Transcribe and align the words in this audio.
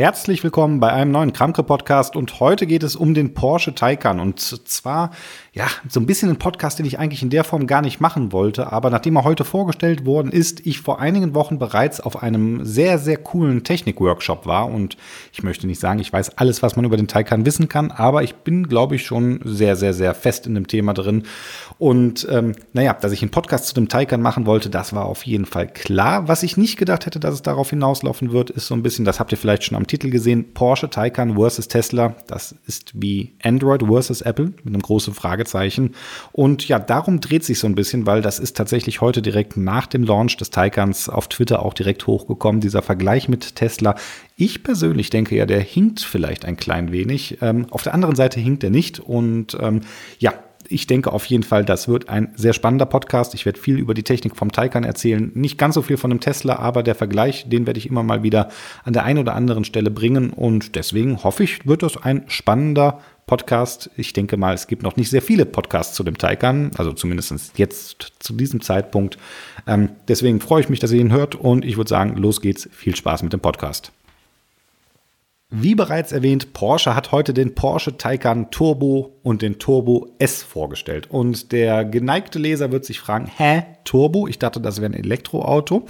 Herzlich 0.00 0.42
willkommen 0.42 0.80
bei 0.80 0.90
einem 0.90 1.10
neuen 1.10 1.34
Kramke 1.34 1.62
Podcast 1.62 2.16
und 2.16 2.40
heute 2.40 2.66
geht 2.66 2.82
es 2.82 2.96
um 2.96 3.12
den 3.12 3.34
Porsche 3.34 3.74
Taycan 3.74 4.18
und 4.18 4.40
zwar 4.40 5.10
ja, 5.52 5.66
so 5.90 6.00
ein 6.00 6.06
bisschen 6.06 6.30
ein 6.30 6.38
Podcast, 6.38 6.78
den 6.78 6.86
ich 6.86 6.98
eigentlich 6.98 7.22
in 7.22 7.28
der 7.28 7.44
Form 7.44 7.66
gar 7.66 7.82
nicht 7.82 8.00
machen 8.00 8.32
wollte, 8.32 8.72
aber 8.72 8.88
nachdem 8.88 9.16
er 9.16 9.24
heute 9.24 9.44
vorgestellt 9.44 10.06
worden 10.06 10.32
ist, 10.32 10.64
ich 10.64 10.80
vor 10.80 11.00
einigen 11.00 11.34
Wochen 11.34 11.58
bereits 11.58 12.00
auf 12.00 12.22
einem 12.22 12.64
sehr 12.64 12.98
sehr 12.98 13.18
coolen 13.18 13.62
Technik-Workshop 13.62 14.46
war 14.46 14.70
und 14.70 14.96
ich 15.34 15.42
möchte 15.42 15.66
nicht 15.66 15.80
sagen, 15.80 15.98
ich 15.98 16.10
weiß 16.10 16.38
alles, 16.38 16.62
was 16.62 16.76
man 16.76 16.86
über 16.86 16.96
den 16.96 17.06
Taycan 17.08 17.44
wissen 17.44 17.68
kann, 17.68 17.90
aber 17.90 18.22
ich 18.22 18.36
bin 18.36 18.68
glaube 18.68 18.94
ich 18.94 19.04
schon 19.04 19.40
sehr 19.44 19.76
sehr 19.76 19.92
sehr 19.92 20.14
fest 20.14 20.46
in 20.46 20.54
dem 20.54 20.66
Thema 20.66 20.94
drin 20.94 21.24
und 21.76 22.26
ähm, 22.30 22.54
naja, 22.72 22.94
dass 22.94 23.12
ich 23.12 23.20
einen 23.20 23.32
Podcast 23.32 23.66
zu 23.66 23.74
dem 23.74 23.90
Taycan 23.90 24.22
machen 24.22 24.46
wollte, 24.46 24.70
das 24.70 24.94
war 24.94 25.04
auf 25.04 25.26
jeden 25.26 25.44
Fall 25.44 25.68
klar. 25.68 26.26
Was 26.26 26.42
ich 26.42 26.56
nicht 26.56 26.78
gedacht 26.78 27.04
hätte, 27.04 27.20
dass 27.20 27.34
es 27.34 27.42
darauf 27.42 27.68
hinauslaufen 27.68 28.32
wird, 28.32 28.48
ist 28.48 28.66
so 28.66 28.74
ein 28.74 28.82
bisschen, 28.82 29.04
das 29.04 29.20
habt 29.20 29.32
ihr 29.32 29.38
vielleicht 29.38 29.64
schon 29.64 29.76
am 29.76 29.89
Titel 29.90 30.10
gesehen, 30.10 30.54
Porsche 30.54 30.88
Taycan 30.88 31.34
versus 31.34 31.66
Tesla. 31.66 32.14
Das 32.28 32.54
ist 32.66 32.92
wie 32.94 33.32
Android 33.42 33.82
versus 33.82 34.20
Apple 34.20 34.52
mit 34.62 34.68
einem 34.68 34.82
großen 34.82 35.14
Fragezeichen. 35.14 35.96
Und 36.30 36.68
ja, 36.68 36.78
darum 36.78 37.20
dreht 37.20 37.44
sich 37.44 37.58
so 37.58 37.66
ein 37.66 37.74
bisschen, 37.74 38.06
weil 38.06 38.22
das 38.22 38.38
ist 38.38 38.56
tatsächlich 38.56 39.00
heute 39.00 39.20
direkt 39.20 39.56
nach 39.56 39.88
dem 39.88 40.04
Launch 40.04 40.36
des 40.36 40.50
Taycans 40.50 41.08
auf 41.08 41.28
Twitter 41.28 41.64
auch 41.64 41.74
direkt 41.74 42.06
hochgekommen, 42.06 42.60
dieser 42.60 42.82
Vergleich 42.82 43.28
mit 43.28 43.56
Tesla. 43.56 43.96
Ich 44.36 44.62
persönlich 44.62 45.10
denke 45.10 45.34
ja, 45.34 45.44
der 45.44 45.60
hinkt 45.60 46.00
vielleicht 46.00 46.44
ein 46.44 46.56
klein 46.56 46.92
wenig. 46.92 47.38
Ähm, 47.42 47.66
auf 47.70 47.82
der 47.82 47.92
anderen 47.92 48.14
Seite 48.14 48.38
hinkt 48.38 48.62
er 48.62 48.70
nicht. 48.70 49.00
Und 49.00 49.58
ähm, 49.60 49.80
ja, 50.20 50.34
ich 50.68 50.86
denke 50.86 51.12
auf 51.12 51.24
jeden 51.26 51.42
Fall, 51.42 51.64
das 51.64 51.88
wird 51.88 52.08
ein 52.08 52.32
sehr 52.36 52.52
spannender 52.52 52.86
Podcast. 52.86 53.34
Ich 53.34 53.44
werde 53.46 53.58
viel 53.58 53.78
über 53.78 53.94
die 53.94 54.02
Technik 54.02 54.36
vom 54.36 54.52
Taycan 54.52 54.84
erzählen. 54.84 55.30
Nicht 55.34 55.58
ganz 55.58 55.74
so 55.74 55.82
viel 55.82 55.96
von 55.96 56.10
einem 56.10 56.20
Tesla, 56.20 56.56
aber 56.56 56.82
der 56.82 56.94
Vergleich, 56.94 57.48
den 57.48 57.66
werde 57.66 57.78
ich 57.78 57.88
immer 57.88 58.02
mal 58.02 58.22
wieder 58.22 58.48
an 58.84 58.92
der 58.92 59.04
einen 59.04 59.18
oder 59.18 59.34
anderen 59.34 59.64
Stelle 59.64 59.90
bringen. 59.90 60.30
Und 60.30 60.76
deswegen 60.76 61.24
hoffe 61.24 61.42
ich, 61.44 61.66
wird 61.66 61.82
das 61.82 61.96
ein 61.96 62.24
spannender 62.28 63.00
Podcast. 63.26 63.90
Ich 63.96 64.12
denke 64.12 64.36
mal, 64.36 64.54
es 64.54 64.66
gibt 64.66 64.82
noch 64.82 64.96
nicht 64.96 65.10
sehr 65.10 65.22
viele 65.22 65.46
Podcasts 65.46 65.94
zu 65.94 66.02
dem 66.02 66.18
Taycan, 66.18 66.72
also 66.76 66.92
zumindest 66.92 67.58
jetzt 67.58 68.12
zu 68.18 68.32
diesem 68.32 68.60
Zeitpunkt. 68.60 69.18
Ähm, 69.66 69.90
deswegen 70.08 70.40
freue 70.40 70.62
ich 70.62 70.68
mich, 70.68 70.80
dass 70.80 70.92
ihr 70.92 71.00
ihn 71.00 71.12
hört 71.12 71.36
und 71.36 71.64
ich 71.64 71.76
würde 71.76 71.88
sagen, 71.88 72.16
los 72.16 72.40
geht's. 72.40 72.68
Viel 72.72 72.96
Spaß 72.96 73.22
mit 73.22 73.32
dem 73.32 73.40
Podcast. 73.40 73.92
Wie 75.52 75.74
bereits 75.74 76.12
erwähnt, 76.12 76.52
Porsche 76.52 76.94
hat 76.94 77.10
heute 77.10 77.34
den 77.34 77.56
Porsche 77.56 77.96
Taycan 77.96 78.52
Turbo 78.52 79.18
und 79.24 79.42
den 79.42 79.58
Turbo 79.58 80.06
S 80.20 80.44
vorgestellt. 80.44 81.10
Und 81.10 81.50
der 81.50 81.84
geneigte 81.84 82.38
Leser 82.38 82.70
wird 82.70 82.84
sich 82.84 83.00
fragen, 83.00 83.26
hä, 83.26 83.64
Turbo? 83.82 84.28
Ich 84.28 84.38
dachte, 84.38 84.60
das 84.60 84.80
wäre 84.80 84.92
ein 84.92 84.94
Elektroauto. 84.94 85.86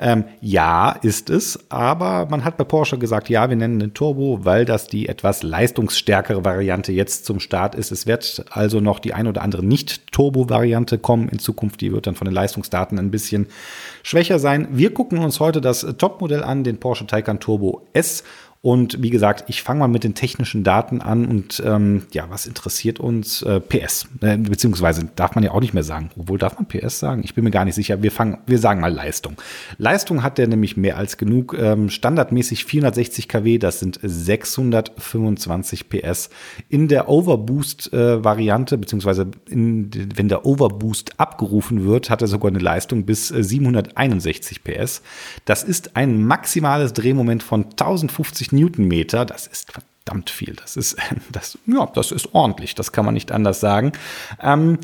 Ähm, 0.00 0.24
ja, 0.40 0.92
ist 1.02 1.28
es. 1.28 1.58
Aber 1.68 2.26
man 2.30 2.42
hat 2.42 2.56
bei 2.56 2.64
Porsche 2.64 2.96
gesagt, 2.96 3.28
ja, 3.28 3.50
wir 3.50 3.56
nennen 3.56 3.80
den 3.80 3.92
Turbo, 3.92 4.46
weil 4.46 4.64
das 4.64 4.86
die 4.86 5.10
etwas 5.10 5.42
leistungsstärkere 5.42 6.42
Variante 6.42 6.92
jetzt 6.92 7.26
zum 7.26 7.38
Start 7.38 7.74
ist. 7.74 7.92
Es 7.92 8.06
wird 8.06 8.46
also 8.48 8.80
noch 8.80 8.98
die 8.98 9.12
ein 9.12 9.26
oder 9.26 9.42
andere 9.42 9.62
Nicht-Turbo-Variante 9.62 10.96
kommen 10.96 11.28
in 11.28 11.38
Zukunft. 11.38 11.82
Die 11.82 11.92
wird 11.92 12.06
dann 12.06 12.14
von 12.14 12.24
den 12.24 12.34
Leistungsdaten 12.34 12.98
ein 12.98 13.10
bisschen 13.10 13.48
schwächer 14.02 14.38
sein. 14.38 14.68
Wir 14.70 14.94
gucken 14.94 15.18
uns 15.18 15.38
heute 15.38 15.60
das 15.60 15.86
Topmodell 15.98 16.42
an, 16.42 16.64
den 16.64 16.80
Porsche 16.80 17.06
Taycan 17.06 17.40
Turbo 17.40 17.86
S. 17.92 18.24
Und 18.64 19.02
wie 19.02 19.10
gesagt, 19.10 19.46
ich 19.48 19.60
fange 19.60 19.80
mal 19.80 19.88
mit 19.88 20.04
den 20.04 20.14
technischen 20.14 20.62
Daten 20.62 21.00
an 21.00 21.26
und 21.26 21.60
ähm, 21.66 22.06
ja, 22.12 22.26
was 22.30 22.46
interessiert 22.46 23.00
uns? 23.00 23.42
Äh, 23.42 23.58
PS, 23.58 24.06
äh, 24.20 24.36
beziehungsweise 24.36 25.10
darf 25.16 25.34
man 25.34 25.42
ja 25.42 25.50
auch 25.50 25.60
nicht 25.60 25.74
mehr 25.74 25.82
sagen. 25.82 26.10
Obwohl 26.16 26.38
darf 26.38 26.54
man 26.54 26.66
PS 26.68 27.00
sagen? 27.00 27.22
Ich 27.24 27.34
bin 27.34 27.42
mir 27.42 27.50
gar 27.50 27.64
nicht 27.64 27.74
sicher. 27.74 28.04
Wir 28.04 28.12
fangen, 28.12 28.38
wir 28.46 28.60
sagen 28.60 28.80
mal 28.80 28.92
Leistung. 28.92 29.34
Leistung 29.78 30.22
hat 30.22 30.38
der 30.38 30.46
nämlich 30.46 30.76
mehr 30.76 30.96
als 30.96 31.16
genug. 31.16 31.56
Ähm, 31.58 31.90
standardmäßig 31.90 32.64
460 32.64 33.26
kW, 33.26 33.58
das 33.58 33.80
sind 33.80 33.98
625 34.00 35.88
PS. 35.88 36.30
In 36.68 36.86
der 36.86 37.08
Overboost-Variante, 37.08 38.76
äh, 38.76 38.78
beziehungsweise 38.78 39.26
in, 39.50 39.90
wenn 40.14 40.28
der 40.28 40.46
Overboost 40.46 41.18
abgerufen 41.18 41.84
wird, 41.84 42.10
hat 42.10 42.22
er 42.22 42.28
sogar 42.28 42.52
eine 42.52 42.60
Leistung 42.60 43.06
bis 43.06 43.26
761 43.26 44.60
äh, 44.64 44.84
PS. 44.84 45.02
Das 45.46 45.64
ist 45.64 45.96
ein 45.96 46.24
maximales 46.24 46.92
Drehmoment 46.92 47.42
von 47.42 47.64
1050 47.64 48.51
Newtonmeter, 48.52 49.24
das 49.24 49.46
ist 49.46 49.72
verdammt 49.72 50.30
viel. 50.30 50.54
Das 50.54 50.76
ist, 50.76 50.96
das, 51.32 51.58
ja, 51.66 51.86
das 51.86 52.12
ist 52.12 52.34
ordentlich. 52.34 52.74
Das 52.74 52.92
kann 52.92 53.04
man 53.04 53.14
nicht 53.14 53.32
anders 53.32 53.60
sagen. 53.60 53.92
Ähm, 54.40 54.78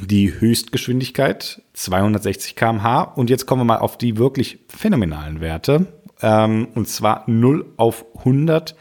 die 0.00 0.38
Höchstgeschwindigkeit 0.38 1.62
260 1.74 2.54
km/h. 2.54 3.02
Und 3.02 3.30
jetzt 3.30 3.46
kommen 3.46 3.62
wir 3.62 3.66
mal 3.66 3.78
auf 3.78 3.98
die 3.98 4.16
wirklich 4.16 4.58
phänomenalen 4.68 5.40
Werte. 5.40 5.86
Ähm, 6.20 6.68
und 6.74 6.88
zwar 6.88 7.24
0 7.26 7.66
auf 7.76 8.04
100 8.18 8.76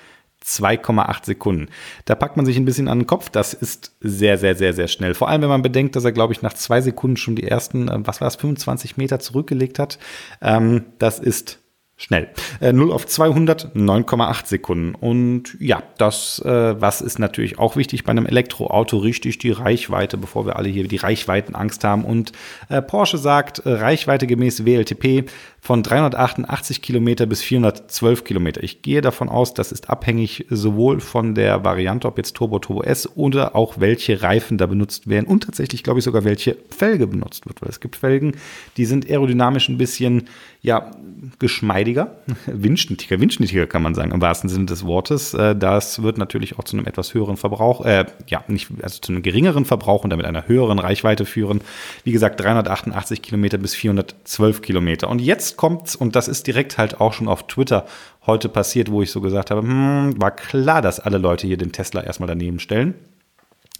2,8 0.47 1.25
Sekunden. 1.25 1.67
Da 2.05 2.15
packt 2.15 2.37
man 2.37 2.45
sich 2.45 2.57
ein 2.57 2.65
bisschen 2.65 2.87
an 2.87 2.99
den 2.99 3.07
Kopf. 3.07 3.29
Das 3.29 3.53
ist 3.53 3.95
sehr, 3.99 4.37
sehr, 4.37 4.55
sehr, 4.55 4.73
sehr 4.73 4.87
schnell. 4.87 5.13
Vor 5.13 5.27
allem, 5.27 5.41
wenn 5.41 5.49
man 5.49 5.61
bedenkt, 5.61 5.95
dass 5.95 6.05
er, 6.05 6.13
glaube 6.13 6.33
ich, 6.33 6.41
nach 6.41 6.53
zwei 6.53 6.79
Sekunden 6.79 7.17
schon 7.17 7.35
die 7.35 7.43
ersten, 7.43 7.89
äh, 7.89 7.97
was 7.99 8.21
war 8.21 8.27
es, 8.27 8.37
25 8.37 8.97
Meter 8.97 9.19
zurückgelegt 9.19 9.77
hat. 9.77 9.99
Ähm, 10.41 10.85
das 10.99 11.19
ist 11.19 11.59
Schnell. 11.99 12.29
Äh, 12.61 12.73
0 12.73 12.91
auf 12.91 13.07
200, 13.07 13.75
9,8 13.75 14.45
Sekunden. 14.45 14.93
Und 14.93 15.57
ja, 15.59 15.81
das, 15.97 16.39
äh, 16.45 16.79
was 16.79 17.01
ist 17.01 17.17
natürlich 17.17 17.57
auch 17.57 17.75
wichtig 17.75 18.03
bei 18.03 18.11
einem 18.11 18.27
Elektroauto, 18.27 18.99
richtig 18.99 19.39
die 19.39 19.49
Reichweite, 19.49 20.15
bevor 20.15 20.45
wir 20.45 20.57
alle 20.57 20.69
hier 20.69 20.87
die 20.87 20.97
Reichweitenangst 20.97 21.83
haben. 21.83 22.05
Und 22.05 22.33
äh, 22.69 22.83
Porsche 22.83 23.17
sagt, 23.17 23.65
äh, 23.65 23.71
Reichweite 23.71 24.27
gemäß 24.27 24.63
WLTP 24.63 25.27
von 25.67 25.83
388 25.83 26.81
Kilometer 26.81 27.25
bis 27.25 27.41
412 27.41 28.23
Kilometer. 28.23 28.63
Ich 28.63 28.83
gehe 28.83 29.01
davon 29.01 29.27
aus, 29.27 29.53
das 29.53 29.73
ist 29.73 29.89
abhängig 29.89 30.45
sowohl 30.49 31.01
von 31.01 31.35
der 31.35 31.65
Variante, 31.65 32.07
ob 32.07 32.17
jetzt 32.17 32.37
Turbo, 32.37 32.59
Turbo 32.59 32.83
S 32.83 33.17
oder 33.17 33.53
auch 33.53 33.77
welche 33.77 34.21
Reifen 34.21 34.57
da 34.57 34.65
benutzt 34.65 35.09
werden 35.09 35.25
und 35.25 35.43
tatsächlich, 35.43 35.83
glaube 35.83 35.99
ich, 35.99 36.05
sogar 36.05 36.23
welche 36.23 36.55
Felge 36.69 37.05
benutzt 37.05 37.47
wird, 37.47 37.61
weil 37.61 37.69
es 37.69 37.81
gibt 37.81 37.97
Felgen, 37.97 38.37
die 38.77 38.85
sind 38.85 39.09
aerodynamisch 39.09 39.67
ein 39.67 39.77
bisschen, 39.77 40.29
ja, 40.61 40.91
geschmeidiger, 41.39 42.15
windschnittiger, 42.45 43.19
windschnittiger 43.19 43.67
kann 43.67 43.81
man 43.81 43.93
sagen, 43.93 44.11
im 44.11 44.21
wahrsten 44.21 44.49
Sinne 44.49 44.67
des 44.67 44.85
Wortes. 44.85 45.33
Äh, 45.33 45.53
das 45.53 46.01
wird 46.01 46.17
natürlich 46.17 46.57
auch 46.57 46.63
zu 46.63 46.77
einem 46.77 46.85
etwas 46.85 47.13
höheren 47.13 47.35
Verbrauch, 47.35 47.83
äh, 47.83 48.05
ja, 48.27 48.41
nicht, 48.47 48.69
also 48.81 49.01
zu 49.01 49.11
einem 49.11 49.21
geringeren 49.21 49.65
Verbrauch 49.65 50.05
und 50.05 50.11
damit 50.11 50.25
einer 50.25 50.47
höheren 50.47 50.79
Reichweite 50.79 51.25
führen. 51.25 51.59
Wie 52.05 52.13
gesagt, 52.13 52.39
388 52.39 53.21
Kilometer 53.21 53.57
bis 53.57 53.75
412 53.75 54.61
Kilometer. 54.61 55.09
Und 55.09 55.19
jetzt 55.19 55.56
kommt's, 55.57 55.95
und 55.95 56.15
das 56.15 56.27
ist 56.27 56.47
direkt 56.47 56.77
halt 56.77 57.01
auch 57.01 57.13
schon 57.13 57.27
auf 57.27 57.47
Twitter 57.47 57.85
heute 58.25 58.49
passiert, 58.49 58.91
wo 58.91 59.01
ich 59.01 59.11
so 59.11 59.21
gesagt 59.21 59.51
habe, 59.51 59.61
hm, 59.61 60.21
war 60.21 60.31
klar, 60.31 60.81
dass 60.81 60.99
alle 60.99 61.17
Leute 61.17 61.47
hier 61.47 61.57
den 61.57 61.71
Tesla 61.71 62.03
erstmal 62.03 62.27
daneben 62.27 62.59
stellen. 62.59 62.95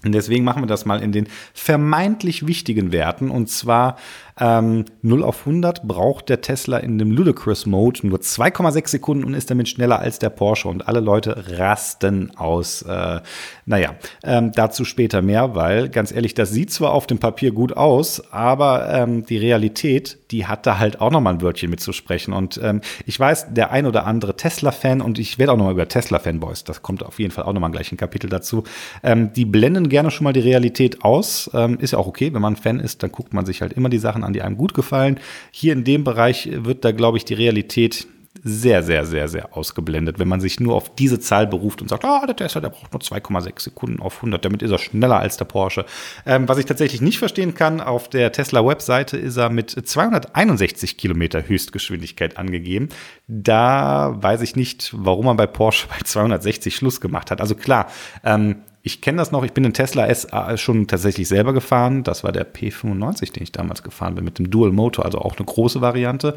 Und 0.04 0.12
deswegen 0.12 0.44
machen 0.44 0.62
wir 0.62 0.68
das 0.68 0.86
mal 0.86 1.02
in 1.02 1.12
den 1.12 1.28
vermeintlich 1.54 2.46
wichtigen 2.46 2.92
Werten. 2.92 3.32
Und 3.32 3.50
zwar 3.50 3.98
ähm, 4.40 4.86
0 5.02 5.24
auf 5.24 5.46
100 5.46 5.88
braucht 5.88 6.30
der 6.30 6.42
Tesla 6.42 6.78
in 6.78 6.98
dem 6.98 7.12
Ludicrous 7.12 7.66
Mode 7.66 8.06
nur 8.08 8.20
2,6 8.20 8.88
Sekunden 8.88 9.24
und 9.24 9.34
ist 9.34 9.50
damit 9.50 9.70
schneller 9.70 10.00
als 10.00 10.20
der 10.20 10.30
Porsche. 10.30 10.68
Und 10.68 10.88
alle 10.88 11.00
Leute 11.00 11.58
rasten 11.58 12.32
aus. 12.36 12.82
Äh, 12.84 13.22
naja, 13.66 13.96
ähm, 14.24 14.52
dazu 14.54 14.86
später 14.86 15.22
mehr, 15.22 15.56
weil 15.56 15.90
ganz 15.90 16.12
ehrlich, 16.12 16.34
das 16.34 16.52
sieht 16.52 16.72
zwar 16.72 16.92
auf 16.92 17.08
dem 17.08 17.18
Papier 17.20 17.52
gut 17.52 17.76
aus, 17.76 18.32
aber 18.32 18.90
ähm, 18.94 19.26
die 19.26 19.38
Realität, 19.38 20.18
die 20.32 20.46
hat 20.46 20.66
da 20.66 20.78
halt 20.78 21.02
auch 21.02 21.12
nochmal 21.12 21.34
ein 21.34 21.42
Wörtchen 21.42 21.70
mitzusprechen. 21.70 22.34
Und 22.34 22.60
ähm, 22.64 22.82
ich 23.06 23.20
weiß, 23.20 23.54
der 23.54 23.72
ein 23.72 23.86
oder 23.86 24.06
andere 24.06 24.36
Tesla-Fan, 24.36 25.02
und 25.02 25.20
ich 25.20 25.40
werde 25.40 25.54
auch 25.54 25.58
nochmal 25.58 25.74
über 25.74 25.88
Tesla-Fanboys, 25.88 26.64
das 26.64 26.82
kommt 26.82 27.04
auf 27.04 27.20
jeden 27.20 27.32
Fall 27.32 27.46
auch 27.46 27.54
nochmal 27.54 27.72
gleich 27.72 27.92
ein 27.92 27.98
Kapitel 27.98 28.30
dazu, 28.30 28.64
ähm, 29.04 29.34
die 29.34 29.46
blenden 29.46 29.90
gerne 29.90 30.12
schon 30.12 30.26
mal 30.26 30.34
die 30.34 30.40
Realität 30.42 31.04
aus. 31.04 31.50
Ähm, 31.54 31.80
ist 31.80 31.92
ja 31.92 32.00
auch 32.00 32.08
okay, 32.08 32.34
wenn 32.34 32.42
man 32.42 32.56
Fan 32.56 32.80
ist, 32.80 33.04
dann 33.04 33.12
guckt 33.12 33.34
man 33.34 33.46
sich 33.46 33.62
halt 33.62 33.74
immer 33.74 33.90
die 33.90 33.98
Sachen 33.98 34.24
an, 34.24 34.27
die 34.34 34.42
einem 34.42 34.58
gut 34.58 34.74
gefallen. 34.74 35.20
Hier 35.52 35.74
in 35.74 35.84
dem 35.84 36.04
Bereich 36.04 36.50
wird 36.52 36.86
da, 36.86 36.92
glaube 36.92 37.18
ich, 37.18 37.26
die 37.26 37.34
Realität 37.34 38.08
sehr, 38.44 38.84
sehr, 38.84 39.06
sehr, 39.06 39.28
sehr 39.28 39.56
ausgeblendet, 39.56 40.20
wenn 40.20 40.28
man 40.28 40.42
sich 40.42 40.60
nur 40.60 40.76
auf 40.76 40.96
diese 40.96 41.20
Zahl 41.20 41.48
beruft 41.48 41.82
und 41.82 41.90
sagt, 41.90 42.06
ah, 42.06 42.26
der 42.26 42.36
Tesla, 42.36 42.62
der 42.62 42.70
braucht 42.70 42.94
nur 42.94 43.02
2,6 43.02 43.62
Sekunden 43.62 44.00
auf 44.00 44.18
100, 44.18 44.44
damit 44.44 44.62
ist 44.62 44.72
er 44.72 44.78
schneller 44.78 45.20
als 45.20 45.38
der 45.38 45.46
Porsche. 45.46 45.86
Ähm, 46.26 46.48
was 46.48 46.58
ich 46.58 46.66
tatsächlich 46.66 47.02
nicht 47.02 47.20
verstehen 47.20 47.54
kann, 47.54 47.82
auf 47.82 48.10
der 48.10 48.32
Tesla-Webseite 48.32 49.18
ist 49.18 49.38
er 49.38 49.50
mit 49.50 49.72
261 49.72 50.98
Kilometer 50.98 51.48
Höchstgeschwindigkeit 51.48 52.38
angegeben. 52.38 52.90
Da 53.28 54.16
weiß 54.18 54.42
ich 54.42 54.56
nicht, 54.56 54.94
warum 54.96 55.26
man 55.26 55.38
bei 55.38 55.48
Porsche 55.48 55.88
bei 55.90 56.00
260 56.04 56.76
Schluss 56.76 57.02
gemacht 57.02 57.32
hat. 57.32 57.42
Also 57.42 57.56
klar, 57.56 57.88
ähm, 58.24 58.58
ich 58.88 59.02
kenne 59.02 59.18
das 59.18 59.32
noch, 59.32 59.44
ich 59.44 59.52
bin 59.52 59.64
den 59.64 59.74
Tesla 59.74 60.08
S 60.08 60.28
schon 60.56 60.88
tatsächlich 60.88 61.28
selber 61.28 61.54
gefahren. 61.54 62.04
Das 62.04 62.24
war 62.24 62.32
der 62.32 62.52
P95, 62.52 63.34
den 63.34 63.44
ich 63.44 63.52
damals 63.52 63.84
gefahren 63.84 64.16
bin, 64.16 64.24
mit 64.24 64.40
dem 64.40 64.50
Dual 64.50 64.72
Motor, 64.72 65.06
also 65.06 65.20
auch 65.20 65.38
eine 65.38 65.46
große 65.46 65.82
Variante. 65.82 66.36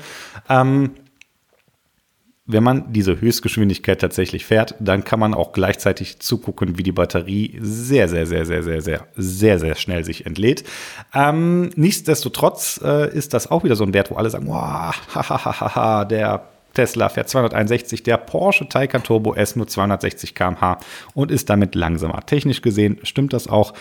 Ähm, 0.49 0.91
wenn 2.53 2.65
man 2.65 2.93
diese 2.93 3.21
Höchstgeschwindigkeit 3.21 4.01
tatsächlich 4.01 4.45
fährt, 4.45 4.75
dann 4.81 5.05
kann 5.05 5.21
man 5.21 5.35
auch 5.35 5.53
gleichzeitig 5.53 6.19
zugucken, 6.19 6.79
wie 6.79 6.83
die 6.83 6.91
Batterie 6.91 7.57
sehr, 7.61 8.09
sehr, 8.09 8.27
sehr, 8.27 8.45
sehr, 8.45 8.65
sehr, 8.65 8.83
sehr, 8.83 9.07
sehr, 9.15 9.59
sehr 9.61 9.75
schnell 9.77 10.05
sich 10.05 10.27
entlädt. 10.27 10.65
Ähm, 11.15 11.71
nichtsdestotrotz 11.77 12.81
äh, 12.83 13.17
ist 13.17 13.35
das 13.35 13.51
auch 13.51 13.63
wieder 13.63 13.77
so 13.77 13.85
ein 13.85 13.95
Wert, 13.95 14.11
wo 14.11 14.17
alle 14.17 14.31
sagen, 14.31 14.49
wow, 14.49 14.93
hahaha, 15.15 16.05
der 16.05 16.50
Tesla 16.75 17.09
fährt 17.09 17.29
261, 17.29 18.03
der 18.03 18.17
Porsche 18.17 18.69
Taycan 18.69 19.03
Turbo 19.03 19.35
S 19.35 19.57
nur 19.57 19.67
260 19.67 20.35
km/h 20.35 20.79
und 21.15 21.31
ist 21.31 21.51
damit 21.51 21.75
langsamer. 21.75 22.25
Technisch 22.27 22.63
gesehen 22.63 22.99
stimmt 23.03 23.33
das 23.33 23.49
auch. 23.49 23.73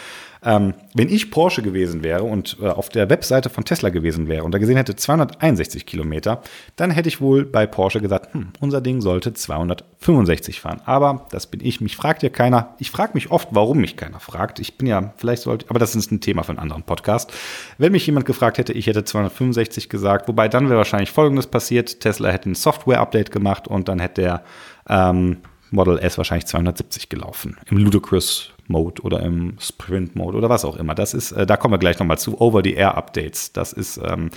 Ähm, 0.43 0.73
wenn 0.93 1.09
ich 1.09 1.31
Porsche 1.31 1.61
gewesen 1.61 2.01
wäre 2.01 2.23
und 2.23 2.57
äh, 2.61 2.67
auf 2.67 2.87
der 2.87 3.09
Webseite 3.09 3.49
von 3.49 3.65
Tesla 3.65 3.89
gewesen 3.89 4.29
wäre 4.29 4.45
und 4.45 4.53
da 4.53 4.57
gesehen 4.57 4.77
hätte 4.77 4.95
261 4.95 5.85
Kilometer, 5.85 6.41
dann 6.77 6.91
hätte 6.91 7.09
ich 7.09 7.19
wohl 7.19 7.45
bei 7.45 7.67
Porsche 7.67 7.99
gesagt, 7.99 8.33
hm, 8.33 8.53
unser 8.61 8.79
Ding 8.79 9.01
sollte 9.01 9.33
265 9.33 10.61
fahren. 10.61 10.81
Aber 10.85 11.27
das 11.31 11.47
bin 11.47 11.59
ich, 11.61 11.81
mich 11.81 11.97
fragt 11.97 12.23
ja 12.23 12.29
keiner. 12.29 12.75
Ich 12.79 12.89
frage 12.89 13.11
mich 13.15 13.31
oft, 13.31 13.49
warum 13.51 13.79
mich 13.79 13.97
keiner 13.97 14.21
fragt. 14.21 14.59
Ich 14.59 14.77
bin 14.77 14.87
ja, 14.87 15.13
vielleicht 15.17 15.43
sollte, 15.43 15.65
aber 15.69 15.79
das 15.79 15.95
ist 15.95 16.11
ein 16.11 16.21
Thema 16.21 16.43
für 16.43 16.51
einen 16.51 16.59
anderen 16.59 16.83
Podcast. 16.83 17.33
Wenn 17.77 17.91
mich 17.91 18.05
jemand 18.05 18.25
gefragt 18.25 18.57
hätte, 18.57 18.71
ich 18.71 18.87
hätte 18.87 19.03
265 19.03 19.89
gesagt, 19.89 20.29
wobei 20.29 20.47
dann 20.47 20.69
wäre 20.69 20.77
wahrscheinlich 20.77 21.11
Folgendes 21.11 21.47
passiert. 21.47 21.99
Tesla 21.99 22.29
hätte 22.29 22.49
ein 22.49 22.55
Software-Update 22.55 23.31
gemacht 23.31 23.67
und 23.67 23.89
dann 23.89 23.99
hätte 23.99 24.21
der 24.21 24.43
ähm, 24.87 25.37
Model 25.71 25.99
S 25.99 26.17
wahrscheinlich 26.17 26.47
270 26.47 27.09
gelaufen. 27.09 27.57
Im 27.69 27.77
Ludicrous 27.77 28.53
Mode 28.69 29.01
oder 29.01 29.21
im 29.21 29.55
Sprint 29.59 30.15
Mode 30.15 30.37
oder 30.37 30.49
was 30.49 30.63
auch 30.63 30.77
immer. 30.77 30.95
Das 30.95 31.13
ist, 31.13 31.31
äh, 31.31 31.45
da 31.45 31.57
kommen 31.57 31.73
wir 31.73 31.79
gleich 31.79 31.99
nochmal 31.99 32.17
zu. 32.17 32.39
Over-the-Air-Updates. 32.39 33.51
Das 33.53 33.73
ist 33.73 33.99
ähm, 34.03 34.29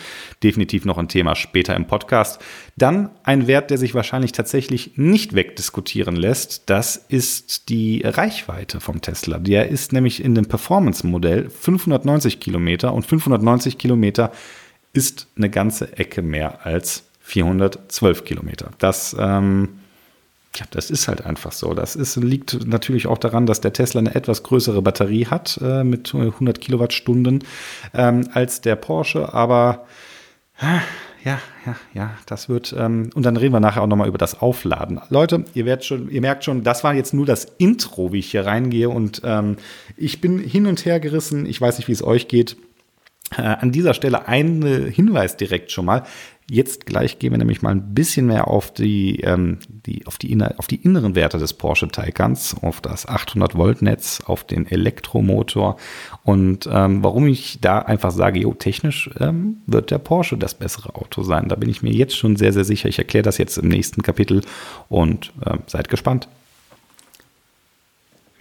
definitiv 0.42 0.84
noch 0.84 0.98
ein 0.98 1.08
Thema 1.08 1.34
später 1.34 1.76
im 1.76 1.86
Podcast. 1.86 2.40
Dann 2.76 3.10
ein 3.22 3.46
Wert, 3.46 3.70
der 3.70 3.78
sich 3.78 3.94
wahrscheinlich 3.94 4.32
tatsächlich 4.32 4.96
nicht 4.96 5.34
wegdiskutieren 5.34 6.16
lässt. 6.16 6.68
Das 6.70 6.96
ist 6.96 7.68
die 7.68 8.02
Reichweite 8.04 8.80
vom 8.80 9.00
Tesla. 9.00 9.38
Der 9.38 9.68
ist 9.68 9.92
nämlich 9.92 10.24
in 10.24 10.34
dem 10.34 10.46
Performance-Modell 10.46 11.50
590 11.50 12.40
Kilometer 12.40 12.92
und 12.94 13.06
590 13.06 13.78
Kilometer 13.78 14.32
ist 14.92 15.28
eine 15.36 15.50
ganze 15.50 15.96
Ecke 15.96 16.22
mehr 16.22 16.66
als 16.66 17.04
412 17.20 18.24
Kilometer. 18.24 18.70
Das 18.78 19.16
ähm, 19.18 19.80
ja, 20.56 20.66
das 20.70 20.90
ist 20.90 21.08
halt 21.08 21.24
einfach 21.24 21.52
so. 21.52 21.72
Das 21.72 21.96
ist, 21.96 22.16
liegt 22.16 22.66
natürlich 22.66 23.06
auch 23.06 23.18
daran, 23.18 23.46
dass 23.46 23.60
der 23.60 23.72
Tesla 23.72 24.00
eine 24.00 24.14
etwas 24.14 24.42
größere 24.42 24.82
Batterie 24.82 25.26
hat 25.26 25.58
äh, 25.62 25.82
mit 25.82 26.14
100 26.14 26.60
Kilowattstunden 26.60 27.44
ähm, 27.94 28.28
als 28.32 28.60
der 28.60 28.76
Porsche. 28.76 29.32
Aber 29.32 29.86
äh, 30.60 30.80
ja, 31.24 31.40
ja, 31.64 31.76
ja, 31.94 32.10
das 32.26 32.48
wird. 32.48 32.74
Ähm, 32.76 33.10
und 33.14 33.24
dann 33.24 33.36
reden 33.36 33.54
wir 33.54 33.60
nachher 33.60 33.82
auch 33.82 33.86
nochmal 33.86 34.08
über 34.08 34.18
das 34.18 34.40
Aufladen. 34.40 35.00
Leute, 35.08 35.44
ihr, 35.54 35.64
werdet 35.64 35.84
schon, 35.84 36.10
ihr 36.10 36.20
merkt 36.20 36.44
schon, 36.44 36.64
das 36.64 36.84
war 36.84 36.94
jetzt 36.94 37.14
nur 37.14 37.24
das 37.24 37.46
Intro, 37.58 38.12
wie 38.12 38.18
ich 38.18 38.30
hier 38.30 38.44
reingehe. 38.44 38.90
Und 38.90 39.22
ähm, 39.24 39.56
ich 39.96 40.20
bin 40.20 40.38
hin 40.38 40.66
und 40.66 40.84
her 40.84 41.00
gerissen. 41.00 41.46
Ich 41.46 41.60
weiß 41.60 41.78
nicht, 41.78 41.88
wie 41.88 41.92
es 41.92 42.04
euch 42.04 42.28
geht. 42.28 42.56
Äh, 43.36 43.42
an 43.42 43.72
dieser 43.72 43.94
Stelle 43.94 44.28
ein 44.28 44.62
Hinweis 44.62 45.36
direkt 45.36 45.70
schon 45.70 45.86
mal. 45.86 46.04
Jetzt 46.50 46.86
gleich 46.86 47.18
gehen 47.18 47.30
wir 47.30 47.38
nämlich 47.38 47.62
mal 47.62 47.70
ein 47.70 47.94
bisschen 47.94 48.26
mehr 48.26 48.48
auf 48.48 48.74
die, 48.74 49.20
ähm, 49.20 49.58
die, 49.68 50.06
auf 50.06 50.18
die, 50.18 50.36
auf 50.58 50.66
die 50.66 50.76
inneren 50.76 51.14
Werte 51.14 51.38
des 51.38 51.54
Porsche 51.54 51.88
Taycans, 51.88 52.56
auf 52.60 52.80
das 52.80 53.06
800 53.06 53.56
Volt 53.56 53.80
Netz, 53.80 54.20
auf 54.26 54.44
den 54.44 54.66
Elektromotor 54.66 55.76
und 56.24 56.68
ähm, 56.70 57.02
warum 57.02 57.26
ich 57.26 57.60
da 57.60 57.78
einfach 57.78 58.10
sage, 58.10 58.40
jo, 58.40 58.52
technisch 58.54 59.08
ähm, 59.20 59.58
wird 59.66 59.90
der 59.90 59.98
Porsche 59.98 60.36
das 60.36 60.54
bessere 60.54 60.94
Auto 60.96 61.22
sein. 61.22 61.48
Da 61.48 61.54
bin 61.54 61.70
ich 61.70 61.82
mir 61.82 61.92
jetzt 61.92 62.16
schon 62.16 62.36
sehr, 62.36 62.52
sehr 62.52 62.64
sicher. 62.64 62.88
Ich 62.88 62.98
erkläre 62.98 63.22
das 63.22 63.38
jetzt 63.38 63.56
im 63.56 63.68
nächsten 63.68 64.02
Kapitel 64.02 64.42
und 64.88 65.32
äh, 65.46 65.56
seid 65.66 65.88
gespannt. 65.88 66.28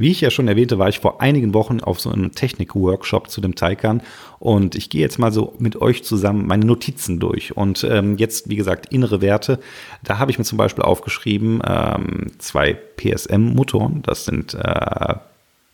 Wie 0.01 0.09
ich 0.09 0.19
ja 0.19 0.31
schon 0.31 0.47
erwähnte, 0.47 0.79
war 0.79 0.89
ich 0.89 0.99
vor 0.99 1.21
einigen 1.21 1.53
Wochen 1.53 1.79
auf 1.79 1.99
so 1.99 2.09
einem 2.09 2.31
Technik-Workshop 2.31 3.29
zu 3.29 3.39
dem 3.39 3.53
Taycan 3.53 4.01
und 4.39 4.73
ich 4.73 4.89
gehe 4.89 4.99
jetzt 5.01 5.19
mal 5.19 5.31
so 5.31 5.53
mit 5.59 5.79
euch 5.79 6.03
zusammen 6.03 6.47
meine 6.47 6.65
Notizen 6.65 7.19
durch. 7.19 7.55
Und 7.55 7.83
ähm, 7.83 8.17
jetzt, 8.17 8.49
wie 8.49 8.55
gesagt, 8.55 8.91
innere 8.91 9.21
Werte. 9.21 9.59
Da 10.03 10.17
habe 10.17 10.31
ich 10.31 10.39
mir 10.39 10.43
zum 10.43 10.57
Beispiel 10.57 10.83
aufgeschrieben, 10.83 11.61
ähm, 11.63 12.31
zwei 12.39 12.73
PSM-Motoren, 12.73 14.01
das 14.01 14.25
sind 14.25 14.55
äh, 14.55 15.15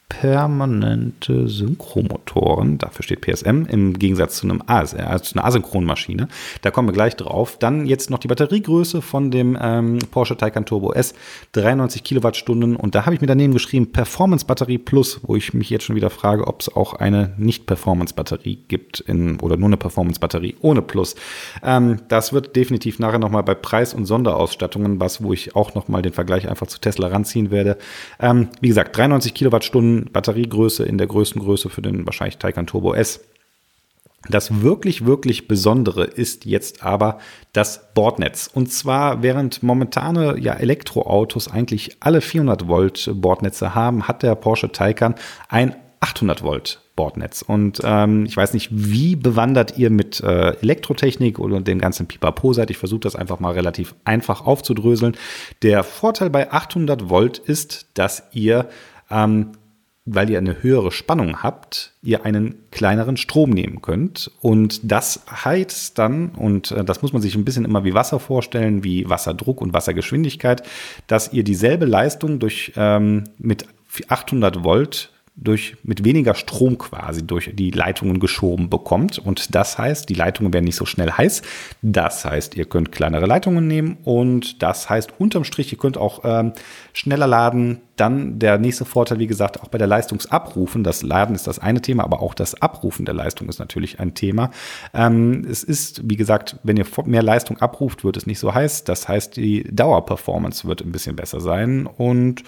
permanente 0.09 1.47
Synchromotoren, 1.47 2.77
dafür 2.77 3.03
steht 3.03 3.21
PSM, 3.21 3.65
im 3.69 3.93
Gegensatz 3.99 4.37
zu 4.37 4.47
einem 4.47 4.63
ASR, 4.65 5.09
also 5.09 5.25
zu 5.25 5.35
einer 5.35 5.45
Asynchronmaschine. 5.45 6.27
Da 6.61 6.71
kommen 6.71 6.87
wir 6.87 6.93
gleich 6.93 7.15
drauf. 7.15 7.57
Dann 7.59 7.85
jetzt 7.85 8.09
noch 8.09 8.19
die 8.19 8.27
Batteriegröße 8.27 9.01
von 9.01 9.31
dem 9.31 9.57
ähm, 9.61 9.99
Porsche 10.11 10.37
Taycan 10.37 10.65
Turbo 10.65 10.93
S, 10.93 11.13
93 11.51 12.03
Kilowattstunden. 12.03 12.75
Und 12.75 12.95
da 12.95 13.05
habe 13.05 13.15
ich 13.15 13.21
mir 13.21 13.27
daneben 13.27 13.53
geschrieben 13.53 13.91
Performance 13.91 14.45
Batterie 14.45 14.77
Plus, 14.77 15.19
wo 15.23 15.35
ich 15.35 15.53
mich 15.53 15.69
jetzt 15.69 15.83
schon 15.83 15.95
wieder 15.95 16.09
frage, 16.09 16.47
ob 16.47 16.61
es 16.61 16.73
auch 16.73 16.93
eine 16.93 17.33
Nicht-Performance-Batterie 17.37 18.59
gibt 18.67 19.01
in, 19.01 19.39
oder 19.39 19.57
nur 19.57 19.67
eine 19.67 19.77
Performance-Batterie 19.77 20.55
ohne 20.61 20.81
Plus. 20.81 21.15
Ähm, 21.61 21.99
das 22.07 22.33
wird 22.33 22.55
definitiv 22.55 22.99
nachher 22.99 23.19
nochmal 23.19 23.43
bei 23.43 23.55
Preis- 23.55 23.93
und 23.93 24.05
Sonderausstattungen 24.05 24.99
was, 24.99 25.21
wo 25.21 25.33
ich 25.33 25.55
auch 25.55 25.75
nochmal 25.75 26.01
den 26.01 26.13
Vergleich 26.13 26.49
einfach 26.49 26.67
zu 26.67 26.79
Tesla 26.79 27.07
ranziehen 27.07 27.51
werde. 27.51 27.77
Ähm, 28.19 28.47
wie 28.61 28.69
gesagt, 28.69 28.95
93 28.97 29.33
Kilowattstunden 29.33 29.96
Batteriegröße 30.05 30.83
in 30.85 30.97
der 30.97 31.07
größten 31.07 31.41
Größe 31.41 31.69
für 31.69 31.81
den 31.81 32.05
wahrscheinlich 32.05 32.37
Taycan 32.37 32.67
Turbo 32.67 32.93
S. 32.93 33.21
Das 34.29 34.61
wirklich, 34.61 35.05
wirklich 35.05 35.47
Besondere 35.47 36.03
ist 36.03 36.45
jetzt 36.45 36.83
aber 36.83 37.19
das 37.53 37.93
Bordnetz. 37.93 38.49
Und 38.53 38.71
zwar, 38.71 39.23
während 39.23 39.63
momentane 39.63 40.37
ja, 40.39 40.53
Elektroautos 40.53 41.49
eigentlich 41.49 41.97
alle 41.99 42.21
400 42.21 42.67
Volt 42.67 43.09
Bordnetze 43.15 43.73
haben, 43.73 44.07
hat 44.07 44.23
der 44.23 44.35
Porsche 44.35 44.71
Taycan 44.71 45.15
ein 45.49 45.75
800 45.99 46.43
Volt 46.43 46.81
Bordnetz. 46.95 47.41
Und 47.41 47.79
ähm, 47.83 48.25
ich 48.25 48.35
weiß 48.35 48.53
nicht, 48.53 48.69
wie 48.71 49.15
bewandert 49.15 49.77
ihr 49.77 49.89
mit 49.89 50.19
äh, 50.19 50.55
Elektrotechnik 50.61 51.39
oder 51.39 51.61
dem 51.61 51.79
ganzen 51.79 52.07
Pipapo 52.07 52.53
seid. 52.53 52.69
Ich 52.69 52.77
versuche 52.77 53.01
das 53.01 53.15
einfach 53.15 53.39
mal 53.39 53.53
relativ 53.53 53.95
einfach 54.03 54.45
aufzudröseln. 54.45 55.15
Der 55.61 55.83
Vorteil 55.83 56.29
bei 56.29 56.51
800 56.51 57.09
Volt 57.09 57.37
ist, 57.37 57.87
dass 57.93 58.23
ihr 58.33 58.67
ähm, 59.09 59.51
weil 60.09 60.29
ihr 60.29 60.37
eine 60.37 60.63
höhere 60.63 60.91
Spannung 60.91 61.43
habt, 61.43 61.91
ihr 62.01 62.25
einen 62.25 62.55
kleineren 62.71 63.17
Strom 63.17 63.49
nehmen 63.49 63.81
könnt. 63.81 64.31
Und 64.41 64.89
das 64.89 65.21
heizt 65.29 65.99
dann, 65.99 66.29
und 66.29 66.71
äh, 66.71 66.83
das 66.85 67.01
muss 67.01 67.11
man 67.11 67.21
sich 67.21 67.35
ein 67.35 67.43
bisschen 67.43 67.65
immer 67.65 67.83
wie 67.83 67.93
Wasser 67.93 68.19
vorstellen, 68.19 68.85
wie 68.85 69.09
Wasserdruck 69.09 69.61
und 69.61 69.73
Wassergeschwindigkeit, 69.73 70.63
dass 71.07 71.33
ihr 71.33 71.43
dieselbe 71.43 71.85
Leistung 71.85 72.39
durch 72.39 72.71
ähm, 72.77 73.25
mit 73.37 73.65
800 74.07 74.63
Volt 74.63 75.11
durch, 75.39 75.77
mit 75.83 76.03
weniger 76.03 76.33
Strom 76.33 76.79
quasi 76.79 77.25
durch 77.25 77.51
die 77.53 77.69
Leitungen 77.69 78.19
geschoben 78.19 78.69
bekommt. 78.69 79.19
Und 79.19 79.53
das 79.53 79.77
heißt, 79.77 80.09
die 80.09 80.15
Leitungen 80.15 80.51
werden 80.51 80.65
nicht 80.65 80.75
so 80.75 80.85
schnell 80.85 81.11
heiß. 81.11 81.43
Das 81.83 82.25
heißt, 82.25 82.55
ihr 82.55 82.65
könnt 82.65 82.91
kleinere 82.91 83.27
Leitungen 83.27 83.67
nehmen 83.67 83.97
und 84.03 84.63
das 84.63 84.89
heißt 84.89 85.13
unterm 85.19 85.43
Strich, 85.43 85.71
ihr 85.71 85.77
könnt 85.77 85.97
auch 85.97 86.21
ähm, 86.23 86.53
schneller 86.93 87.27
laden, 87.27 87.81
dann 87.97 88.39
der 88.39 88.57
nächste 88.57 88.85
Vorteil, 88.85 89.19
wie 89.19 89.27
gesagt, 89.27 89.61
auch 89.61 89.67
bei 89.67 89.77
der 89.77 89.87
Leistungsabrufen. 89.87 90.83
Das 90.83 91.03
Laden 91.03 91.35
ist 91.35 91.47
das 91.47 91.59
eine 91.59 91.81
Thema, 91.81 92.03
aber 92.03 92.21
auch 92.21 92.33
das 92.33 92.61
Abrufen 92.61 93.05
der 93.05 93.15
Leistung 93.15 93.49
ist 93.49 93.59
natürlich 93.59 93.99
ein 93.99 94.13
Thema. 94.13 94.51
Ähm, 94.93 95.45
es 95.49 95.63
ist, 95.63 96.09
wie 96.09 96.15
gesagt, 96.15 96.57
wenn 96.63 96.77
ihr 96.77 96.85
mehr 97.05 97.23
Leistung 97.23 97.57
abruft, 97.57 98.03
wird 98.03 98.17
es 98.17 98.25
nicht 98.25 98.39
so 98.39 98.53
heiß. 98.53 98.83
Das 98.83 99.07
heißt, 99.07 99.35
die 99.35 99.63
Dauerperformance 99.63 100.67
wird 100.67 100.81
ein 100.81 100.91
bisschen 100.91 101.15
besser 101.15 101.41
sein. 101.41 101.87
Und 101.87 102.43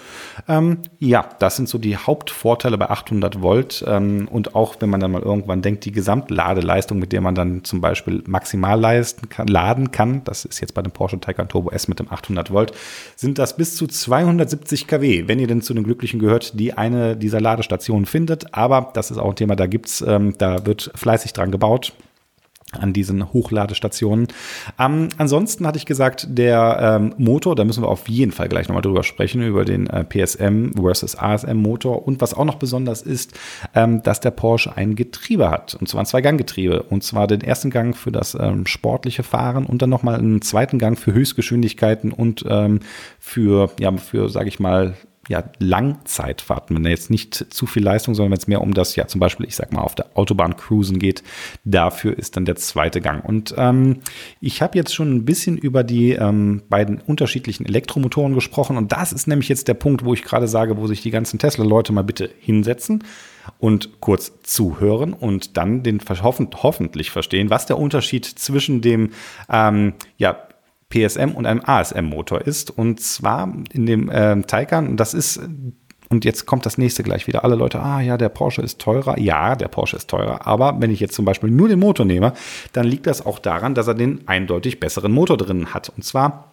ähm, 0.48 0.78
ja, 0.98 1.28
das 1.38 1.56
sind 1.56 1.68
so 1.68 1.78
die 1.78 1.96
Hauptvorteile 1.96 2.78
bei 2.78 2.88
800 2.88 3.42
Volt. 3.42 3.84
Ähm, 3.86 4.28
und 4.28 4.54
auch 4.54 4.76
wenn 4.80 4.90
man 4.90 5.00
dann 5.00 5.12
mal 5.12 5.22
irgendwann 5.22 5.62
denkt, 5.62 5.84
die 5.84 5.92
Gesamtladeleistung, 5.92 6.98
mit 6.98 7.12
der 7.12 7.20
man 7.20 7.34
dann 7.34 7.64
zum 7.64 7.80
Beispiel 7.80 8.22
maximal 8.26 8.78
leisten 8.78 9.28
kann, 9.28 9.48
laden 9.48 9.90
kann, 9.90 10.22
das 10.24 10.44
ist 10.44 10.60
jetzt 10.60 10.74
bei 10.74 10.82
dem 10.82 10.92
Porsche 10.92 11.18
Taycan 11.18 11.48
Turbo 11.48 11.70
S 11.70 11.88
mit 11.88 11.98
dem 11.98 12.10
800 12.10 12.50
Volt, 12.50 12.72
sind 13.16 13.38
das 13.38 13.56
bis 13.56 13.76
zu 13.76 13.86
270 13.86 14.86
kW. 14.86 15.24
Wenn 15.26 15.39
ihr 15.40 15.46
denn 15.46 15.62
zu 15.62 15.74
den 15.74 15.84
Glücklichen 15.84 16.20
gehört, 16.20 16.58
die 16.58 16.74
eine 16.74 17.16
dieser 17.16 17.40
Ladestationen 17.40 18.06
findet. 18.06 18.54
Aber 18.54 18.90
das 18.94 19.10
ist 19.10 19.18
auch 19.18 19.30
ein 19.30 19.36
Thema, 19.36 19.56
da 19.56 19.66
gibt's, 19.66 20.02
ähm, 20.06 20.34
da 20.38 20.66
wird 20.66 20.92
fleißig 20.94 21.32
dran 21.32 21.50
gebaut 21.50 21.92
an 22.72 22.92
diesen 22.92 23.32
Hochladestationen. 23.32 24.28
Ähm, 24.78 25.08
ansonsten 25.18 25.66
hatte 25.66 25.78
ich 25.78 25.86
gesagt, 25.86 26.26
der 26.30 26.98
ähm, 27.00 27.14
Motor, 27.18 27.56
da 27.56 27.64
müssen 27.64 27.82
wir 27.82 27.88
auf 27.88 28.08
jeden 28.08 28.32
Fall 28.32 28.48
gleich 28.48 28.68
nochmal 28.68 28.82
drüber 28.82 29.02
sprechen, 29.02 29.42
über 29.42 29.64
den 29.64 29.88
äh, 29.88 30.04
PSM 30.04 30.72
versus 30.80 31.16
ASM 31.16 31.56
Motor. 31.56 32.06
Und 32.06 32.20
was 32.20 32.34
auch 32.34 32.44
noch 32.44 32.56
besonders 32.56 33.02
ist, 33.02 33.32
ähm, 33.74 34.02
dass 34.02 34.20
der 34.20 34.30
Porsche 34.30 34.76
ein 34.76 34.94
Getriebe 34.94 35.50
hat. 35.50 35.74
Und 35.74 35.88
zwar 35.88 36.02
ein 36.02 36.06
Zwei-Gang-Getriebe. 36.06 36.84
Und 36.84 37.02
zwar 37.02 37.26
den 37.26 37.40
ersten 37.40 37.70
Gang 37.70 37.96
für 37.96 38.12
das 38.12 38.36
ähm, 38.38 38.66
sportliche 38.66 39.22
Fahren 39.22 39.66
und 39.66 39.82
dann 39.82 39.90
nochmal 39.90 40.16
einen 40.16 40.42
zweiten 40.42 40.78
Gang 40.78 40.98
für 40.98 41.12
Höchstgeschwindigkeiten 41.12 42.12
und 42.12 42.44
ähm, 42.48 42.80
für, 43.18 43.70
ja, 43.80 43.90
für, 43.96 44.28
sage 44.28 44.48
ich 44.48 44.60
mal, 44.60 44.94
ja, 45.28 45.44
Langzeitfahrten, 45.58 46.76
wenn 46.76 46.84
jetzt 46.90 47.10
nicht 47.10 47.34
zu 47.34 47.66
viel 47.66 47.84
Leistung, 47.84 48.14
sondern 48.14 48.32
wenn 48.32 48.38
es 48.38 48.48
mehr 48.48 48.60
um 48.60 48.74
das, 48.74 48.96
ja, 48.96 49.06
zum 49.06 49.20
Beispiel, 49.20 49.46
ich 49.46 49.54
sag 49.54 49.72
mal, 49.72 49.82
auf 49.82 49.94
der 49.94 50.06
Autobahn 50.14 50.56
cruisen 50.56 50.98
geht, 50.98 51.22
dafür 51.64 52.18
ist 52.18 52.36
dann 52.36 52.46
der 52.46 52.56
zweite 52.56 53.00
Gang. 53.00 53.24
Und 53.24 53.54
ähm, 53.56 53.98
ich 54.40 54.62
habe 54.62 54.76
jetzt 54.76 54.94
schon 54.94 55.14
ein 55.14 55.24
bisschen 55.24 55.58
über 55.58 55.84
die 55.84 56.12
ähm, 56.12 56.62
beiden 56.68 57.00
unterschiedlichen 57.00 57.66
Elektromotoren 57.66 58.34
gesprochen 58.34 58.76
und 58.76 58.92
das 58.92 59.12
ist 59.12 59.28
nämlich 59.28 59.48
jetzt 59.48 59.68
der 59.68 59.74
Punkt, 59.74 60.04
wo 60.04 60.14
ich 60.14 60.22
gerade 60.22 60.48
sage, 60.48 60.78
wo 60.78 60.86
sich 60.86 61.02
die 61.02 61.10
ganzen 61.10 61.38
Tesla-Leute 61.38 61.92
mal 61.92 62.02
bitte 62.02 62.30
hinsetzen 62.40 63.04
und 63.58 64.00
kurz 64.00 64.32
zuhören 64.42 65.12
und 65.12 65.56
dann 65.56 65.82
den 65.82 66.00
hoffentlich 66.00 67.10
verstehen, 67.10 67.50
was 67.50 67.66
der 67.66 67.78
Unterschied 67.78 68.24
zwischen 68.24 68.80
dem 68.80 69.10
ähm, 69.50 69.94
ja, 70.16 70.38
PSM 70.90 71.30
und 71.30 71.46
einem 71.46 71.62
ASM-Motor 71.64 72.42
ist. 72.42 72.70
Und 72.70 73.00
zwar 73.00 73.52
in 73.72 73.86
dem 73.86 74.10
äh, 74.10 74.42
Taycan, 74.42 74.96
das 74.96 75.14
ist 75.14 75.40
und 76.12 76.24
jetzt 76.24 76.44
kommt 76.44 76.66
das 76.66 76.76
nächste 76.76 77.04
gleich 77.04 77.28
wieder. 77.28 77.44
Alle 77.44 77.54
Leute, 77.54 77.80
ah 77.80 78.00
ja, 78.00 78.16
der 78.16 78.30
Porsche 78.30 78.62
ist 78.62 78.80
teurer. 78.80 79.16
Ja, 79.20 79.54
der 79.54 79.68
Porsche 79.68 79.96
ist 79.96 80.10
teurer. 80.10 80.44
Aber 80.44 80.80
wenn 80.80 80.90
ich 80.90 80.98
jetzt 80.98 81.14
zum 81.14 81.24
Beispiel 81.24 81.52
nur 81.52 81.68
den 81.68 81.78
Motor 81.78 82.04
nehme, 82.04 82.32
dann 82.72 82.84
liegt 82.84 83.06
das 83.06 83.24
auch 83.24 83.38
daran, 83.38 83.76
dass 83.76 83.86
er 83.86 83.94
den 83.94 84.26
eindeutig 84.26 84.80
besseren 84.80 85.12
Motor 85.12 85.36
drin 85.36 85.72
hat. 85.72 85.92
Und 85.96 86.02
zwar 86.02 86.52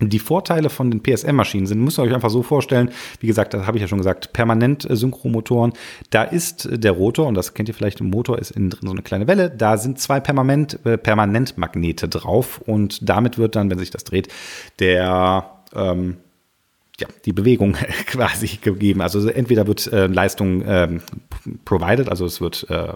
die 0.00 0.18
Vorteile 0.18 0.70
von 0.70 0.90
den 0.90 1.02
PSM-Maschinen 1.02 1.66
sind, 1.66 1.82
müsst 1.82 1.98
ihr 1.98 2.02
euch 2.02 2.14
einfach 2.14 2.30
so 2.30 2.42
vorstellen, 2.42 2.90
wie 3.20 3.26
gesagt, 3.26 3.54
das 3.54 3.66
habe 3.66 3.78
ich 3.78 3.82
ja 3.82 3.88
schon 3.88 3.98
gesagt, 3.98 4.32
permanent 4.32 4.86
Synchromotoren. 4.88 5.72
Da 6.10 6.22
ist 6.22 6.68
der 6.70 6.92
Rotor, 6.92 7.26
und 7.26 7.34
das 7.34 7.54
kennt 7.54 7.68
ihr 7.68 7.74
vielleicht, 7.74 8.00
im 8.00 8.10
Motor 8.10 8.38
ist 8.38 8.52
innen 8.52 8.70
drin 8.70 8.86
so 8.86 8.92
eine 8.92 9.02
kleine 9.02 9.26
Welle, 9.26 9.50
da 9.50 9.76
sind 9.76 9.98
zwei 9.98 10.20
Permanent, 10.20 10.78
äh, 10.84 10.96
Permanentmagnete 10.96 12.08
drauf 12.08 12.60
und 12.64 13.08
damit 13.08 13.38
wird 13.38 13.56
dann, 13.56 13.70
wenn 13.70 13.78
sich 13.78 13.90
das 13.90 14.04
dreht, 14.04 14.28
der 14.78 15.50
ähm, 15.74 16.18
ja, 17.00 17.06
die 17.24 17.32
Bewegung 17.32 17.72
quasi 18.06 18.58
gegeben. 18.60 19.00
Also 19.00 19.26
entweder 19.28 19.66
wird 19.66 19.92
äh, 19.92 20.06
Leistung 20.06 20.62
ähm, 20.66 21.00
provided, 21.64 22.08
also 22.08 22.26
es 22.26 22.40
wird 22.40 22.66
äh, 22.70 22.92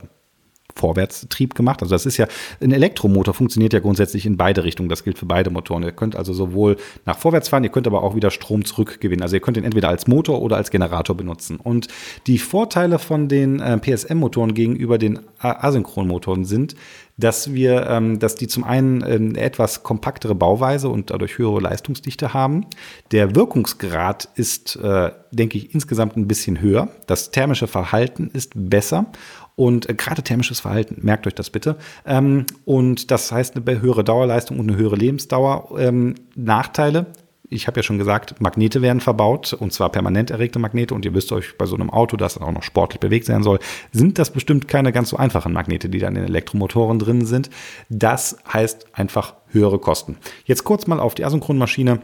Vorwärtstrieb 0.74 1.54
gemacht. 1.54 1.82
Also 1.82 1.94
das 1.94 2.06
ist 2.06 2.16
ja, 2.16 2.26
ein 2.60 2.72
Elektromotor 2.72 3.34
funktioniert 3.34 3.72
ja 3.72 3.80
grundsätzlich 3.80 4.26
in 4.26 4.36
beide 4.36 4.64
Richtungen. 4.64 4.88
Das 4.88 5.04
gilt 5.04 5.18
für 5.18 5.26
beide 5.26 5.50
Motoren. 5.50 5.82
Ihr 5.82 5.92
könnt 5.92 6.16
also 6.16 6.32
sowohl 6.32 6.76
nach 7.06 7.18
vorwärts 7.18 7.48
fahren, 7.48 7.64
ihr 7.64 7.70
könnt 7.70 7.86
aber 7.86 8.02
auch 8.02 8.14
wieder 8.14 8.30
Strom 8.30 8.64
zurückgewinnen. 8.64 9.22
Also 9.22 9.36
ihr 9.36 9.40
könnt 9.40 9.56
ihn 9.56 9.64
entweder 9.64 9.88
als 9.88 10.06
Motor 10.06 10.42
oder 10.42 10.56
als 10.56 10.70
Generator 10.70 11.16
benutzen. 11.16 11.56
Und 11.56 11.88
die 12.26 12.38
Vorteile 12.38 12.98
von 12.98 13.28
den 13.28 13.60
äh, 13.60 13.78
PSM-Motoren 13.78 14.54
gegenüber 14.54 14.98
den 14.98 15.20
Asynchronmotoren 15.38 16.44
sind, 16.44 16.76
dass 17.16 17.52
wir, 17.52 17.86
ähm, 17.88 18.18
dass 18.18 18.34
die 18.34 18.48
zum 18.48 18.64
einen 18.64 19.02
eine 19.02 19.38
äh, 19.38 19.42
etwas 19.42 19.82
kompaktere 19.82 20.34
Bauweise 20.34 20.88
und 20.88 21.10
dadurch 21.10 21.38
höhere 21.38 21.60
Leistungsdichte 21.60 22.32
haben. 22.32 22.66
Der 23.10 23.34
Wirkungsgrad 23.34 24.28
ist, 24.34 24.76
äh, 24.76 25.10
denke 25.30 25.58
ich, 25.58 25.74
insgesamt 25.74 26.16
ein 26.16 26.26
bisschen 26.26 26.60
höher. 26.60 26.88
Das 27.06 27.30
thermische 27.30 27.66
Verhalten 27.66 28.30
ist 28.32 28.52
besser 28.54 29.06
und 29.56 29.88
äh, 29.88 29.94
gerade 29.94 30.22
thermisches 30.22 30.60
Verhalten, 30.60 30.98
merkt 31.02 31.26
euch 31.26 31.34
das 31.34 31.50
bitte. 31.50 31.76
Ähm, 32.06 32.46
und 32.64 33.10
das 33.10 33.32
heißt 33.32 33.56
eine 33.56 33.80
höhere 33.80 34.04
Dauerleistung 34.04 34.58
und 34.58 34.68
eine 34.68 34.78
höhere 34.78 34.96
Lebensdauer. 34.96 35.78
Ähm, 35.78 36.14
Nachteile, 36.34 37.06
ich 37.52 37.66
habe 37.66 37.80
ja 37.80 37.82
schon 37.82 37.98
gesagt, 37.98 38.40
Magnete 38.40 38.80
werden 38.80 39.00
verbaut 39.00 39.52
und 39.52 39.72
zwar 39.72 39.90
permanent 39.90 40.30
erregte 40.30 40.58
Magnete 40.58 40.94
und 40.94 41.04
ihr 41.04 41.14
wisst 41.14 41.32
euch 41.32 41.58
bei 41.58 41.66
so 41.66 41.74
einem 41.74 41.90
Auto, 41.90 42.16
das 42.16 42.34
dann 42.34 42.44
auch 42.44 42.52
noch 42.52 42.62
sportlich 42.62 42.98
bewegt 42.98 43.26
sein 43.26 43.42
soll, 43.42 43.58
sind 43.92 44.18
das 44.18 44.30
bestimmt 44.30 44.68
keine 44.68 44.92
ganz 44.92 45.10
so 45.10 45.18
einfachen 45.18 45.52
Magnete, 45.52 45.88
die 45.88 45.98
dann 45.98 46.16
in 46.16 46.24
Elektromotoren 46.24 46.98
drin 46.98 47.26
sind. 47.26 47.50
Das 47.90 48.38
heißt 48.50 48.86
einfach 48.94 49.34
höhere 49.48 49.78
Kosten. 49.78 50.16
Jetzt 50.46 50.64
kurz 50.64 50.86
mal 50.86 50.98
auf 50.98 51.14
die 51.14 51.24
Asynchronmaschine. 51.24 52.00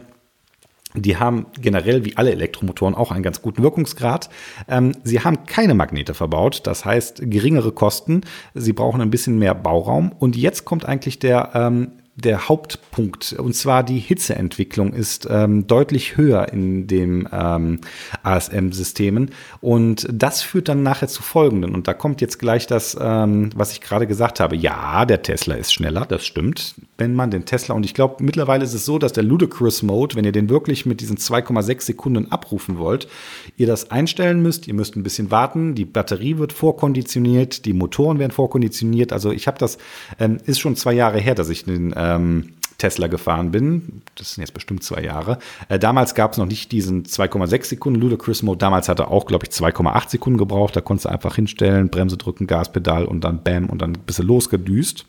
Die 0.95 1.17
haben 1.17 1.45
generell 1.61 2.03
wie 2.03 2.17
alle 2.17 2.31
Elektromotoren 2.31 2.95
auch 2.95 3.11
einen 3.11 3.21
ganz 3.21 3.43
guten 3.43 3.61
Wirkungsgrad. 3.61 4.29
Ähm, 4.67 4.93
sie 5.03 5.19
haben 5.19 5.45
keine 5.45 5.75
Magnete 5.75 6.15
verbaut, 6.15 6.61
das 6.65 6.83
heißt 6.83 7.21
geringere 7.29 7.71
Kosten. 7.71 8.21
Sie 8.55 8.73
brauchen 8.73 8.99
ein 8.99 9.11
bisschen 9.11 9.37
mehr 9.37 9.53
Bauraum. 9.53 10.11
Und 10.11 10.35
jetzt 10.35 10.65
kommt 10.65 10.85
eigentlich 10.85 11.19
der 11.19 11.51
ähm, 11.53 11.91
der 12.21 12.49
Hauptpunkt. 12.49 13.33
Und 13.33 13.55
zwar 13.55 13.83
die 13.83 13.99
Hitzeentwicklung 13.99 14.93
ist 14.93 15.27
ähm, 15.29 15.67
deutlich 15.67 16.17
höher 16.17 16.51
in 16.51 16.87
den 16.87 17.27
ähm, 17.31 17.79
ASM-Systemen. 18.23 19.31
Und 19.61 20.07
das 20.11 20.41
führt 20.41 20.67
dann 20.67 20.83
nachher 20.83 21.07
zu 21.07 21.21
folgenden. 21.23 21.73
Und 21.73 21.87
da 21.87 21.93
kommt 21.93 22.21
jetzt 22.21 22.39
gleich 22.39 22.67
das, 22.67 22.97
ähm, 22.99 23.49
was 23.55 23.71
ich 23.71 23.81
gerade 23.81 24.07
gesagt 24.07 24.39
habe. 24.39 24.55
Ja, 24.55 25.05
der 25.05 25.21
Tesla 25.21 25.55
ist 25.55 25.73
schneller, 25.73 26.05
das 26.05 26.25
stimmt. 26.25 26.75
Wenn 26.97 27.15
man 27.15 27.31
den 27.31 27.45
Tesla, 27.45 27.75
und 27.75 27.85
ich 27.85 27.93
glaube, 27.93 28.23
mittlerweile 28.23 28.63
ist 28.63 28.73
es 28.73 28.85
so, 28.85 28.99
dass 28.99 29.13
der 29.13 29.23
Ludicrous 29.23 29.83
Mode, 29.83 30.15
wenn 30.15 30.25
ihr 30.25 30.31
den 30.31 30.49
wirklich 30.49 30.85
mit 30.85 31.01
diesen 31.01 31.17
2,6 31.17 31.81
Sekunden 31.81 32.31
abrufen 32.31 32.77
wollt, 32.77 33.07
ihr 33.57 33.67
das 33.67 33.91
einstellen 33.91 34.41
müsst. 34.41 34.67
Ihr 34.67 34.73
müsst 34.73 34.95
ein 34.95 35.03
bisschen 35.03 35.31
warten. 35.31 35.75
Die 35.75 35.85
Batterie 35.85 36.37
wird 36.37 36.53
vorkonditioniert, 36.53 37.65
die 37.65 37.73
Motoren 37.73 38.19
werden 38.19 38.31
vorkonditioniert. 38.31 39.13
Also 39.13 39.31
ich 39.31 39.47
habe 39.47 39.57
das, 39.57 39.77
ähm, 40.19 40.37
ist 40.45 40.59
schon 40.59 40.75
zwei 40.75 40.93
Jahre 40.93 41.19
her, 41.19 41.35
dass 41.35 41.49
ich 41.49 41.65
den 41.65 41.93
äh, 41.93 42.08
ähm, 42.15 42.53
Tesla 42.79 43.07
gefahren 43.07 43.51
bin. 43.51 44.01
Das 44.15 44.33
sind 44.33 44.41
jetzt 44.41 44.53
bestimmt 44.53 44.83
zwei 44.83 45.03
Jahre. 45.03 45.37
Äh, 45.67 45.77
damals 45.77 46.15
gab 46.15 46.31
es 46.31 46.37
noch 46.37 46.47
nicht 46.47 46.71
diesen 46.71 47.03
2,6 47.03 47.65
Sekunden 47.65 47.99
Ludicrous 47.99 48.41
Mode. 48.41 48.57
Damals 48.57 48.89
hat 48.89 48.99
er 48.99 49.11
auch, 49.11 49.27
glaube 49.27 49.45
ich, 49.45 49.51
2,8 49.51 50.09
Sekunden 50.09 50.39
gebraucht. 50.39 50.75
Da 50.75 50.81
konntest 50.81 51.05
du 51.05 51.09
einfach 51.09 51.35
hinstellen, 51.35 51.89
Bremse 51.89 52.17
drücken, 52.17 52.47
Gaspedal 52.47 53.05
und 53.05 53.23
dann 53.23 53.43
Bam 53.43 53.69
und 53.69 53.81
dann 53.81 53.91
ein 53.91 54.05
bisschen 54.05 54.25
losgedüst. 54.25 55.05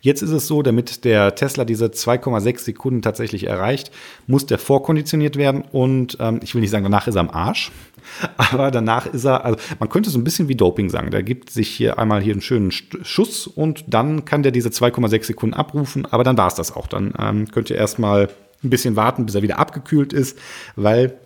Jetzt 0.00 0.22
ist 0.22 0.30
es 0.30 0.46
so, 0.46 0.62
damit 0.62 1.04
der 1.04 1.34
Tesla 1.34 1.64
diese 1.64 1.86
2,6 1.86 2.58
Sekunden 2.60 3.02
tatsächlich 3.02 3.44
erreicht, 3.44 3.90
muss 4.26 4.46
der 4.46 4.58
vorkonditioniert 4.58 5.36
werden 5.36 5.62
und 5.72 6.16
ähm, 6.20 6.40
ich 6.42 6.54
will 6.54 6.60
nicht 6.60 6.70
sagen, 6.70 6.84
danach 6.84 7.06
ist 7.08 7.16
er 7.16 7.20
am 7.20 7.30
Arsch. 7.30 7.72
Aber 8.36 8.70
danach 8.70 9.06
ist 9.06 9.24
er, 9.24 9.44
also 9.44 9.58
man 9.78 9.88
könnte 9.88 10.10
so 10.10 10.18
ein 10.18 10.24
bisschen 10.24 10.48
wie 10.48 10.54
Doping 10.54 10.88
sagen. 10.88 11.10
Da 11.10 11.20
gibt 11.20 11.50
sich 11.50 11.68
hier 11.68 11.98
einmal 11.98 12.22
hier 12.22 12.32
einen 12.32 12.40
schönen 12.40 12.70
Schuss 12.70 13.46
und 13.46 13.84
dann 13.88 14.24
kann 14.24 14.42
der 14.42 14.52
diese 14.52 14.70
2,6 14.70 15.24
Sekunden 15.24 15.54
abrufen, 15.54 16.06
aber 16.06 16.24
dann 16.24 16.38
war 16.38 16.46
es 16.46 16.54
das 16.54 16.74
auch. 16.74 16.86
Dann 16.86 17.12
ähm, 17.18 17.50
könnt 17.50 17.70
ihr 17.70 17.76
erstmal 17.76 18.28
ein 18.62 18.70
bisschen 18.70 18.96
warten, 18.96 19.26
bis 19.26 19.34
er 19.34 19.42
wieder 19.42 19.58
abgekühlt 19.58 20.12
ist, 20.12 20.38
weil 20.74 21.18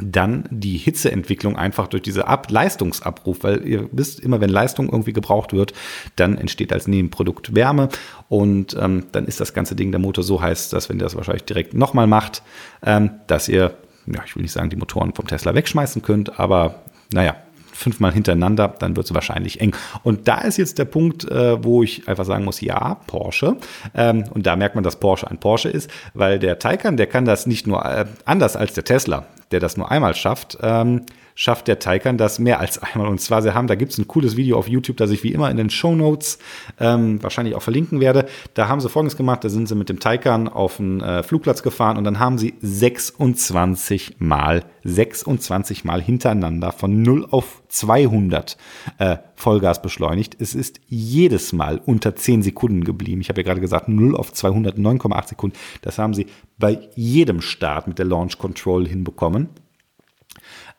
dann 0.00 0.44
die 0.50 0.76
Hitzeentwicklung 0.76 1.56
einfach 1.56 1.88
durch 1.88 2.02
diese 2.02 2.28
Ab 2.28 2.50
Leistungsabruf, 2.50 3.38
weil 3.42 3.66
ihr 3.66 3.88
wisst, 3.92 4.20
immer 4.20 4.40
wenn 4.40 4.50
Leistung 4.50 4.88
irgendwie 4.88 5.12
gebraucht 5.12 5.52
wird, 5.52 5.72
dann 6.16 6.38
entsteht 6.38 6.72
als 6.72 6.86
Nebenprodukt 6.86 7.54
Wärme 7.54 7.88
und 8.28 8.76
ähm, 8.80 9.06
dann 9.12 9.26
ist 9.26 9.40
das 9.40 9.54
ganze 9.54 9.74
Ding 9.74 9.90
der 9.90 10.00
Motor 10.00 10.24
so 10.24 10.40
heiß, 10.40 10.70
dass 10.70 10.88
wenn 10.88 10.98
ihr 10.98 11.04
das 11.04 11.16
wahrscheinlich 11.16 11.44
direkt 11.44 11.74
nochmal 11.74 12.06
macht, 12.06 12.42
ähm, 12.84 13.10
dass 13.26 13.48
ihr 13.48 13.74
ja, 14.14 14.22
ich 14.24 14.34
will 14.36 14.42
nicht 14.42 14.52
sagen, 14.52 14.70
die 14.70 14.76
Motoren 14.76 15.12
vom 15.14 15.26
Tesla 15.26 15.54
wegschmeißen 15.54 16.02
könnt, 16.02 16.38
aber 16.38 16.82
naja, 17.12 17.36
fünfmal 17.72 18.12
hintereinander, 18.12 18.74
dann 18.78 18.96
wird 18.96 19.06
es 19.06 19.14
wahrscheinlich 19.14 19.60
eng. 19.60 19.74
Und 20.02 20.26
da 20.28 20.40
ist 20.40 20.56
jetzt 20.56 20.78
der 20.78 20.84
Punkt, 20.84 21.30
äh, 21.30 21.62
wo 21.62 21.82
ich 21.82 22.08
einfach 22.08 22.24
sagen 22.24 22.44
muss, 22.44 22.60
ja, 22.60 22.96
Porsche. 23.06 23.56
Ähm, 23.94 24.24
und 24.30 24.46
da 24.46 24.56
merkt 24.56 24.74
man, 24.74 24.82
dass 24.82 24.98
Porsche 24.98 25.30
ein 25.30 25.38
Porsche 25.38 25.68
ist, 25.68 25.88
weil 26.12 26.38
der 26.38 26.58
Taycan, 26.58 26.96
der 26.96 27.06
kann 27.06 27.24
das 27.24 27.46
nicht 27.46 27.66
nur 27.66 27.84
äh, 27.84 28.06
anders 28.24 28.56
als 28.56 28.74
der 28.74 28.84
Tesla, 28.84 29.26
der 29.50 29.60
das 29.60 29.76
nur 29.76 29.90
einmal 29.90 30.14
schafft. 30.14 30.58
Ähm, 30.62 31.02
schafft 31.38 31.68
der 31.68 31.78
Taycan 31.78 32.18
das 32.18 32.40
mehr 32.40 32.58
als 32.58 32.82
einmal. 32.82 33.06
Und 33.06 33.20
zwar, 33.20 33.42
sie 33.42 33.54
haben, 33.54 33.68
da 33.68 33.76
gibt 33.76 33.92
es 33.92 33.98
ein 33.98 34.08
cooles 34.08 34.36
Video 34.36 34.58
auf 34.58 34.66
YouTube, 34.66 34.96
das 34.96 35.12
ich 35.12 35.22
wie 35.22 35.32
immer 35.32 35.48
in 35.48 35.56
den 35.56 35.70
Show 35.70 35.94
Notes 35.94 36.40
ähm, 36.80 37.22
wahrscheinlich 37.22 37.54
auch 37.54 37.62
verlinken 37.62 38.00
werde. 38.00 38.26
Da 38.54 38.66
haben 38.66 38.80
sie 38.80 38.88
folgendes 38.88 39.16
gemacht, 39.16 39.44
da 39.44 39.48
sind 39.48 39.68
sie 39.68 39.76
mit 39.76 39.88
dem 39.88 40.00
Taycan 40.00 40.48
auf 40.48 40.78
den 40.78 41.00
äh, 41.00 41.22
Flugplatz 41.22 41.62
gefahren 41.62 41.96
und 41.96 42.02
dann 42.02 42.18
haben 42.18 42.38
sie 42.38 42.54
26 42.60 44.16
Mal, 44.18 44.64
26 44.82 45.84
Mal 45.84 46.02
hintereinander 46.02 46.72
von 46.72 47.02
0 47.02 47.28
auf 47.30 47.62
200 47.68 48.56
äh, 48.98 49.18
Vollgas 49.36 49.80
beschleunigt. 49.80 50.36
Es 50.40 50.56
ist 50.56 50.80
jedes 50.88 51.52
Mal 51.52 51.80
unter 51.86 52.16
10 52.16 52.42
Sekunden 52.42 52.82
geblieben. 52.82 53.20
Ich 53.20 53.28
habe 53.28 53.42
ja 53.42 53.44
gerade 53.44 53.60
gesagt, 53.60 53.88
0 53.88 54.16
auf 54.16 54.32
200, 54.32 54.76
9,8 54.76 55.28
Sekunden. 55.28 55.56
Das 55.82 55.98
haben 55.98 56.14
sie 56.14 56.26
bei 56.58 56.88
jedem 56.94 57.40
Start 57.40 57.86
mit 57.86 57.98
der 57.98 58.06
Launch 58.06 58.38
Control 58.38 58.86
hinbekommen. 58.86 59.48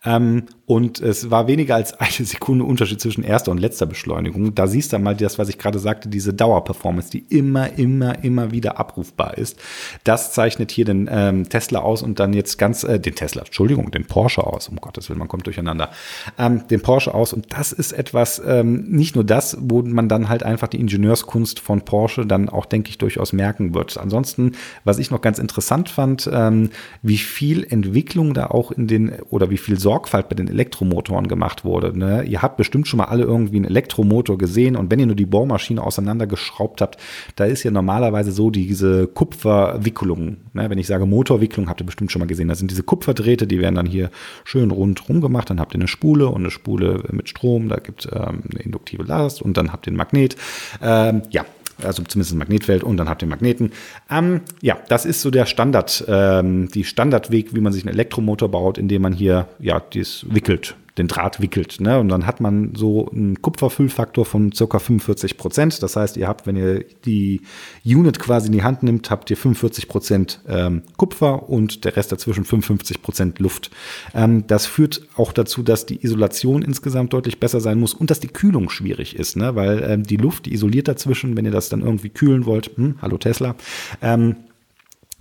Ähm, 0.03 0.45
und 0.70 1.02
es 1.02 1.32
war 1.32 1.48
weniger 1.48 1.74
als 1.74 2.00
eine 2.00 2.28
Sekunde 2.28 2.64
Unterschied 2.64 3.02
zwischen 3.02 3.24
erster 3.24 3.50
und 3.50 3.58
letzter 3.58 3.88
Beschleunigung. 3.88 4.54
Da 4.54 4.68
siehst 4.68 4.94
du 4.94 5.00
mal 5.00 5.16
das, 5.16 5.40
was 5.40 5.50
ich 5.50 5.58
gerade 5.58 5.80
sagte, 5.80 6.10
diese 6.10 6.32
Dauerperformance, 6.32 7.10
die 7.10 7.26
immer, 7.36 7.80
immer, 7.80 8.24
immer 8.24 8.52
wieder 8.52 8.80
abrufbar 8.80 9.40
ist. 9.40 9.60
Das 10.04 10.32
zeichnet 10.32 10.70
hier 10.70 10.86
den 10.86 11.10
ähm, 11.12 11.50
Tesla 11.50 11.80
aus 11.80 12.04
und 12.04 12.20
dann 12.20 12.34
jetzt 12.34 12.60
ganz, 12.60 12.84
äh, 12.84 13.00
den 13.00 13.16
Tesla, 13.16 13.42
Entschuldigung, 13.46 13.90
den 13.90 14.06
Porsche 14.06 14.46
aus, 14.46 14.70
um 14.70 14.76
Gottes 14.76 15.10
Willen, 15.10 15.18
man 15.18 15.28
kommt 15.28 15.48
durcheinander. 15.48 15.90
Ähm, 16.38 16.68
den 16.68 16.82
Porsche 16.82 17.16
aus 17.16 17.34
und 17.34 17.48
das 17.50 17.72
ist 17.72 17.92
etwas, 17.92 18.40
ähm, 18.46 18.84
nicht 18.90 19.16
nur 19.16 19.24
das, 19.24 19.58
wo 19.60 19.82
man 19.82 20.08
dann 20.08 20.30
halt 20.30 20.44
einfach 20.44 20.68
die 20.68 20.80
Ingenieurskunst 20.80 21.60
von 21.60 21.82
Porsche 21.82 22.28
dann 22.28 22.48
auch, 22.48 22.68
denke 22.68 22.92
ich, 22.92 23.00
durchaus 23.00 23.34
merken 23.34 23.74
wird. 23.74 23.98
Ansonsten, 23.98 24.52
was 24.84 25.00
ich 25.00 25.10
noch 25.10 25.22
ganz 25.22 25.40
interessant 25.40 25.90
fand, 25.90 26.30
ähm, 26.32 26.70
wie 27.02 27.18
viel 27.18 27.66
Entwicklung 27.68 28.36
da 28.36 28.46
auch 28.46 28.70
in 28.70 28.86
den, 28.86 29.14
oder 29.32 29.50
wie 29.50 29.58
viel 29.58 29.80
Sorgfalt 29.80 30.30
bei 30.30 30.36
den 30.36 30.59
Elektromotoren 30.60 31.28
gemacht 31.30 31.63
wurde. 31.63 31.98
Ne? 31.98 32.24
Ihr 32.24 32.42
habt 32.42 32.58
bestimmt 32.58 32.88
schon 32.88 32.98
mal 32.98 33.06
alle 33.06 33.24
irgendwie 33.24 33.56
einen 33.56 33.66
Elektromotor 33.66 34.38
gesehen 34.38 34.75
und 34.75 34.92
wenn 34.92 35.00
ihr 35.00 35.06
nur 35.06 35.16
die 35.16 35.25
Bohrmaschine 35.25 35.82
auseinandergeschraubt 35.82 36.82
habt, 36.82 36.98
da 37.38 37.46
ist 37.46 37.63
ja 37.63 37.72
normalerweise 37.72 38.34
so 38.34 38.50
diese 38.50 39.08
Kupferwicklung. 39.08 40.38
Ne? 40.54 40.70
Wenn 40.70 40.78
ich 40.78 40.88
sage 40.88 41.06
Motorwicklung, 41.06 41.70
habt 41.70 41.82
ihr 41.82 41.86
bestimmt 41.86 42.12
schon 42.12 42.20
mal 42.20 42.28
gesehen. 42.28 42.50
Das 42.50 42.60
sind 42.60 42.72
diese 42.72 42.84
Kupferdrähte, 42.84 43.48
die 43.48 43.60
werden 43.60 43.75
dann 43.75 43.86
hier 43.86 44.12
schön 44.44 44.72
rundherum 44.72 45.22
gemacht. 45.22 45.50
Dann 45.50 45.62
habt 45.62 45.74
ihr 45.74 45.80
eine 45.80 45.88
Spule 45.88 46.28
und 46.28 46.42
eine 46.42 46.51
Spule 46.51 47.04
mit 47.12 47.30
Strom. 47.30 47.70
Da 47.70 47.78
gibt 47.78 48.06
es 48.06 48.12
ähm, 48.12 48.44
eine 48.51 48.62
induktive 48.62 49.04
Last 49.04 49.42
und 49.42 49.56
dann 49.56 49.72
habt 49.72 49.88
ihr 49.88 49.94
ein 49.94 49.96
Magnet. 49.96 50.36
Ähm, 50.82 51.22
ja, 51.30 51.46
also 51.83 52.03
zumindest 52.03 52.33
ein 52.33 52.38
Magnetfeld 52.38 52.83
und 52.83 52.98
dann 52.98 53.09
habt 53.09 53.21
ihr 53.21 53.27
Magneten. 53.27 53.71
Ähm, 54.09 54.41
ja, 54.62 54.77
das 54.88 55.05
ist 55.05 55.21
so 55.21 55.31
der 55.31 55.45
Standard, 55.45 56.03
ähm, 56.07 56.69
die 56.69 56.83
Standardweg, 56.83 57.55
wie 57.55 57.62
man 57.62 57.74
sich 57.74 57.83
einen 57.83 57.93
Elektromotor 57.93 58.50
baut, 58.50 58.77
indem 58.77 59.01
man 59.01 59.13
hier 59.13 59.48
ja 59.59 59.79
dies 59.79 60.25
wickelt. 60.29 60.75
Den 61.00 61.08
Draht 61.08 61.41
wickelt. 61.41 61.79
Ne? 61.79 62.00
Und 62.00 62.10
dann 62.10 62.27
hat 62.27 62.41
man 62.41 62.75
so 62.75 63.10
einen 63.10 63.41
Kupferfüllfaktor 63.41 64.25
von 64.25 64.51
circa 64.51 64.77
45 64.79 65.38
Prozent. 65.38 65.82
Das 65.82 65.96
heißt, 65.96 66.18
ihr 66.18 66.27
habt, 66.27 66.46
wenn 66.46 66.56
ihr 66.56 66.86
die 67.06 67.41
Unit 67.86 68.20
quasi 68.20 68.48
in 68.48 68.53
die 68.53 68.63
Hand 68.63 68.84
nimmt, 68.84 69.10
habt 69.10 69.32
ihr 69.32 69.38
45 69.38 69.88
Prozent 69.88 70.41
ähm, 70.48 70.84
Kupfer 70.98 71.50
und 71.50 71.86
der 71.86 71.96
Rest 71.96 72.12
dazwischen 72.12 72.46
55 72.46 73.01
Prozent 73.01 73.39
Luft. 73.39 73.72
Ähm, 74.13 74.46
das 74.46 74.65
führt 74.65 75.01
auch 75.15 75.32
dazu, 75.32 75.63
dass 75.63 75.86
die 75.86 76.03
Isolation 76.03 76.62
insgesamt 76.62 77.13
deutlich 77.13 77.39
besser 77.39 77.62
sein 77.62 77.79
muss 77.79 77.94
und 77.94 78.12
dass 78.12 78.20
die 78.20 78.27
Kühlung 78.27 78.70
schwierig 78.70 79.15
ist, 79.15 79.38
ne? 79.38 79.56
weil 79.56 79.84
ähm, 79.84 80.03
die 80.03 80.18
Luft, 80.18 80.46
die 80.46 80.53
isoliert 80.53 80.88
dazwischen, 80.88 81.38
wenn 81.38 81.46
ihr 81.46 81.51
das 81.51 81.70
dann 81.70 81.82
irgendwie 81.82 82.10
kühlen 82.10 82.46
wollt, 82.46 82.72
hm, 82.75 82.96
hallo 83.01 83.18
Tesla, 83.18 83.56
ähm, 84.01 84.36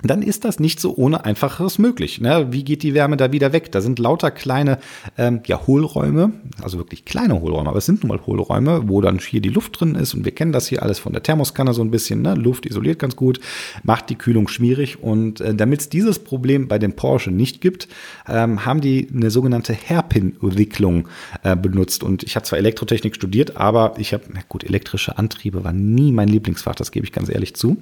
dann 0.03 0.23
ist 0.23 0.45
das 0.45 0.61
nicht 0.61 0.79
so 0.81 0.95
ohne 0.97 1.25
einfacheres 1.25 1.79
möglich. 1.79 2.21
Ne? 2.21 2.49
Wie 2.51 2.63
geht 2.63 2.83
die 2.83 2.95
Wärme 2.95 3.17
da 3.17 3.33
wieder 3.33 3.53
weg? 3.53 3.73
Da 3.73 3.81
sind 3.81 3.99
lauter 3.99 4.31
kleine 4.31 4.79
ähm, 5.17 5.41
ja, 5.47 5.67
Hohlräume, 5.67 6.33
also 6.63 6.79
wirklich 6.79 7.05
kleine 7.05 7.41
Hohlräume, 7.41 7.69
aber 7.69 7.79
es 7.79 7.87
sind 7.87 8.05
nun 8.05 8.09
mal 8.09 8.21
Hohlräume, 8.25 8.89
wo 8.89 9.01
dann 9.01 9.19
hier 9.19 9.41
die 9.41 9.49
Luft 9.49 9.81
drin 9.81 9.97
ist 9.97 10.15
und 10.15 10.25
wir 10.25 10.33
kennen 10.33 10.53
das 10.53 10.69
hier 10.69 10.83
alles 10.85 11.01
von 11.01 11.13
der 11.13 11.23
Thermoskanne 11.23 11.75
so 11.75 11.83
ein 11.83 11.91
bisschen. 11.91 12.23
Ne? 12.23 12.35
Luft 12.35 12.65
isoliert 12.67 13.01
ganz 13.01 13.17
gut, 13.17 13.41
macht 13.83 14.09
die 14.09 14.15
Kühlung 14.15 14.47
schwierig 14.47 15.03
und 15.03 15.41
äh, 15.41 15.55
damit 15.55 15.81
es 15.81 15.89
dieses 15.89 16.21
Problem 16.21 16.69
bei 16.69 16.79
den 16.79 16.95
Porsche 16.95 17.33
nicht 17.33 17.61
gibt, 17.61 17.89
ähm, 18.29 18.65
haben 18.65 18.81
die 18.81 19.09
eine 19.13 19.33
sogenannte 19.33 19.75
Hairpin-Wicklung 19.75 21.09
äh, 21.43 21.57
benutzt 21.57 22.05
und 22.05 22.23
ich 22.23 22.37
habe 22.37 22.47
zwar 22.47 22.61
Elektrotechnik 22.61 23.17
studiert, 23.17 23.57
aber 23.57 23.95
ich 23.99 24.13
habe, 24.13 24.23
gut, 24.49 24.63
elektrische 24.63 25.19
Antriebe 25.19 25.65
war 25.65 25.73
nie 25.73 26.13
mein 26.13 26.29
Lieblingsfach, 26.29 26.77
das 26.77 26.93
gebe 26.93 27.05
ich 27.05 27.13
ganz 27.13 27.29
ehrlich 27.29 27.57
zu. 27.57 27.79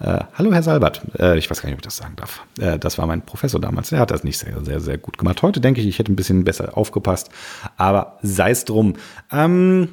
Äh, 0.00 0.24
hallo 0.34 0.52
Herr 0.52 0.64
Salbert, 0.64 1.02
äh, 1.20 1.38
ich 1.38 1.51
weiß 1.52 1.62
gar 1.62 1.68
nicht, 1.68 1.74
ob 1.74 1.80
ich 1.80 1.86
das 1.86 1.96
sagen 1.96 2.16
darf. 2.16 2.44
Äh, 2.58 2.78
das 2.78 2.98
war 2.98 3.06
mein 3.06 3.22
Professor 3.22 3.60
damals. 3.60 3.90
Der 3.90 4.00
hat 4.00 4.10
das 4.10 4.24
nicht 4.24 4.38
sehr, 4.38 4.64
sehr, 4.64 4.80
sehr 4.80 4.98
gut 4.98 5.18
gemacht. 5.18 5.42
Heute 5.42 5.60
denke 5.60 5.80
ich, 5.80 5.86
ich 5.86 5.98
hätte 5.98 6.12
ein 6.12 6.16
bisschen 6.16 6.44
besser 6.44 6.76
aufgepasst. 6.76 7.30
Aber 7.76 8.18
sei 8.22 8.50
es 8.50 8.64
drum. 8.64 8.94
Ähm, 9.30 9.88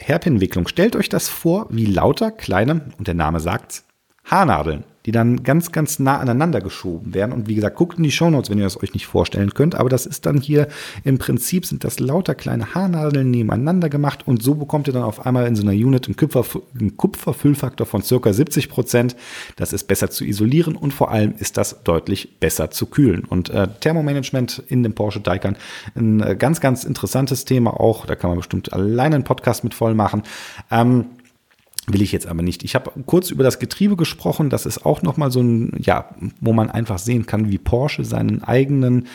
Hairpin-Wicklung. 0.00 0.68
Stellt 0.68 0.96
euch 0.96 1.08
das 1.08 1.28
vor, 1.28 1.66
wie 1.70 1.86
lauter 1.86 2.30
kleine, 2.30 2.82
und 2.98 3.06
der 3.06 3.14
Name 3.14 3.40
sagt's, 3.40 3.84
Haarnadeln 4.24 4.84
die 5.06 5.12
dann 5.12 5.44
ganz, 5.44 5.70
ganz 5.70 6.00
nah 6.00 6.18
aneinander 6.18 6.60
geschoben 6.60 7.14
werden. 7.14 7.32
Und 7.32 7.48
wie 7.48 7.54
gesagt, 7.54 7.76
guckt 7.76 7.96
in 7.96 8.02
die 8.02 8.10
Shownotes, 8.10 8.50
wenn 8.50 8.58
ihr 8.58 8.64
das 8.64 8.82
euch 8.82 8.92
nicht 8.92 9.06
vorstellen 9.06 9.54
könnt. 9.54 9.76
Aber 9.76 9.88
das 9.88 10.04
ist 10.04 10.26
dann 10.26 10.40
hier 10.40 10.66
im 11.04 11.18
Prinzip 11.18 11.64
sind 11.64 11.84
das 11.84 12.00
lauter 12.00 12.34
kleine 12.34 12.74
Haarnadeln 12.74 13.30
nebeneinander 13.30 13.88
gemacht 13.88 14.26
und 14.26 14.42
so 14.42 14.56
bekommt 14.56 14.88
ihr 14.88 14.92
dann 14.92 15.04
auf 15.04 15.24
einmal 15.24 15.46
in 15.46 15.54
so 15.54 15.62
einer 15.62 15.72
Unit 15.72 16.06
einen, 16.06 16.16
Kupfer, 16.16 16.44
einen 16.78 16.96
Kupferfüllfaktor 16.96 17.86
von 17.86 18.02
circa 18.02 18.32
70 18.32 18.68
Prozent. 18.68 19.16
Das 19.54 19.72
ist 19.72 19.84
besser 19.84 20.10
zu 20.10 20.24
isolieren 20.24 20.74
und 20.74 20.92
vor 20.92 21.12
allem 21.12 21.34
ist 21.38 21.56
das 21.56 21.84
deutlich 21.84 22.40
besser 22.40 22.70
zu 22.72 22.86
kühlen. 22.86 23.24
Und 23.24 23.50
äh, 23.50 23.68
Thermomanagement 23.80 24.62
in 24.66 24.82
dem 24.82 24.94
Porsche 24.94 25.22
Taycan 25.22 25.56
ein 25.94 26.20
äh, 26.20 26.34
ganz, 26.34 26.60
ganz 26.60 26.82
interessantes 26.82 27.44
Thema 27.44 27.78
auch. 27.78 28.06
Da 28.06 28.16
kann 28.16 28.30
man 28.30 28.38
bestimmt 28.38 28.72
alleine 28.72 29.14
einen 29.14 29.24
Podcast 29.24 29.62
mit 29.62 29.72
voll 29.72 29.94
machen. 29.94 30.24
Ähm, 30.70 31.06
Will 31.86 32.02
ich 32.02 32.12
jetzt 32.12 32.26
aber 32.26 32.42
nicht. 32.42 32.64
Ich 32.64 32.74
habe 32.74 32.90
kurz 33.06 33.30
über 33.30 33.44
das 33.44 33.58
Getriebe 33.58 33.96
gesprochen. 33.96 34.50
Das 34.50 34.66
ist 34.66 34.84
auch 34.84 35.02
nochmal 35.02 35.30
so 35.30 35.40
ein, 35.40 35.72
ja, 35.78 36.10
wo 36.40 36.52
man 36.52 36.70
einfach 36.70 36.98
sehen 36.98 37.26
kann, 37.26 37.50
wie 37.50 37.58
Porsche 37.58 38.04
seinen 38.04 38.42
eigenen, 38.42 39.06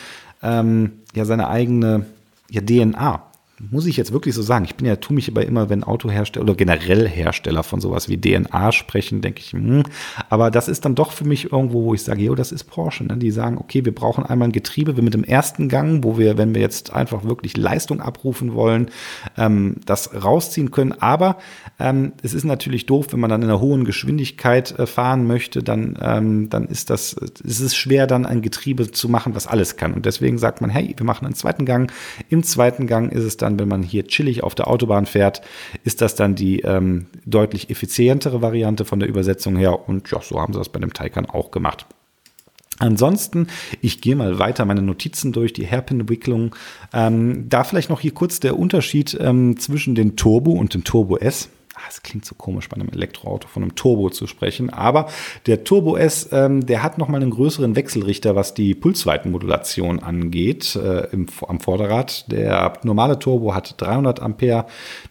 ähm, 0.42 0.92
ja, 1.14 1.24
seine 1.24 1.48
eigene 1.48 2.06
ja, 2.50 2.62
DNA 2.62 3.31
muss 3.70 3.86
ich 3.86 3.96
jetzt 3.96 4.12
wirklich 4.12 4.34
so 4.34 4.42
sagen. 4.42 4.64
Ich 4.64 4.74
bin 4.74 4.86
ja, 4.86 4.96
tu 4.96 5.12
mich 5.12 5.28
aber 5.30 5.44
immer, 5.46 5.68
wenn 5.70 5.84
Autohersteller 5.84 6.44
oder 6.44 6.54
generell 6.54 7.08
Hersteller 7.08 7.62
von 7.62 7.80
sowas 7.80 8.08
wie 8.08 8.20
DNA 8.20 8.72
sprechen, 8.72 9.20
denke 9.20 9.40
ich, 9.40 9.52
hm. 9.52 9.84
aber 10.28 10.50
das 10.50 10.68
ist 10.68 10.84
dann 10.84 10.94
doch 10.94 11.12
für 11.12 11.24
mich 11.24 11.52
irgendwo, 11.52 11.84
wo 11.84 11.94
ich 11.94 12.02
sage, 12.02 12.22
jo, 12.22 12.34
das 12.34 12.52
ist 12.52 12.64
Porsche. 12.64 13.04
Ne? 13.04 13.16
Die 13.16 13.30
sagen, 13.30 13.58
okay, 13.58 13.84
wir 13.84 13.94
brauchen 13.94 14.24
einmal 14.24 14.48
ein 14.48 14.52
Getriebe, 14.52 14.96
wir 14.96 15.02
mit 15.02 15.14
dem 15.14 15.24
ersten 15.24 15.68
Gang, 15.68 16.02
wo 16.02 16.18
wir, 16.18 16.38
wenn 16.38 16.54
wir 16.54 16.60
jetzt 16.60 16.92
einfach 16.92 17.24
wirklich 17.24 17.56
Leistung 17.56 18.00
abrufen 18.00 18.54
wollen, 18.54 18.90
ähm, 19.36 19.76
das 19.86 20.12
rausziehen 20.24 20.70
können. 20.70 20.92
Aber 20.92 21.38
ähm, 21.78 22.12
es 22.22 22.34
ist 22.34 22.44
natürlich 22.44 22.86
doof, 22.86 23.08
wenn 23.12 23.20
man 23.20 23.30
dann 23.30 23.42
in 23.42 23.48
einer 23.48 23.60
hohen 23.60 23.84
Geschwindigkeit 23.84 24.78
äh, 24.78 24.86
fahren 24.86 25.26
möchte, 25.26 25.62
dann, 25.62 25.98
ähm, 26.00 26.50
dann 26.50 26.66
ist 26.66 26.90
das, 26.90 27.12
ist 27.12 27.60
es 27.60 27.76
schwer, 27.76 28.06
dann 28.06 28.26
ein 28.26 28.42
Getriebe 28.42 28.90
zu 28.90 29.08
machen, 29.08 29.34
was 29.34 29.46
alles 29.46 29.76
kann. 29.76 29.94
Und 29.94 30.06
deswegen 30.06 30.38
sagt 30.38 30.60
man, 30.60 30.70
hey, 30.70 30.94
wir 30.96 31.06
machen 31.06 31.26
einen 31.26 31.34
zweiten 31.34 31.64
Gang. 31.64 31.92
Im 32.28 32.42
zweiten 32.42 32.86
Gang 32.86 33.12
ist 33.12 33.24
es 33.24 33.36
dann 33.36 33.51
dann, 33.52 33.58
wenn 33.58 33.68
man 33.68 33.82
hier 33.82 34.06
chillig 34.06 34.42
auf 34.42 34.54
der 34.54 34.68
Autobahn 34.68 35.06
fährt, 35.06 35.42
ist 35.84 36.00
das 36.00 36.14
dann 36.14 36.34
die 36.34 36.60
ähm, 36.60 37.06
deutlich 37.24 37.70
effizientere 37.70 38.42
Variante 38.42 38.84
von 38.84 39.00
der 39.00 39.08
Übersetzung 39.08 39.56
her. 39.56 39.88
Und 39.88 40.10
ja, 40.10 40.20
so 40.20 40.40
haben 40.40 40.52
sie 40.52 40.58
das 40.58 40.68
bei 40.68 40.80
dem 40.80 40.92
Taycan 40.92 41.26
auch 41.26 41.50
gemacht. 41.50 41.86
Ansonsten, 42.78 43.46
ich 43.80 44.00
gehe 44.00 44.16
mal 44.16 44.38
weiter 44.38 44.64
meine 44.64 44.82
Notizen 44.82 45.32
durch, 45.32 45.52
die 45.52 45.66
Hairpin-Wicklung. 45.66 46.56
Ähm, 46.92 47.48
da 47.48 47.64
vielleicht 47.64 47.90
noch 47.90 48.00
hier 48.00 48.12
kurz 48.12 48.40
der 48.40 48.58
Unterschied 48.58 49.16
ähm, 49.20 49.58
zwischen 49.58 49.94
den 49.94 50.16
Turbo 50.16 50.52
und 50.52 50.74
dem 50.74 50.82
Turbo 50.82 51.16
S. 51.18 51.48
Ah, 51.84 51.88
es 51.88 52.02
klingt 52.02 52.24
so 52.24 52.36
komisch 52.36 52.68
bei 52.68 52.76
einem 52.76 52.90
Elektroauto 52.90 53.48
von 53.48 53.64
einem 53.64 53.74
Turbo 53.74 54.08
zu 54.10 54.28
sprechen, 54.28 54.70
aber 54.70 55.08
der 55.46 55.64
Turbo 55.64 55.96
S, 55.96 56.28
ähm, 56.30 56.64
der 56.64 56.84
hat 56.84 56.96
nochmal 56.96 57.20
einen 57.20 57.32
größeren 57.32 57.74
Wechselrichter, 57.74 58.36
was 58.36 58.54
die 58.54 58.76
Pulsweitenmodulation 58.76 59.98
angeht 59.98 60.76
äh, 60.76 61.08
im, 61.10 61.26
am 61.48 61.58
Vorderrad. 61.58 62.30
Der 62.30 62.74
normale 62.84 63.18
Turbo 63.18 63.52
hat 63.54 63.80
300 63.80 64.20
Ampere, 64.20 64.66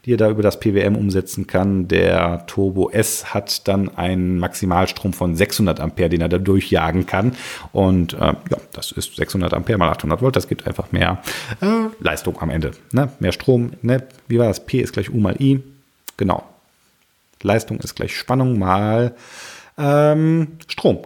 die 0.06 0.14
er 0.14 0.18
da 0.18 0.30
über 0.30 0.44
das 0.44 0.62
PWM 0.62 0.96
umsetzen 0.96 1.46
kann. 1.46 1.90
Der 1.90 2.46
Turbo 2.48 2.90
S 2.90 3.34
hat 3.34 3.68
dann 3.68 3.90
einen 3.98 4.40
Maximalstrom 4.40 5.12
von 5.12 5.36
600 5.36 5.82
Ampere, 5.82 6.08
den 6.08 6.22
er 6.22 6.30
da 6.30 6.38
durchjagen 6.38 7.06
kann. 7.06 7.34
Und 7.74 8.14
äh, 8.14 8.18
ja, 8.20 8.58
das 8.72 8.94
ist 8.94 9.18
600 9.18 9.54
Ampere 9.54 9.78
mal 9.78 9.90
800 9.90 10.22
Volt, 10.22 10.38
das 10.38 10.48
gibt 10.48 10.66
einfach 10.68 10.94
mehr 10.94 11.22
äh, 11.60 11.66
Leistung 12.00 12.40
am 12.40 12.50
Ende. 12.50 12.72
Ne? 12.94 13.10
Mehr 13.20 13.34
Strom, 13.34 13.74
ne? 13.82 14.04
wie 14.30 14.40
war 14.40 14.48
das? 14.48 14.66
P 14.66 14.80
ist 14.80 14.94
gleich 14.94 15.14
U 15.14 15.18
mal 15.18 15.36
I. 15.42 15.60
Genau, 16.18 16.44
Leistung 17.44 17.80
ist 17.80 17.96
gleich 17.96 18.16
Spannung 18.16 18.58
mal 18.60 19.16
ähm, 19.78 20.58
Strom. 20.68 21.00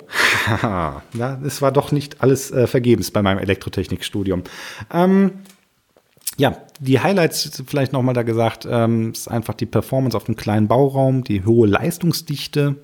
es 1.45 1.61
war 1.61 1.71
doch 1.71 1.91
nicht 1.91 2.21
alles 2.21 2.51
äh, 2.51 2.67
vergebens 2.67 3.11
bei 3.11 3.21
meinem 3.21 3.39
Elektrotechnikstudium. 3.39 4.43
Ähm, 4.93 5.31
ja, 6.37 6.57
die 6.79 6.99
Highlights 6.99 7.63
vielleicht 7.65 7.93
nochmal 7.93 8.13
da 8.13 8.23
gesagt, 8.23 8.67
ähm, 8.69 9.11
ist 9.11 9.29
einfach 9.29 9.53
die 9.53 9.65
Performance 9.65 10.17
auf 10.17 10.25
dem 10.25 10.35
kleinen 10.35 10.67
Bauraum, 10.67 11.23
die 11.23 11.45
hohe 11.45 11.67
Leistungsdichte 11.67 12.75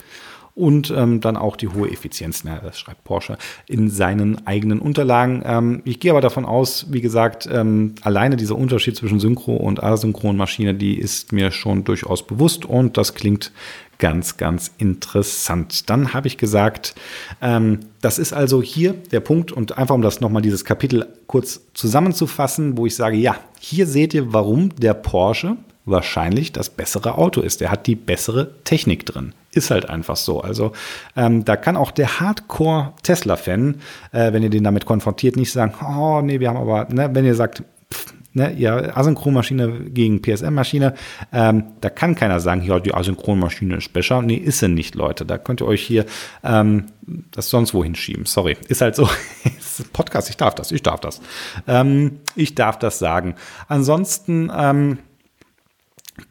und 0.62 0.94
ähm, 0.96 1.22
dann 1.22 1.38
auch 1.38 1.56
die 1.56 1.70
hohe 1.70 1.90
Effizienz. 1.90 2.44
Na, 2.44 2.60
das 2.60 2.78
schreibt 2.78 3.04
Porsche 3.04 3.36
in 3.66 3.90
seinen 3.90 4.46
eigenen 4.46 4.78
Unterlagen. 4.78 5.42
Ähm, 5.44 5.82
ich 5.86 6.00
gehe 6.00 6.12
aber 6.12 6.22
davon 6.22 6.46
aus, 6.46 6.86
wie 6.92 7.02
gesagt, 7.02 7.50
ähm, 7.52 7.96
alleine 8.04 8.36
dieser 8.36 8.56
Unterschied 8.56 8.96
zwischen 8.96 9.20
Synchro- 9.20 9.58
und 9.58 9.82
Asynchronmaschine, 9.82 10.76
die 10.76 11.00
ist 11.00 11.32
mir 11.32 11.50
schon 11.50 11.84
durchaus 11.84 12.28
bewusst 12.28 12.64
und 12.64 12.96
das 12.98 13.16
klingt 13.16 13.52
ganz, 13.98 14.38
ganz 14.38 14.72
interessant. 14.78 15.90
Dann 15.90 16.14
habe 16.14 16.28
ich 16.28 16.38
gesagt, 16.38 16.94
ähm, 17.42 17.80
das 18.00 18.20
ist 18.20 18.32
also 18.32 18.62
hier 18.62 18.94
der 18.94 19.20
Punkt 19.20 19.52
und 19.52 19.80
einfach 19.80 19.96
um 19.96 20.04
das 20.04 20.22
nochmal 20.22 20.44
dieses 20.44 20.64
Kapitel 20.64 21.08
kurz 21.26 21.62
zusammenzufassen, 21.74 22.78
wo 22.78 22.86
ich 22.86 22.96
sage, 22.96 23.18
ja, 23.18 23.36
hier 23.60 23.88
seht 23.88 24.14
ihr, 24.14 24.32
warum 24.32 24.76
der 24.76 24.94
Porsche 24.94 25.58
wahrscheinlich 25.86 26.52
das 26.52 26.70
bessere 26.70 27.18
Auto 27.18 27.42
ist. 27.42 27.62
Er 27.62 27.72
hat 27.72 27.88
die 27.88 27.96
bessere 27.96 28.52
Technik 28.64 29.06
drin. 29.06 29.34
Ist 29.52 29.72
halt 29.72 29.90
einfach 29.90 30.16
so. 30.16 30.42
Also 30.42 30.72
ähm, 31.16 31.44
da 31.44 31.56
kann 31.56 31.76
auch 31.76 31.92
der 31.92 32.20
Hardcore-Tesla-Fan, 32.20 33.82
äh, 34.12 34.32
wenn 34.32 34.44
ihr 34.44 34.50
den 34.50 34.64
damit 34.64 34.86
konfrontiert, 34.86 35.36
nicht 35.36 35.52
sagen, 35.52 35.74
oh 35.84 36.22
nee, 36.22 36.40
wir 36.40 36.50
haben 36.50 36.58
aber, 36.58 36.88
ne, 36.94 37.10
wenn 37.14 37.26
ihr 37.26 37.36
sagt, 37.36 37.64
pff, 37.92 38.14
ne, 38.34 38.54
ja, 38.58 38.96
Asynchronmaschine 38.96 39.90
gegen 39.90 40.22
PSM-Maschine, 40.22 40.94
ähm, 41.34 41.64
da 41.82 41.90
kann 41.90 42.16
keiner 42.16 42.40
sagen, 42.40 42.64
ja, 42.64 42.80
die 42.80 42.94
Asynchronmaschine 42.94 43.76
ist 43.76 43.92
besser. 43.92 44.22
Nee, 44.22 44.36
ist 44.36 44.60
sie 44.60 44.70
nicht, 44.70 44.96
Leute. 44.96 45.26
Da 45.26 45.38
könnt 45.38 45.62
ihr 45.62 45.68
euch 45.68 45.82
hier 45.82 46.06
ähm, 46.44 46.86
das 47.32 47.50
sonst 47.50 47.74
wohin 47.74 47.96
schieben. 47.96 48.26
Sorry. 48.26 48.58
Ist 48.68 48.82
halt 48.82 48.96
so. 48.96 49.10
Podcast, 49.94 50.30
ich 50.30 50.38
darf 50.38 50.54
das, 50.56 50.72
ich 50.72 50.84
darf 50.84 51.00
das. 51.00 51.22
Ähm, 51.68 52.20
ich 52.36 52.56
darf 52.56 52.78
das 52.78 53.00
sagen. 53.00 53.36
Ansonsten, 53.68 54.52
ähm, 54.56 55.00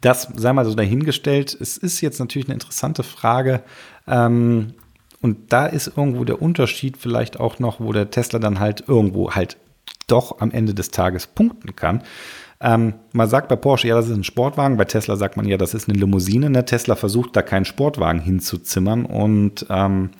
das 0.01 0.27
sei 0.35 0.53
mal 0.53 0.65
so 0.65 0.73
dahingestellt. 0.75 1.57
Es 1.59 1.77
ist 1.77 2.01
jetzt 2.01 2.19
natürlich 2.19 2.47
eine 2.47 2.55
interessante 2.55 3.03
Frage. 3.03 3.61
Ähm, 4.07 4.73
und 5.21 5.53
da 5.53 5.67
ist 5.67 5.93
irgendwo 5.95 6.23
der 6.23 6.41
Unterschied 6.41 6.97
vielleicht 6.97 7.39
auch 7.39 7.59
noch, 7.59 7.79
wo 7.79 7.93
der 7.93 8.09
Tesla 8.09 8.39
dann 8.39 8.59
halt 8.59 8.85
irgendwo 8.87 9.31
halt 9.31 9.57
doch 10.07 10.39
am 10.41 10.51
Ende 10.51 10.73
des 10.73 10.91
Tages 10.91 11.27
punkten 11.27 11.75
kann. 11.75 12.03
Ähm, 12.59 12.93
man 13.11 13.29
sagt 13.29 13.47
bei 13.47 13.55
Porsche, 13.55 13.87
ja, 13.87 13.95
das 13.95 14.07
ist 14.07 14.15
ein 14.15 14.23
Sportwagen. 14.23 14.77
Bei 14.77 14.85
Tesla 14.85 15.15
sagt 15.15 15.37
man, 15.37 15.47
ja, 15.47 15.57
das 15.57 15.73
ist 15.73 15.89
eine 15.89 15.97
Limousine. 15.97 16.49
Ne? 16.49 16.65
Tesla 16.65 16.95
versucht 16.95 17.35
da 17.35 17.41
keinen 17.41 17.65
Sportwagen 17.65 18.19
hinzuzimmern. 18.19 19.05
Und 19.05 19.65
ähm, 19.69 20.11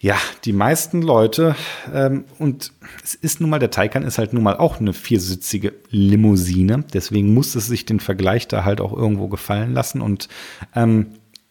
ja, 0.00 0.16
die 0.44 0.52
meisten 0.52 1.02
Leute, 1.02 1.56
ähm, 1.92 2.24
und 2.38 2.72
es 3.02 3.14
ist 3.14 3.40
nun 3.40 3.50
mal, 3.50 3.58
der 3.58 3.70
Taycan 3.70 4.04
ist 4.04 4.18
halt 4.18 4.32
nun 4.32 4.44
mal 4.44 4.56
auch 4.56 4.78
eine 4.78 4.92
viersitzige 4.92 5.74
Limousine, 5.90 6.84
deswegen 6.92 7.34
muss 7.34 7.54
es 7.56 7.66
sich 7.66 7.84
den 7.84 7.98
Vergleich 7.98 8.46
da 8.46 8.64
halt 8.64 8.80
auch 8.80 8.92
irgendwo 8.92 9.28
gefallen 9.28 9.72
lassen 9.72 10.00
und 10.00 10.28
ähm, 10.74 11.06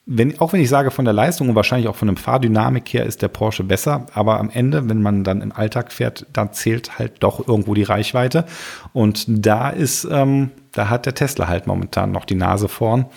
wenn, 0.10 0.40
auch 0.40 0.54
wenn 0.54 0.62
ich 0.62 0.70
sage, 0.70 0.90
von 0.90 1.04
der 1.04 1.14
Leistung 1.14 1.50
und 1.50 1.56
wahrscheinlich 1.56 1.90
auch 1.90 1.98
von 1.98 2.08
der 2.08 2.16
Fahrdynamik 2.16 2.94
her 2.94 3.06
ist 3.06 3.22
der 3.22 3.28
Porsche 3.28 3.66
besser, 3.66 4.06
aber 4.14 4.40
am 4.40 4.50
Ende, 4.50 4.90
wenn 4.90 5.02
man 5.02 5.26
dann 5.26 5.42
im 5.42 5.52
Alltag 5.52 5.92
fährt, 5.92 6.26
dann 6.32 6.54
zählt 6.54 6.98
halt 6.98 7.16
doch 7.20 7.46
irgendwo 7.46 7.74
die 7.74 7.84
Reichweite. 7.84 8.46
Und 8.94 9.26
da 9.28 9.70
ist, 9.70 10.08
ähm, 10.10 10.52
da 10.72 10.90
hat 10.90 11.06
der 11.06 11.14
Tesla 11.14 11.50
halt 11.50 11.68
momentan 11.68 12.14
noch 12.14 12.24
die 12.24 12.36
Nase 12.36 12.70
vorn. 12.70 13.08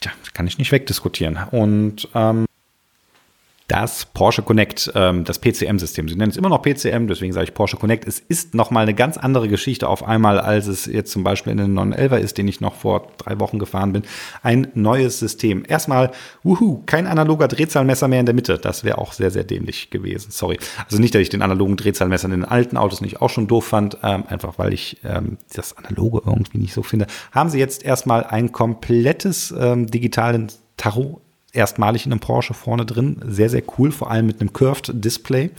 Tja, 0.00 0.12
kann 0.34 0.46
ich 0.46 0.58
nicht 0.58 0.70
wegdiskutieren. 0.70 1.36
Und 1.50 2.08
ähm, 2.14 2.46
das 3.68 4.06
Porsche 4.06 4.42
Connect, 4.42 4.90
ähm, 4.94 5.24
das 5.24 5.38
PCM-System. 5.38 6.08
Sie 6.08 6.16
nennen 6.16 6.30
es 6.30 6.38
immer 6.38 6.48
noch 6.48 6.62
PCM, 6.62 7.06
deswegen 7.06 7.34
sage 7.34 7.44
ich 7.44 7.54
Porsche 7.54 7.76
Connect. 7.76 8.08
Es 8.08 8.18
ist 8.18 8.54
nochmal 8.54 8.84
eine 8.84 8.94
ganz 8.94 9.18
andere 9.18 9.46
Geschichte 9.46 9.88
auf 9.88 10.02
einmal, 10.02 10.40
als 10.40 10.66
es 10.66 10.86
jetzt 10.86 11.12
zum 11.12 11.22
Beispiel 11.22 11.52
in 11.52 11.58
den 11.58 11.78
911er 11.78 12.16
ist, 12.16 12.38
den 12.38 12.48
ich 12.48 12.62
noch 12.62 12.74
vor 12.74 13.08
drei 13.18 13.38
Wochen 13.38 13.58
gefahren 13.58 13.92
bin. 13.92 14.02
Ein 14.42 14.68
neues 14.72 15.18
System. 15.18 15.64
Erstmal, 15.68 16.12
wuhu, 16.42 16.82
kein 16.86 17.06
analoger 17.06 17.46
Drehzahlmesser 17.46 18.08
mehr 18.08 18.20
in 18.20 18.26
der 18.26 18.34
Mitte. 18.34 18.56
Das 18.56 18.84
wäre 18.84 18.96
auch 18.96 19.12
sehr, 19.12 19.30
sehr 19.30 19.44
dämlich 19.44 19.90
gewesen. 19.90 20.30
Sorry. 20.30 20.58
Also 20.86 20.98
nicht, 20.98 21.14
dass 21.14 21.20
ich 21.20 21.28
den 21.28 21.42
analogen 21.42 21.76
Drehzahlmesser 21.76 22.24
in 22.24 22.32
den 22.32 22.44
alten 22.46 22.78
Autos 22.78 23.02
nicht 23.02 23.20
auch 23.20 23.30
schon 23.30 23.48
doof 23.48 23.66
fand, 23.66 23.98
ähm, 24.02 24.24
einfach 24.28 24.58
weil 24.58 24.72
ich 24.72 24.96
ähm, 25.04 25.36
das 25.54 25.76
analoge 25.76 26.22
irgendwie 26.24 26.56
nicht 26.56 26.72
so 26.72 26.82
finde. 26.82 27.06
Haben 27.32 27.50
sie 27.50 27.58
jetzt 27.58 27.84
erstmal 27.84 28.24
ein 28.24 28.50
komplettes 28.50 29.54
ähm, 29.58 29.88
digitalen 29.88 30.48
Tarot 30.78 31.20
erstmalig 31.52 32.04
in 32.04 32.12
einem 32.12 32.20
Porsche 32.20 32.52
vorne 32.52 32.84
drin. 32.84 33.20
Sehr, 33.26 33.48
sehr 33.48 33.62
cool, 33.78 33.90
vor 33.90 34.10
allem 34.10 34.26
mit 34.26 34.40
einem 34.40 34.52
Curved 34.52 34.92
Display. 34.92 35.50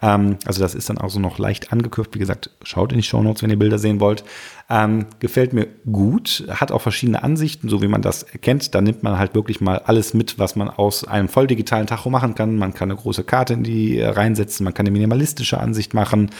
Ähm, 0.00 0.36
also 0.46 0.60
das 0.60 0.74
ist 0.74 0.88
dann 0.88 0.98
auch 0.98 1.10
so 1.10 1.18
noch 1.18 1.38
leicht 1.38 1.72
angekürft. 1.72 2.14
Wie 2.14 2.20
gesagt, 2.20 2.50
schaut 2.62 2.92
in 2.92 2.98
die 2.98 3.04
Show 3.04 3.22
Notes, 3.22 3.42
wenn 3.42 3.50
ihr 3.50 3.58
Bilder 3.58 3.78
sehen 3.78 3.98
wollt. 3.98 4.24
Ähm, 4.70 5.06
gefällt 5.18 5.52
mir 5.52 5.66
gut, 5.90 6.44
hat 6.48 6.70
auch 6.70 6.80
verschiedene 6.80 7.22
Ansichten, 7.22 7.68
so 7.68 7.82
wie 7.82 7.88
man 7.88 8.02
das 8.02 8.22
erkennt. 8.22 8.74
Da 8.74 8.80
nimmt 8.80 9.02
man 9.02 9.18
halt 9.18 9.34
wirklich 9.34 9.60
mal 9.60 9.78
alles 9.80 10.14
mit, 10.14 10.38
was 10.38 10.54
man 10.54 10.70
aus 10.70 11.04
einem 11.04 11.28
voll 11.28 11.48
digitalen 11.48 11.88
Tacho 11.88 12.08
machen 12.08 12.34
kann. 12.36 12.56
Man 12.56 12.72
kann 12.72 12.90
eine 12.90 12.98
große 12.98 13.24
Karte 13.24 13.54
in 13.54 13.64
die 13.64 13.98
äh, 13.98 14.08
reinsetzen, 14.08 14.64
man 14.64 14.74
kann 14.74 14.86
eine 14.86 14.92
minimalistische 14.92 15.58
Ansicht 15.58 15.92
machen. 15.92 16.30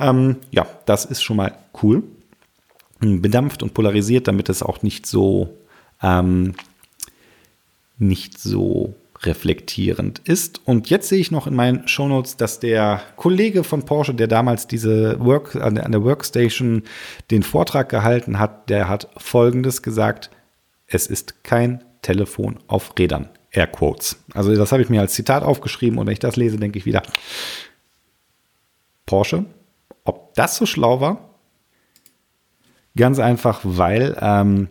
Ähm, 0.00 0.36
ja, 0.50 0.66
das 0.86 1.04
ist 1.04 1.22
schon 1.22 1.36
mal 1.36 1.52
cool. 1.82 2.02
Bedampft 3.00 3.62
und 3.62 3.74
polarisiert, 3.74 4.26
damit 4.26 4.48
es 4.48 4.62
auch 4.62 4.82
nicht 4.82 5.06
so 5.06 5.56
ähm, 6.02 6.54
nicht 7.98 8.38
so 8.38 8.94
reflektierend 9.22 10.20
ist. 10.20 10.60
Und 10.64 10.90
jetzt 10.90 11.08
sehe 11.08 11.18
ich 11.18 11.30
noch 11.30 11.46
in 11.46 11.54
meinen 11.54 11.88
Shownotes, 11.88 12.36
dass 12.36 12.60
der 12.60 13.02
Kollege 13.16 13.64
von 13.64 13.84
Porsche, 13.84 14.14
der 14.14 14.28
damals 14.28 14.66
diese 14.68 15.18
Work, 15.18 15.56
an 15.56 15.74
der, 15.74 16.04
Workstation 16.04 16.82
den 17.30 17.42
Vortrag 17.42 17.88
gehalten 17.88 18.38
hat, 18.38 18.70
der 18.70 18.88
hat 18.88 19.08
Folgendes 19.16 19.82
gesagt. 19.82 20.30
Es 20.86 21.06
ist 21.06 21.42
kein 21.42 21.84
Telefon 22.02 22.58
auf 22.68 22.94
Rädern. 22.98 23.28
Air 23.50 23.66
Quotes. 23.66 24.22
Also 24.34 24.54
das 24.54 24.72
habe 24.72 24.82
ich 24.82 24.90
mir 24.90 25.00
als 25.00 25.14
Zitat 25.14 25.42
aufgeschrieben 25.42 25.98
und 25.98 26.06
wenn 26.06 26.12
ich 26.12 26.18
das 26.18 26.36
lese, 26.36 26.58
denke 26.58 26.78
ich 26.78 26.86
wieder, 26.86 27.02
Porsche, 29.06 29.46
ob 30.04 30.34
das 30.34 30.56
so 30.56 30.66
schlau 30.66 31.00
war? 31.00 31.30
Ganz 32.94 33.18
einfach, 33.18 33.60
weil 33.64 34.16
ähm, 34.20 34.68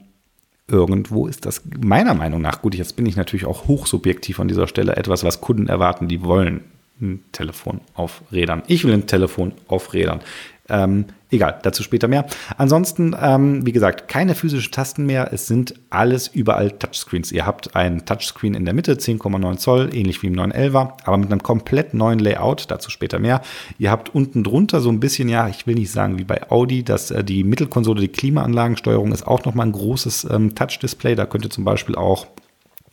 irgendwo 0.67 1.27
ist 1.27 1.45
das 1.45 1.61
meiner 1.79 2.13
Meinung 2.13 2.41
nach, 2.41 2.61
gut, 2.61 2.75
jetzt 2.75 2.95
bin 2.95 3.05
ich 3.05 3.15
natürlich 3.15 3.45
auch 3.45 3.67
hochsubjektiv 3.67 4.39
an 4.39 4.47
dieser 4.47 4.67
Stelle, 4.67 4.95
etwas, 4.95 5.23
was 5.23 5.41
Kunden 5.41 5.67
erwarten, 5.67 6.07
die 6.07 6.23
wollen 6.23 6.61
ein 7.01 7.23
Telefon 7.31 7.81
auf 7.93 8.23
Rädern. 8.31 8.63
Ich 8.67 8.83
will 8.83 8.93
ein 8.93 9.07
Telefon 9.07 9.53
auf 9.67 9.93
Rädern. 9.93 10.21
Ähm, 10.69 11.05
egal, 11.31 11.59
dazu 11.63 11.83
später 11.83 12.07
mehr. 12.07 12.25
Ansonsten, 12.57 13.15
ähm, 13.19 13.65
wie 13.65 13.71
gesagt, 13.71 14.07
keine 14.07 14.35
physischen 14.35 14.71
Tasten 14.71 15.05
mehr. 15.05 15.31
Es 15.31 15.47
sind 15.47 15.73
alles 15.89 16.27
überall 16.27 16.71
Touchscreens. 16.71 17.31
Ihr 17.31 17.45
habt 17.45 17.75
ein 17.75 18.05
Touchscreen 18.05 18.53
in 18.53 18.65
der 18.65 18.73
Mitte, 18.73 18.93
10,9 18.93 19.57
Zoll, 19.57 19.89
ähnlich 19.93 20.21
wie 20.21 20.27
im 20.27 20.35
911er, 20.35 20.93
aber 21.05 21.17
mit 21.17 21.31
einem 21.31 21.43
komplett 21.43 21.93
neuen 21.93 22.19
Layout. 22.19 22.69
Dazu 22.69 22.89
später 22.89 23.19
mehr. 23.19 23.41
Ihr 23.77 23.91
habt 23.91 24.13
unten 24.13 24.43
drunter 24.43 24.81
so 24.81 24.89
ein 24.89 24.99
bisschen, 24.99 25.29
ja, 25.29 25.47
ich 25.47 25.67
will 25.67 25.75
nicht 25.75 25.91
sagen 25.91 26.17
wie 26.17 26.23
bei 26.23 26.49
Audi, 26.51 26.83
dass 26.83 27.11
äh, 27.11 27.23
die 27.23 27.43
Mittelkonsole, 27.43 28.01
die 28.01 28.07
Klimaanlagensteuerung 28.09 29.11
ist 29.11 29.25
auch 29.25 29.45
nochmal 29.45 29.67
ein 29.67 29.73
großes 29.73 30.27
ähm, 30.29 30.55
Touch-Display. 30.55 31.15
Da 31.15 31.25
könnt 31.25 31.45
ihr 31.45 31.51
zum 31.51 31.63
Beispiel 31.63 31.95
auch 31.95 32.27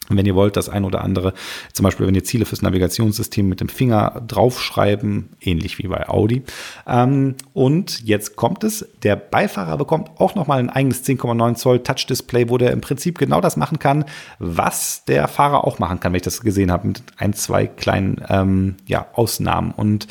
wenn 0.08 0.26
ihr 0.26 0.34
wollt, 0.34 0.56
das 0.56 0.68
ein 0.68 0.84
oder 0.84 1.02
andere, 1.02 1.32
zum 1.72 1.84
Beispiel, 1.84 2.06
wenn 2.06 2.14
ihr 2.14 2.24
Ziele 2.24 2.44
fürs 2.44 2.62
Navigationssystem 2.62 3.48
mit 3.48 3.60
dem 3.60 3.68
Finger 3.68 4.22
draufschreiben, 4.26 5.30
ähnlich 5.40 5.78
wie 5.78 5.88
bei 5.88 6.08
Audi. 6.08 6.42
Ähm, 6.86 7.36
und 7.52 8.02
jetzt 8.04 8.36
kommt 8.36 8.64
es, 8.64 8.86
der 9.02 9.16
Beifahrer 9.16 9.78
bekommt 9.78 10.10
auch 10.18 10.34
nochmal 10.34 10.58
ein 10.58 10.70
eigenes 10.70 11.04
10,9 11.04 11.54
Zoll 11.54 11.82
Touch-Display, 11.82 12.50
wo 12.50 12.58
der 12.58 12.72
im 12.72 12.80
Prinzip 12.80 13.18
genau 13.18 13.40
das 13.40 13.56
machen 13.56 13.78
kann, 13.78 14.04
was 14.38 15.04
der 15.06 15.28
Fahrer 15.28 15.64
auch 15.64 15.78
machen 15.78 16.00
kann, 16.00 16.12
wenn 16.12 16.18
ich 16.18 16.22
das 16.22 16.40
gesehen 16.40 16.70
habe, 16.70 16.88
mit 16.88 17.02
ein, 17.16 17.32
zwei 17.32 17.66
kleinen 17.66 18.22
ähm, 18.28 18.76
ja, 18.86 19.06
Ausnahmen. 19.14 19.72
Und 19.72 20.06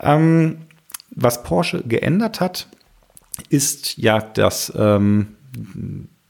ähm, 0.00 0.58
was 1.10 1.42
Porsche 1.42 1.82
geändert 1.82 2.40
hat, 2.40 2.68
ist 3.48 3.96
ja 3.98 4.20
das 4.20 4.72
ähm, 4.76 5.28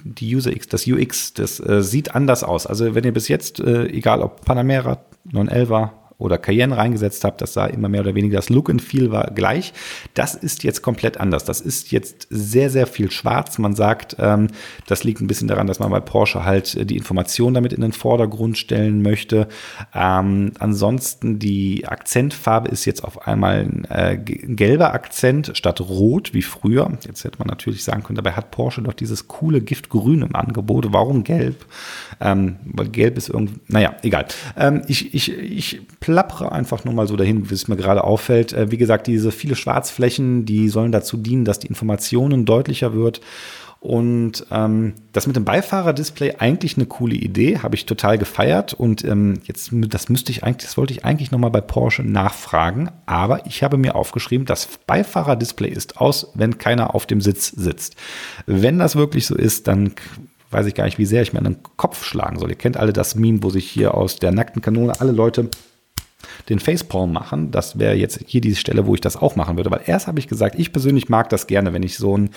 die 0.04 0.34
User 0.34 0.52
X, 0.52 0.68
das 0.68 0.86
UX, 0.86 1.34
das 1.34 1.60
äh, 1.60 1.82
sieht 1.82 2.14
anders 2.14 2.44
aus. 2.44 2.66
Also 2.66 2.94
wenn 2.94 3.04
ihr 3.04 3.12
bis 3.12 3.28
jetzt, 3.28 3.60
äh, 3.60 3.86
egal 3.86 4.22
ob 4.22 4.44
Panamera, 4.44 5.04
911 5.24 5.90
oder 6.18 6.36
Cayenne 6.36 6.76
reingesetzt 6.76 7.22
habt, 7.22 7.40
das 7.40 7.52
sah 7.52 7.66
immer 7.66 7.88
mehr 7.88 8.00
oder 8.00 8.16
weniger, 8.16 8.36
das 8.36 8.50
Look 8.50 8.68
and 8.70 8.82
Feel 8.82 9.12
war 9.12 9.30
gleich. 9.30 9.72
Das 10.14 10.34
ist 10.34 10.64
jetzt 10.64 10.82
komplett 10.82 11.20
anders. 11.20 11.44
Das 11.44 11.60
ist 11.60 11.92
jetzt 11.92 12.26
sehr, 12.28 12.70
sehr 12.70 12.88
viel 12.88 13.12
schwarz. 13.12 13.58
Man 13.58 13.76
sagt, 13.76 14.16
ähm, 14.18 14.48
das 14.86 15.04
liegt 15.04 15.20
ein 15.20 15.28
bisschen 15.28 15.46
daran, 15.46 15.68
dass 15.68 15.78
man 15.78 15.90
bei 15.90 16.00
Porsche 16.00 16.44
halt 16.44 16.74
äh, 16.74 16.84
die 16.84 16.96
Information 16.96 17.54
damit 17.54 17.72
in 17.72 17.82
den 17.82 17.92
Vordergrund 17.92 18.58
stellen 18.58 19.00
möchte. 19.00 19.46
Ähm, 19.94 20.52
ansonsten 20.58 21.38
die 21.38 21.86
Akzentfarbe 21.86 22.68
ist 22.68 22.84
jetzt 22.84 23.04
auf 23.04 23.28
einmal 23.28 23.60
ein 23.60 23.84
äh, 23.88 24.18
gelber 24.18 24.94
Akzent 24.94 25.52
statt 25.54 25.80
rot 25.80 26.34
wie 26.34 26.42
früher. 26.42 26.90
Jetzt 27.06 27.22
hätte 27.22 27.38
man 27.38 27.46
natürlich 27.46 27.84
sagen 27.84 28.02
können, 28.02 28.16
dabei 28.16 28.32
hat 28.32 28.50
Porsche 28.50 28.82
doch 28.82 28.92
dieses 28.92 29.28
coole 29.28 29.60
Giftgrün 29.60 30.22
im 30.22 30.34
Angebot. 30.34 30.92
Warum 30.92 31.22
gelb? 31.22 31.64
Ähm, 32.20 32.56
weil 32.64 32.88
gelb 32.88 33.16
ist 33.16 33.28
irgendwie, 33.28 33.60
naja, 33.68 33.94
egal. 34.02 34.26
Ähm, 34.56 34.82
ich, 34.88 35.14
ich, 35.14 35.32
ich 35.32 35.80
plappere 36.08 36.52
einfach 36.52 36.86
nur 36.86 36.94
mal 36.94 37.06
so 37.06 37.16
dahin, 37.16 37.50
wie 37.50 37.54
es 37.54 37.68
mir 37.68 37.76
gerade 37.76 38.02
auffällt. 38.02 38.54
Äh, 38.54 38.70
wie 38.70 38.78
gesagt, 38.78 39.06
diese 39.08 39.30
viele 39.30 39.54
Schwarzflächen, 39.54 40.46
die 40.46 40.70
sollen 40.70 40.90
dazu 40.90 41.18
dienen, 41.18 41.44
dass 41.44 41.58
die 41.58 41.66
Informationen 41.66 42.46
deutlicher 42.46 42.94
wird. 42.94 43.20
Und 43.78 44.46
ähm, 44.50 44.94
das 45.12 45.26
mit 45.26 45.36
dem 45.36 45.44
Beifahrerdisplay 45.44 46.36
eigentlich 46.38 46.78
eine 46.78 46.86
coole 46.86 47.14
Idee, 47.14 47.58
habe 47.58 47.74
ich 47.74 47.84
total 47.84 48.16
gefeiert. 48.16 48.72
Und 48.72 49.04
ähm, 49.04 49.40
jetzt, 49.44 49.70
das 49.70 50.08
müsste 50.08 50.32
ich 50.32 50.44
eigentlich, 50.44 50.64
das 50.64 50.78
wollte 50.78 50.94
ich 50.94 51.04
eigentlich 51.04 51.30
nochmal 51.30 51.50
bei 51.50 51.60
Porsche 51.60 52.02
nachfragen. 52.02 52.90
Aber 53.04 53.44
ich 53.44 53.62
habe 53.62 53.76
mir 53.76 53.94
aufgeschrieben, 53.94 54.46
das 54.46 54.66
Beifahrerdisplay 54.86 55.68
ist 55.68 56.00
aus, 56.00 56.32
wenn 56.32 56.56
keiner 56.56 56.94
auf 56.94 57.04
dem 57.04 57.20
Sitz 57.20 57.50
sitzt. 57.50 57.96
Wenn 58.46 58.78
das 58.78 58.96
wirklich 58.96 59.26
so 59.26 59.36
ist, 59.36 59.68
dann 59.68 59.92
weiß 60.52 60.64
ich 60.64 60.74
gar 60.74 60.84
nicht, 60.84 60.96
wie 60.96 61.04
sehr 61.04 61.20
ich 61.20 61.34
mir 61.34 61.40
an 61.40 61.44
den 61.44 61.62
Kopf 61.76 62.02
schlagen 62.02 62.38
soll. 62.38 62.48
Ihr 62.48 62.56
kennt 62.56 62.78
alle 62.78 62.94
das 62.94 63.14
Meme, 63.14 63.42
wo 63.42 63.50
sich 63.50 63.68
hier 63.68 63.92
aus 63.92 64.16
der 64.16 64.32
nackten 64.32 64.62
Kanone 64.62 64.98
alle 64.98 65.12
Leute 65.12 65.50
den 66.48 66.58
Facepalm 66.58 67.12
machen. 67.12 67.50
Das 67.50 67.78
wäre 67.78 67.94
jetzt 67.94 68.20
hier 68.26 68.40
die 68.40 68.54
Stelle, 68.54 68.86
wo 68.86 68.94
ich 68.94 69.00
das 69.00 69.16
auch 69.16 69.36
machen 69.36 69.56
würde. 69.56 69.70
Weil 69.70 69.82
erst 69.86 70.06
habe 70.06 70.18
ich 70.18 70.28
gesagt, 70.28 70.58
ich 70.58 70.72
persönlich 70.72 71.08
mag 71.08 71.28
das 71.28 71.46
gerne, 71.46 71.72
wenn 71.72 71.82
ich 71.82 71.96
so 71.96 72.16
ein, 72.16 72.30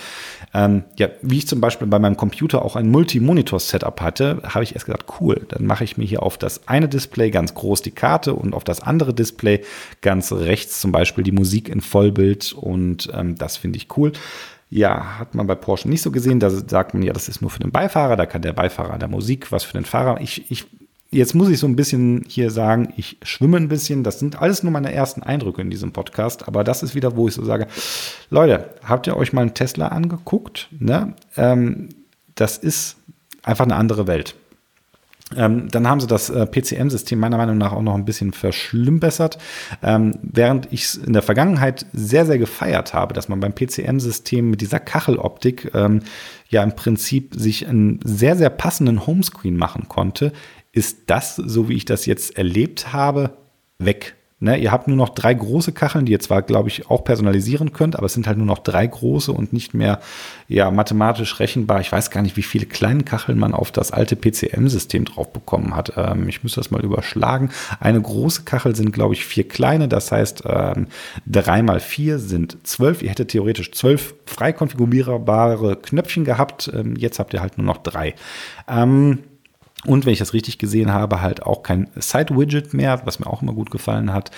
ähm, 0.54 0.84
ja, 0.98 1.10
wie 1.22 1.40
ich 1.40 1.48
zum 1.48 1.62
Beispiel 1.62 1.88
bei 1.88 2.00
meinem 2.00 2.18
Computer 2.18 2.64
auch 2.64 2.76
ein 2.76 2.90
Multi-Monitor-Setup 2.90 4.02
hatte, 4.02 4.42
habe 4.44 4.64
ich 4.64 4.76
erst 4.76 4.86
gesagt, 4.86 5.06
cool, 5.20 5.46
dann 5.50 5.66
mache 5.66 5.84
ich 5.84 5.98
mir 5.98 6.06
hier 6.06 6.24
auf 6.24 6.38
das 6.38 6.68
eine 6.68 6.88
Display 6.88 7.32
ganz 7.32 7.54
groß 7.54 7.82
die 7.82 7.92
Karte 7.92 8.34
und 8.34 8.54
auf 8.54 8.64
das 8.64 8.82
andere 8.82 9.14
Display 9.14 9.62
ganz 10.02 10.32
rechts 10.32 10.82
zum 10.82 10.92
Beispiel 10.92 11.24
die 11.24 11.32
Musik 11.32 11.70
in 11.70 11.82
Vollbild 11.82 12.54
und 12.54 13.10
ähm, 13.14 13.36
das 13.36 13.58
finde 13.58 13.78
ich 13.78 13.88
cool. 13.98 14.12
Ja, 14.70 15.20
hat 15.20 15.36
man 15.36 15.48
bei 15.48 15.56
Porsche 15.56 15.90
nicht 15.90 16.02
so 16.02 16.12
gesehen. 16.12 16.40
Da 16.40 16.50
sagt 16.50 16.94
man 16.94 17.04
ja, 17.04 17.12
das 17.12 17.28
ist 17.28 17.42
nur 17.42 17.50
für 17.52 17.60
den 17.60 17.72
Beifahrer. 17.72 18.16
Da 18.16 18.26
kann 18.26 18.42
der 18.42 18.54
Beifahrer 18.54 18.98
der 18.98 19.10
Musik 19.10 19.52
was 19.52 19.66
für 19.66 19.74
den 19.74 19.84
Fahrer. 19.84 20.22
Ich, 20.22 20.50
ich 20.50 20.66
Jetzt 21.14 21.36
muss 21.36 21.50
ich 21.50 21.60
so 21.60 21.68
ein 21.68 21.76
bisschen 21.76 22.24
hier 22.26 22.52
sagen, 22.52 22.94
ich 22.96 23.18
schwimme 23.22 23.58
ein 23.58 23.68
bisschen. 23.68 24.04
Das 24.04 24.20
sind 24.20 24.42
alles 24.42 24.64
nur 24.64 24.72
meine 24.72 24.94
ersten 24.94 25.22
Eindrücke 25.24 25.62
in 25.62 25.70
diesem 25.70 25.92
Podcast. 25.92 26.48
Aber 26.48 26.64
das 26.64 26.84
ist 26.84 26.96
wieder, 26.96 27.18
wo 27.18 27.28
ich 27.28 27.34
so 27.34 27.44
sage, 27.44 27.68
Leute, 28.30 28.70
habt 28.82 29.08
ihr 29.08 29.18
euch 29.18 29.34
mal 29.34 29.42
einen 29.42 29.54
Tesla 29.54 29.90
angeguckt? 29.90 30.70
Ne? 30.80 31.14
Ähm, 31.36 31.90
das 32.36 32.58
ist 32.58 32.96
einfach 33.44 33.66
eine 33.66 33.76
andere 33.76 34.08
Welt. 34.08 34.36
Ähm, 35.36 35.70
dann 35.70 35.88
haben 35.88 36.00
sie 36.00 36.08
das 36.08 36.30
äh, 36.30 36.46
PCM-System 36.46 37.20
meiner 37.20 37.38
Meinung 37.38 37.58
nach 37.58 37.72
auch 37.72 37.82
noch 37.82 37.96
ein 37.96 38.06
bisschen 38.06 38.34
verschlimmbessert. 38.34 39.38
Ähm, 39.84 40.14
während 40.22 40.72
ich 40.72 40.84
es 40.84 40.96
in 40.96 41.14
der 41.14 41.22
Vergangenheit 41.22 41.86
sehr, 41.94 42.26
sehr 42.26 42.38
gefeiert 42.38 42.94
habe, 42.94 43.14
dass 43.14 43.30
man 43.30 43.40
beim 43.40 43.54
PCM-System 43.54 44.50
mit 44.50 44.62
dieser 44.62 44.80
Kacheloptik 44.80 45.72
ähm, 45.74 46.02
ja 46.50 46.64
im 46.64 46.76
Prinzip 46.76 47.36
sich 47.36 47.68
einen 47.68 48.00
sehr, 48.04 48.36
sehr 48.36 48.50
passenden 48.50 49.06
Homescreen 49.08 49.56
machen 49.56 49.88
konnte, 49.88 50.34
ist 50.72 51.04
das, 51.08 51.36
so 51.36 51.70
wie 51.70 51.76
ich 51.76 51.86
das 51.86 52.06
jetzt 52.06 52.38
erlebt 52.38 52.94
habe, 52.94 53.38
weg. 53.80 54.16
Ne, 54.44 54.58
ihr 54.58 54.72
habt 54.72 54.88
nur 54.88 54.98
noch 54.98 55.10
drei 55.10 55.36
große 55.36 55.72
Kacheln, 55.72 56.08
die 56.08 56.14
ihr 56.14 56.20
zwar, 56.20 56.42
glaube 56.42 56.68
ich, 56.68 56.90
auch 56.90 57.04
personalisieren 57.04 57.74
könnt, 57.74 57.96
aber 57.96 58.08
es 58.08 58.14
sind 58.14 58.26
halt 58.26 58.40
nur 58.40 58.48
noch 58.48 58.58
drei 58.58 58.88
große 58.88 59.32
und 59.32 59.54
nicht 59.54 59.76
mehr 59.76 60.00
ja, 60.48 60.72
mathematisch 60.72 61.40
rechenbar. 61.40 61.80
Ich 61.80 61.92
weiß 61.92 62.10
gar 62.10 62.24
nicht, 62.24 62.38
wie 62.38 62.42
viele 62.42 62.66
kleine 62.66 63.04
Kacheln 63.04 63.38
man 63.38 63.54
auf 63.54 63.72
das 63.72 63.92
alte 63.92 64.16
PCM-System 64.16 65.06
drauf 65.06 65.32
bekommen 65.32 65.76
hat. 65.76 65.94
Ähm, 65.96 66.28
ich 66.28 66.42
müsste 66.42 66.60
das 66.60 66.72
mal 66.72 66.84
überschlagen. 66.84 67.52
Eine 67.80 68.02
große 68.02 68.42
Kachel 68.42 68.76
sind, 68.76 68.92
glaube 68.92 69.14
ich, 69.14 69.26
vier 69.26 69.48
kleine. 69.48 69.88
Das 69.88 70.12
heißt, 70.12 70.42
ähm, 70.48 70.88
drei 71.28 71.62
mal 71.62 71.80
vier 71.80 72.18
sind 72.18 72.58
zwölf. 72.64 73.04
Ihr 73.04 73.12
hättet 73.12 73.30
theoretisch 73.30 73.72
zwölf 73.74 74.16
frei 74.26 74.54
konfigurierbare 74.54 75.76
Knöpfchen 75.76 76.26
gehabt. 76.26 76.72
Ähm, 76.74 76.96
jetzt 76.96 77.20
habt 77.20 77.36
ihr 77.36 77.42
halt 77.42 77.60
nur 77.60 77.68
noch 77.68 77.78
drei. 77.78 78.16
Ähm, 78.68 79.20
und 79.86 80.06
wenn 80.06 80.14
ich 80.14 80.20
das 80.20 80.34
richtig 80.34 80.58
gesehen 80.58 80.94
habe, 80.94 81.22
halt 81.22 81.44
auch 81.44 81.64
kein 81.64 81.90
Side-Widget 81.96 82.74
mehr, 82.74 83.02
was 83.06 83.20
mir 83.20 83.28
auch 83.28 83.42
immer 83.42 83.54
gut 83.54 83.72
gefallen 83.72 84.14
hat. 84.14 84.32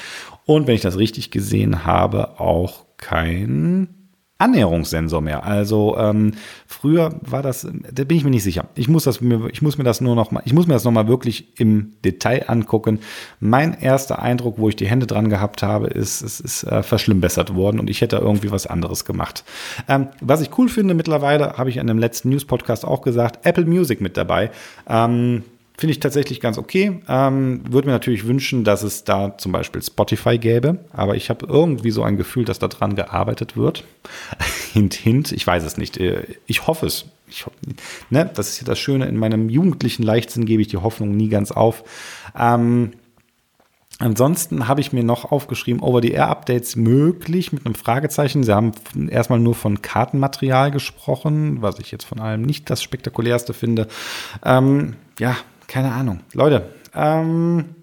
Und 0.46 0.68
wenn 0.68 0.76
ich 0.76 0.82
das 0.82 0.98
richtig 0.98 1.32
gesehen 1.32 1.86
habe, 1.86 2.40
auch 2.40 2.86
kein 2.98 4.03
Annäherungssensor 4.40 5.22
mehr. 5.22 5.46
Also 5.46 5.96
ähm, 5.98 6.34
früher 6.68 7.20
war 7.22 7.42
das, 7.42 7.68
da 7.92 8.04
bin 8.04 8.18
ich 8.18 8.24
mir 8.24 8.32
nicht 8.32 8.44
sicher. 8.44 8.66
Ich 8.76 8.90
muss 8.90 9.04
das 9.04 9.22
mir, 9.22 9.48
ich 9.52 9.62
muss 9.62 9.78
mir 9.78 9.84
das 9.84 10.02
nur 10.02 10.16
noch 10.16 10.32
mal, 10.32 10.42
ich 10.46 10.54
muss 10.54 10.68
mir 10.68 10.74
das 10.74 10.84
noch 10.84 10.92
mal 10.92 11.08
wirklich 11.08 11.60
im 11.60 11.94
Detail 12.04 12.46
angucken. 12.48 13.00
Mein 13.40 13.80
erster 13.80 14.22
Eindruck, 14.22 14.58
wo 14.58 14.68
ich 14.70 14.76
die 14.76 14.88
Hände 14.88 15.08
dran 15.08 15.30
gehabt 15.30 15.64
habe, 15.64 15.88
ist, 15.88 16.22
es 16.22 16.40
ist 16.40 16.64
äh, 16.64 16.84
verschlimmbessert 16.84 17.56
worden 17.56 17.80
und 17.80 17.90
ich 17.90 18.02
hätte 18.02 18.18
irgendwie 18.18 18.52
was 18.52 18.68
anderes 18.68 19.06
gemacht. 19.06 19.44
Ähm, 19.88 20.08
was 20.20 20.42
ich 20.42 20.58
cool 20.58 20.68
finde 20.68 20.94
mittlerweile, 20.94 21.58
habe 21.58 21.70
ich 21.70 21.78
in 21.78 21.88
dem 21.88 22.00
letzten 22.00 22.30
News 22.30 22.46
Podcast 22.46 22.86
auch 22.86 23.02
gesagt, 23.02 23.46
Apple 23.46 23.66
Music 23.66 24.02
mit 24.02 24.18
dabei. 24.18 24.52
Ähm, 24.90 25.44
Finde 25.78 25.92
ich 25.92 26.00
tatsächlich 26.00 26.40
ganz 26.40 26.58
okay. 26.58 27.02
Ähm, 27.08 27.62
Würde 27.68 27.88
mir 27.88 27.94
natürlich 27.94 28.28
wünschen, 28.28 28.64
dass 28.64 28.84
es 28.84 29.04
da 29.04 29.38
zum 29.38 29.52
Beispiel 29.52 29.82
Spotify 29.82 30.38
gäbe, 30.38 30.80
aber 30.92 31.16
ich 31.16 31.30
habe 31.30 31.48
irgendwie 31.48 31.90
so 31.90 32.04
ein 32.04 32.16
Gefühl, 32.16 32.46
dass 32.46 32.60
daran 32.60 32.96
gearbeitet 32.96 33.58
wird. 33.58 33.84
hint, 34.74 34.94
hint, 34.94 35.32
ich 35.32 35.46
weiß 35.46 35.64
es 35.64 35.78
nicht. 35.78 35.98
Äh, 35.98 36.38
ich 36.46 36.68
hoffe 36.68 36.86
es. 36.86 37.06
Ich, 37.28 37.46
ne, 38.12 38.30
das 38.34 38.50
ist 38.50 38.62
ja 38.62 38.68
das 38.68 38.78
Schöne, 38.78 39.08
in 39.08 39.18
meinem 39.18 39.50
jugendlichen 39.50 40.04
Leichtsinn 40.04 40.46
gebe 40.46 40.62
ich 40.62 40.68
die 40.68 40.78
Hoffnung 40.78 41.18
nie 41.18 41.30
ganz 41.30 41.52
auf. 41.52 41.84
Ähm, 42.38 42.92
Ansonsten 44.00 44.68
habe 44.68 44.82
ich 44.82 44.92
mir 44.92 45.04
noch 45.04 45.32
aufgeschrieben, 45.32 45.82
Over-the-Air-Updates 45.82 46.76
möglich 46.76 47.54
mit 47.54 47.66
einem 47.66 47.76
Fragezeichen. 47.76 48.44
Sie 48.44 48.54
haben 48.54 48.74
erstmal 49.10 49.40
nur 49.40 49.54
von 49.54 49.82
Kartenmaterial 49.82 50.72
gesprochen, 50.72 51.62
was 51.62 51.80
ich 51.80 51.92
jetzt 51.92 52.04
von 52.04 52.20
allem 52.20 52.42
nicht 52.42 52.70
das 52.70 52.82
spektakulärste 52.82 53.54
finde. 53.54 53.88
Ähm, 54.44 54.96
ja, 55.20 55.38
keine 55.68 55.92
Ahnung. 55.92 56.22
Leute, 56.34 56.70
ähm, 56.94 57.76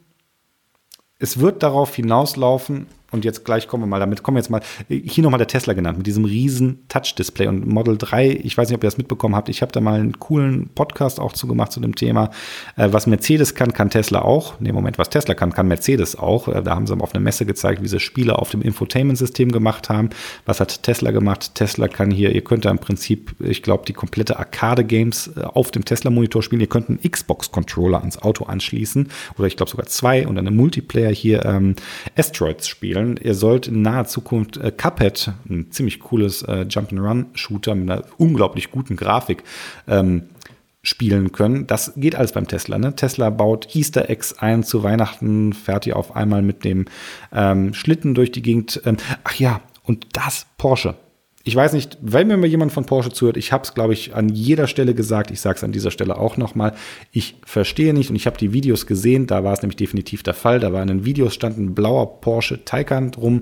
es 1.19 1.39
wird 1.39 1.63
darauf 1.63 1.95
hinauslaufen, 1.95 2.87
und 3.11 3.25
jetzt 3.25 3.45
gleich 3.45 3.69
kommen 3.69 3.83
wir 3.83 3.89
mal 3.89 4.01
damit, 4.01 4.23
kommen 4.23 4.37
wir 4.37 4.41
jetzt 4.41 4.51
mal, 4.51 4.61
hier 4.89 5.23
nochmal 5.25 5.39
der 5.39 5.47
Tesla 5.47 5.73
genannt, 5.73 5.99
mit 5.99 6.07
diesem 6.07 6.25
riesen 6.25 6.85
Touch-Display 6.89 7.47
und 7.49 7.67
Model 7.67 7.97
3, 7.99 8.41
ich 8.43 8.57
weiß 8.57 8.69
nicht, 8.69 8.77
ob 8.77 8.85
ihr 8.85 8.89
das 8.89 8.99
mitbekommen 8.99 9.35
habt, 9.35 9.49
ich 9.49 9.63
habe 9.63 9.73
da 9.73 9.81
mal 9.81 9.99
einen 9.99 10.19
coolen 10.19 10.69
Podcast 10.75 11.19
auch 11.19 11.33
zugemacht 11.33 11.73
zu 11.73 11.81
dem 11.81 11.95
Thema. 11.95 12.31
Äh, 12.77 12.89
was 12.93 13.07
Mercedes 13.07 13.55
kann, 13.55 13.73
kann 13.73 13.91
Tesla 13.91 14.23
auch. 14.23 14.61
Ne, 14.61 14.73
Moment, 14.73 14.99
was 14.99 15.11
Tesla 15.11 15.35
kann, 15.35 15.53
kann 15.53 15.69
Mercedes 15.69 16.17
auch. 16.17 16.49
Äh, 16.49 16.63
da 16.63 16.75
haben 16.75 16.87
sie 16.87 16.95
auf 17.01 17.15
einer 17.15 17.23
Messe 17.23 17.47
gezeigt, 17.47 17.83
wie 17.83 17.89
sie 17.89 18.01
Spiele 18.01 18.39
auf 18.39 18.51
dem 18.51 18.63
Infotainment-System 18.63 19.53
gemacht 19.53 19.89
haben. 19.89 20.11
Was 20.47 20.61
hat 20.61 20.83
Tesla 20.83 21.11
gemacht? 21.11 21.55
Tesla 21.55 21.89
kann 21.89 22.11
hier, 22.11 22.35
ihr 22.35 22.43
könnt 22.43 22.65
da 22.65 22.71
im 22.71 22.79
Prinzip, 22.79 23.35
ich 23.41 23.63
glaube, 23.63 23.85
die 23.87 23.93
komplette 23.93 24.39
Arcade-Games 24.39 25.33
äh, 25.37 25.43
auf 25.43 25.71
dem 25.71 25.85
Tesla-Monitor 25.85 26.43
spielen. 26.43 26.61
Ihr 26.61 26.69
könnt 26.69 26.89
einen 26.89 27.01
Xbox-Controller 27.01 28.01
ans 28.01 28.19
Auto 28.19 28.45
anschließen 28.45 29.09
oder 29.39 29.47
ich 29.47 29.57
glaube 29.57 29.71
sogar 29.71 29.87
zwei 29.87 30.27
und 30.27 30.37
dann 30.37 30.47
einen 30.47 30.57
Multiplayer 30.57 31.13
hier 31.13 31.45
ähm, 31.45 31.75
Asteroids 32.17 32.69
spielen 32.69 33.00
spielen. 33.01 33.19
Ihr 33.23 33.35
sollt 33.35 33.69
in 33.69 33.83
naher 33.83 34.07
Zukunft 34.07 34.57
äh, 34.57 34.71
Cuphead, 34.71 35.33
ein 35.49 35.71
ziemlich 35.71 36.01
cooles 36.01 36.43
äh, 36.43 36.67
Jump-and-Run-Shooter 36.69 37.75
mit 37.75 37.91
einer 37.91 38.05
unglaublich 38.19 38.71
guten 38.71 38.97
Grafik, 38.97 39.43
ähm, 39.89 40.25
spielen 40.83 41.33
können. 41.33 41.67
Das 41.67 41.93
geht 41.97 42.15
alles 42.15 42.33
beim 42.33 42.49
Tesla. 42.49 42.79
Ne? 42.79 42.97
Tesla 42.97 43.29
baut 43.29 43.75
Easter 43.77 44.09
Eggs 44.09 44.39
ein 44.39 44.63
zu 44.63 44.83
Weihnachten, 44.83 45.53
fährt 45.53 45.87
ihr 45.87 45.97
auf 45.97 46.17
einmal 46.17 46.41
mit 46.41 46.65
dem 46.65 46.87
ähm, 47.33 47.75
Schlitten 47.75 48.15
durch 48.15 48.33
die 48.33 48.41
Gegend. 48.41 48.81
Ähm, 48.87 48.97
ach 49.25 49.35
ja, 49.35 49.61
und 49.83 50.07
das 50.13 50.47
Porsche 50.57 50.95
ich 51.43 51.57
weiß 51.57 51.73
nicht, 51.73 51.97
wenn 52.03 52.27
mir 52.27 52.37
mal 52.37 52.47
jemand 52.47 52.71
von 52.71 52.85
Porsche 52.85 53.11
zuhört, 53.11 53.39
ich 53.39 53.51
habe 53.51 53.65
es, 53.65 53.73
glaube 53.73 53.95
ich, 53.95 54.15
an 54.15 54.29
jeder 54.29 54.67
Stelle 54.67 54.95
gesagt, 54.95 55.31
ich 55.31 55.41
sage 55.41 55.57
es 55.57 55.65
an 55.65 55.73
dieser 55.73 55.91
Stelle 55.91 56.19
auch 56.19 56.37
nochmal, 56.37 56.75
ich 57.13 57.37
verstehe 57.47 57.95
nicht 57.95 58.11
und 58.11 58.17
ich 58.17 58.27
habe 58.27 58.37
die 58.37 58.53
Videos 58.53 58.87
gesehen, 58.87 59.27
da 59.27 59.43
war 59.43 59.55
es 59.55 59.63
nämlich 59.63 59.77
definitiv 59.77 60.23
der 60.23 60.35
Fall, 60.35 60.61
da 60.61 60.75
war 60.75 60.83
in 60.83 60.89
den 60.89 61.05
Videos 61.07 61.33
stand 61.33 61.59
ein 61.59 61.75
blauer 61.75 62.21
Porsche 62.21 62.65
Taycan 62.67 63.11
drum 63.11 63.41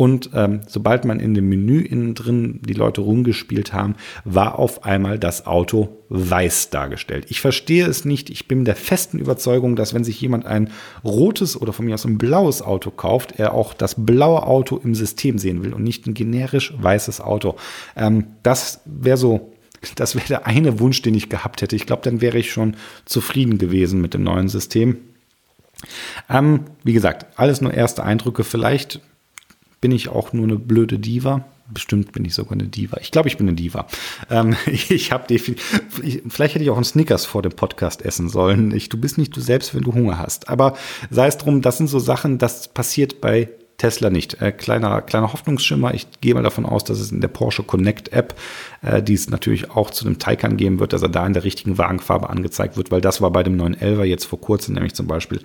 und 0.00 0.30
ähm, 0.32 0.60
sobald 0.66 1.04
man 1.04 1.20
in 1.20 1.34
dem 1.34 1.50
Menü 1.50 1.82
innen 1.82 2.14
drin 2.14 2.60
die 2.64 2.72
Leute 2.72 3.02
rumgespielt 3.02 3.74
haben, 3.74 3.96
war 4.24 4.58
auf 4.58 4.82
einmal 4.86 5.18
das 5.18 5.44
Auto 5.44 5.90
weiß 6.08 6.70
dargestellt. 6.70 7.26
Ich 7.28 7.42
verstehe 7.42 7.84
es 7.84 8.06
nicht. 8.06 8.30
Ich 8.30 8.48
bin 8.48 8.64
der 8.64 8.76
festen 8.76 9.18
Überzeugung, 9.18 9.76
dass 9.76 9.92
wenn 9.92 10.02
sich 10.02 10.18
jemand 10.18 10.46
ein 10.46 10.70
rotes 11.04 11.60
oder 11.60 11.74
von 11.74 11.84
mir 11.84 11.92
aus 11.92 12.06
ein 12.06 12.16
blaues 12.16 12.62
Auto 12.62 12.90
kauft, 12.90 13.38
er 13.38 13.52
auch 13.52 13.74
das 13.74 13.94
blaue 13.94 14.44
Auto 14.44 14.80
im 14.82 14.94
System 14.94 15.36
sehen 15.36 15.62
will 15.62 15.74
und 15.74 15.84
nicht 15.84 16.06
ein 16.06 16.14
generisch 16.14 16.72
weißes 16.78 17.20
Auto. 17.20 17.56
Ähm, 17.94 18.24
das 18.42 18.80
wäre 18.86 19.18
so 19.18 19.52
das 19.96 20.14
wäre 20.14 20.26
der 20.28 20.46
eine 20.46 20.80
Wunsch, 20.80 21.02
den 21.02 21.14
ich 21.14 21.28
gehabt 21.28 21.60
hätte. 21.60 21.76
Ich 21.76 21.84
glaube, 21.84 22.04
dann 22.04 22.22
wäre 22.22 22.38
ich 22.38 22.52
schon 22.52 22.74
zufrieden 23.04 23.58
gewesen 23.58 24.00
mit 24.00 24.14
dem 24.14 24.22
neuen 24.22 24.48
System. 24.48 24.96
Ähm, 26.30 26.60
wie 26.84 26.94
gesagt, 26.94 27.38
alles 27.38 27.60
nur 27.60 27.74
erste 27.74 28.02
Eindrücke. 28.02 28.44
Vielleicht 28.44 29.02
bin 29.80 29.92
ich 29.92 30.08
auch 30.08 30.32
nur 30.32 30.44
eine 30.44 30.56
blöde 30.56 30.98
Diva. 30.98 31.44
Bestimmt 31.72 32.12
bin 32.12 32.24
ich 32.24 32.34
sogar 32.34 32.52
eine 32.52 32.64
Diva. 32.64 32.98
Ich 33.00 33.12
glaube, 33.12 33.28
ich 33.28 33.36
bin 33.36 33.46
eine 33.46 33.56
Diva. 33.56 33.86
Ähm, 34.28 34.56
ich 34.66 35.12
habe 35.12 35.38
vielleicht 35.38 36.54
hätte 36.54 36.64
ich 36.64 36.70
auch 36.70 36.76
einen 36.76 36.84
Snickers 36.84 37.24
vor 37.24 37.42
dem 37.42 37.52
Podcast 37.52 38.02
essen 38.02 38.28
sollen. 38.28 38.74
Ich, 38.74 38.88
du 38.88 38.98
bist 38.98 39.18
nicht 39.18 39.36
du 39.36 39.40
selbst, 39.40 39.74
wenn 39.74 39.82
du 39.82 39.94
Hunger 39.94 40.18
hast. 40.18 40.48
Aber 40.48 40.76
sei 41.10 41.28
es 41.28 41.38
drum, 41.38 41.62
das 41.62 41.78
sind 41.78 41.86
so 41.86 41.98
Sachen, 41.98 42.38
das 42.38 42.68
passiert 42.68 43.20
bei 43.20 43.48
Tesla 43.80 44.10
nicht. 44.10 44.42
Äh, 44.42 44.52
kleiner, 44.52 45.00
kleiner 45.00 45.32
Hoffnungsschimmer. 45.32 45.94
Ich 45.94 46.06
gehe 46.20 46.34
mal 46.34 46.42
davon 46.42 46.66
aus, 46.66 46.84
dass 46.84 47.00
es 47.00 47.10
in 47.10 47.22
der 47.22 47.28
Porsche 47.28 47.62
Connect 47.62 48.12
App, 48.12 48.34
äh, 48.82 49.02
die 49.02 49.14
es 49.14 49.30
natürlich 49.30 49.70
auch 49.70 49.90
zu 49.90 50.04
dem 50.04 50.18
Taycan 50.18 50.58
geben 50.58 50.80
wird, 50.80 50.92
dass 50.92 51.02
er 51.02 51.08
da 51.08 51.26
in 51.26 51.32
der 51.32 51.44
richtigen 51.44 51.78
Wagenfarbe 51.78 52.28
angezeigt 52.28 52.76
wird, 52.76 52.90
weil 52.90 53.00
das 53.00 53.22
war 53.22 53.30
bei 53.30 53.42
dem 53.42 53.56
911er 53.56 54.04
jetzt 54.04 54.26
vor 54.26 54.40
kurzem 54.40 54.74
nämlich 54.74 54.94
zum 54.94 55.06
Beispiel 55.06 55.40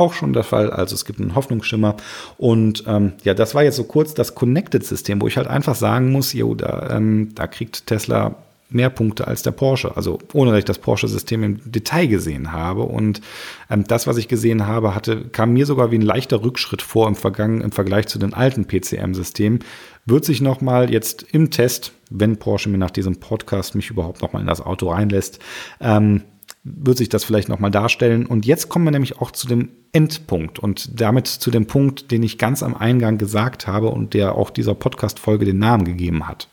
auch 0.00 0.14
schon 0.14 0.32
der 0.32 0.42
Fall. 0.42 0.70
Also 0.70 0.94
es 0.94 1.04
gibt 1.04 1.20
einen 1.20 1.34
Hoffnungsschimmer. 1.34 1.96
Und 2.38 2.84
ähm, 2.86 3.12
ja, 3.22 3.34
das 3.34 3.54
war 3.54 3.62
jetzt 3.62 3.76
so 3.76 3.84
kurz 3.84 4.14
das 4.14 4.34
Connected-System, 4.34 5.20
wo 5.20 5.28
ich 5.28 5.36
halt 5.36 5.46
einfach 5.46 5.74
sagen 5.74 6.10
muss, 6.10 6.32
jo, 6.32 6.54
da, 6.54 6.88
ähm, 6.90 7.30
da 7.34 7.46
kriegt 7.46 7.86
Tesla 7.86 8.34
mehr 8.70 8.90
Punkte 8.90 9.26
als 9.26 9.42
der 9.42 9.50
Porsche. 9.50 9.96
Also 9.96 10.18
ohne 10.32 10.50
dass 10.50 10.60
ich 10.60 10.64
das 10.64 10.78
Porsche-System 10.78 11.42
im 11.42 11.60
Detail 11.70 12.06
gesehen 12.06 12.52
habe. 12.52 12.82
Und 12.82 13.20
ähm, 13.68 13.84
das, 13.86 14.06
was 14.06 14.16
ich 14.16 14.28
gesehen 14.28 14.66
habe, 14.66 14.94
hatte, 14.94 15.24
kam 15.28 15.52
mir 15.52 15.66
sogar 15.66 15.90
wie 15.90 15.98
ein 15.98 16.02
leichter 16.02 16.42
Rückschritt 16.42 16.82
vor 16.82 17.08
im, 17.08 17.16
Vergangen, 17.16 17.60
im 17.60 17.72
Vergleich 17.72 18.06
zu 18.06 18.18
den 18.18 18.34
alten 18.34 18.66
PCM-Systemen. 18.66 19.60
Wird 20.06 20.24
sich 20.24 20.40
nochmal 20.40 20.90
jetzt 20.90 21.26
im 21.32 21.50
Test, 21.50 21.92
wenn 22.10 22.38
Porsche 22.38 22.68
mir 22.68 22.78
nach 22.78 22.90
diesem 22.90 23.20
Podcast 23.20 23.74
mich 23.74 23.90
überhaupt 23.90 24.22
nochmal 24.22 24.42
in 24.42 24.48
das 24.48 24.60
Auto 24.60 24.90
reinlässt, 24.90 25.40
ähm, 25.80 26.22
wird 26.62 26.98
sich 26.98 27.08
das 27.08 27.24
vielleicht 27.24 27.48
nochmal 27.48 27.70
darstellen. 27.70 28.26
Und 28.26 28.46
jetzt 28.46 28.68
kommen 28.68 28.84
wir 28.84 28.92
nämlich 28.92 29.18
auch 29.18 29.30
zu 29.30 29.46
dem 29.46 29.70
Endpunkt 29.92 30.58
und 30.58 31.00
damit 31.00 31.26
zu 31.26 31.50
dem 31.50 31.66
Punkt, 31.66 32.10
den 32.10 32.22
ich 32.22 32.38
ganz 32.38 32.62
am 32.62 32.76
Eingang 32.76 33.18
gesagt 33.18 33.66
habe 33.66 33.88
und 33.88 34.14
der 34.14 34.34
auch 34.34 34.50
dieser 34.50 34.74
Podcast-Folge 34.74 35.46
den 35.46 35.58
Namen 35.58 35.84
gegeben 35.84 36.28
hat. 36.28 36.48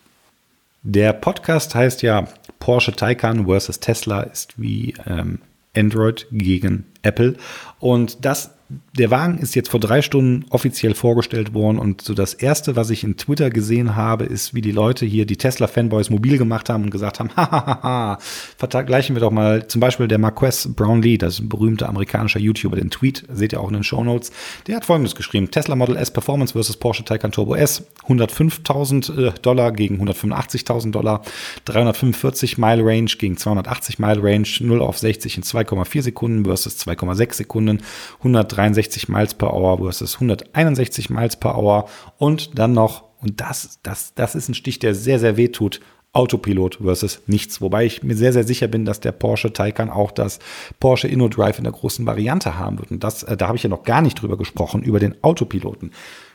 Der 0.83 1.11
Podcast 1.13 1.75
heißt 1.75 2.01
ja 2.01 2.27
Porsche 2.59 2.93
Taycan 2.93 3.45
versus 3.45 3.79
Tesla 3.79 4.21
ist 4.21 4.59
wie 4.59 4.93
ähm, 5.05 5.39
Android 5.75 6.27
gegen 6.31 6.85
Apple. 7.01 7.35
Und 7.79 8.25
das 8.25 8.56
der 8.69 9.11
Wagen 9.11 9.37
ist 9.37 9.55
jetzt 9.55 9.69
vor 9.69 9.79
drei 9.79 10.01
Stunden 10.01 10.45
offiziell 10.49 10.93
vorgestellt 10.93 11.53
worden 11.53 11.79
und 11.79 12.01
so 12.01 12.13
das 12.13 12.33
erste, 12.33 12.75
was 12.75 12.89
ich 12.89 13.05
in 13.05 13.15
Twitter 13.15 13.49
gesehen 13.49 13.95
habe, 13.95 14.25
ist, 14.25 14.53
wie 14.53 14.61
die 14.61 14.71
Leute 14.71 15.05
hier 15.05 15.25
die 15.25 15.37
Tesla-Fanboys 15.37 16.09
mobil 16.09 16.37
gemacht 16.37 16.69
haben 16.69 16.83
und 16.83 16.89
gesagt 16.89 17.19
haben, 17.19 17.29
hahaha, 17.35 18.17
vergleichen 18.57 19.15
wir 19.15 19.21
doch 19.21 19.31
mal 19.31 19.67
zum 19.67 19.79
Beispiel 19.79 20.09
der 20.09 20.17
Marquess 20.17 20.73
Brownlee, 20.75 21.17
das 21.17 21.47
berühmter 21.47 21.87
amerikanischer 21.87 22.39
YouTuber, 22.39 22.75
den 22.75 22.89
Tweet, 22.89 23.23
seht 23.31 23.53
ihr 23.53 23.61
auch 23.61 23.69
in 23.69 23.75
den 23.75 23.83
Show 23.83 24.03
Notes, 24.03 24.31
der 24.67 24.75
hat 24.75 24.85
folgendes 24.85 25.15
geschrieben, 25.15 25.49
Tesla 25.49 25.75
Model 25.75 25.95
S 25.95 26.11
Performance 26.11 26.51
versus 26.51 26.75
Porsche 26.75 27.05
Taycan 27.05 27.31
Turbo 27.31 27.55
S, 27.55 27.83
105.000 28.07 29.27
äh, 29.27 29.33
Dollar 29.41 29.71
gegen 29.71 30.01
185.000 30.01 30.91
Dollar, 30.91 31.21
345 31.65 32.57
Mile 32.57 32.83
Range 32.83 33.11
gegen 33.17 33.37
280 33.37 33.99
Mile 33.99 34.21
Range, 34.21 34.47
0 34.59 34.81
auf 34.81 34.97
60 34.97 35.37
in 35.37 35.43
2,4 35.43 36.01
Sekunden 36.01 36.43
versus 36.43 36.77
2,6 36.85 37.33
Sekunden, 37.33 37.81
100 38.19 38.56
163 38.57 39.09
Miles 39.09 39.33
per 39.33 39.53
Hour 39.53 39.77
versus 39.77 40.15
161 40.15 41.09
Miles 41.09 41.35
per 41.35 41.57
Hour 41.57 41.87
und 42.17 42.57
dann 42.57 42.73
noch, 42.73 43.03
und 43.21 43.39
das, 43.41 43.79
das, 43.83 44.13
das 44.15 44.35
ist 44.35 44.49
ein 44.49 44.53
Stich, 44.53 44.79
der 44.79 44.95
sehr, 44.95 45.19
sehr 45.19 45.37
weh 45.37 45.49
tut, 45.49 45.79
Autopilot 46.13 46.79
versus 46.81 47.21
nichts. 47.27 47.61
Wobei 47.61 47.85
ich 47.85 48.01
mir 48.01 48.15
sehr, 48.15 48.33
sehr 48.33 48.43
sicher 48.43 48.67
bin, 48.67 48.85
dass 48.85 48.99
der 48.99 49.11
Porsche 49.11 49.53
Taycan 49.53 49.89
auch 49.89 50.11
das 50.11 50.39
Porsche 50.79 51.07
InnoDrive 51.07 51.59
in 51.59 51.63
der 51.63 51.73
großen 51.73 52.05
Variante 52.07 52.57
haben 52.57 52.79
wird. 52.79 52.91
Und 52.91 53.03
das, 53.03 53.23
äh, 53.23 53.37
da 53.37 53.47
habe 53.47 53.57
ich 53.57 53.63
ja 53.63 53.69
noch 53.69 53.83
gar 53.83 54.01
nicht 54.01 54.19
drüber 54.19 54.37
gesprochen, 54.37 54.81
über 54.81 54.99
den 54.99 55.21
Autopiloten. 55.23 55.91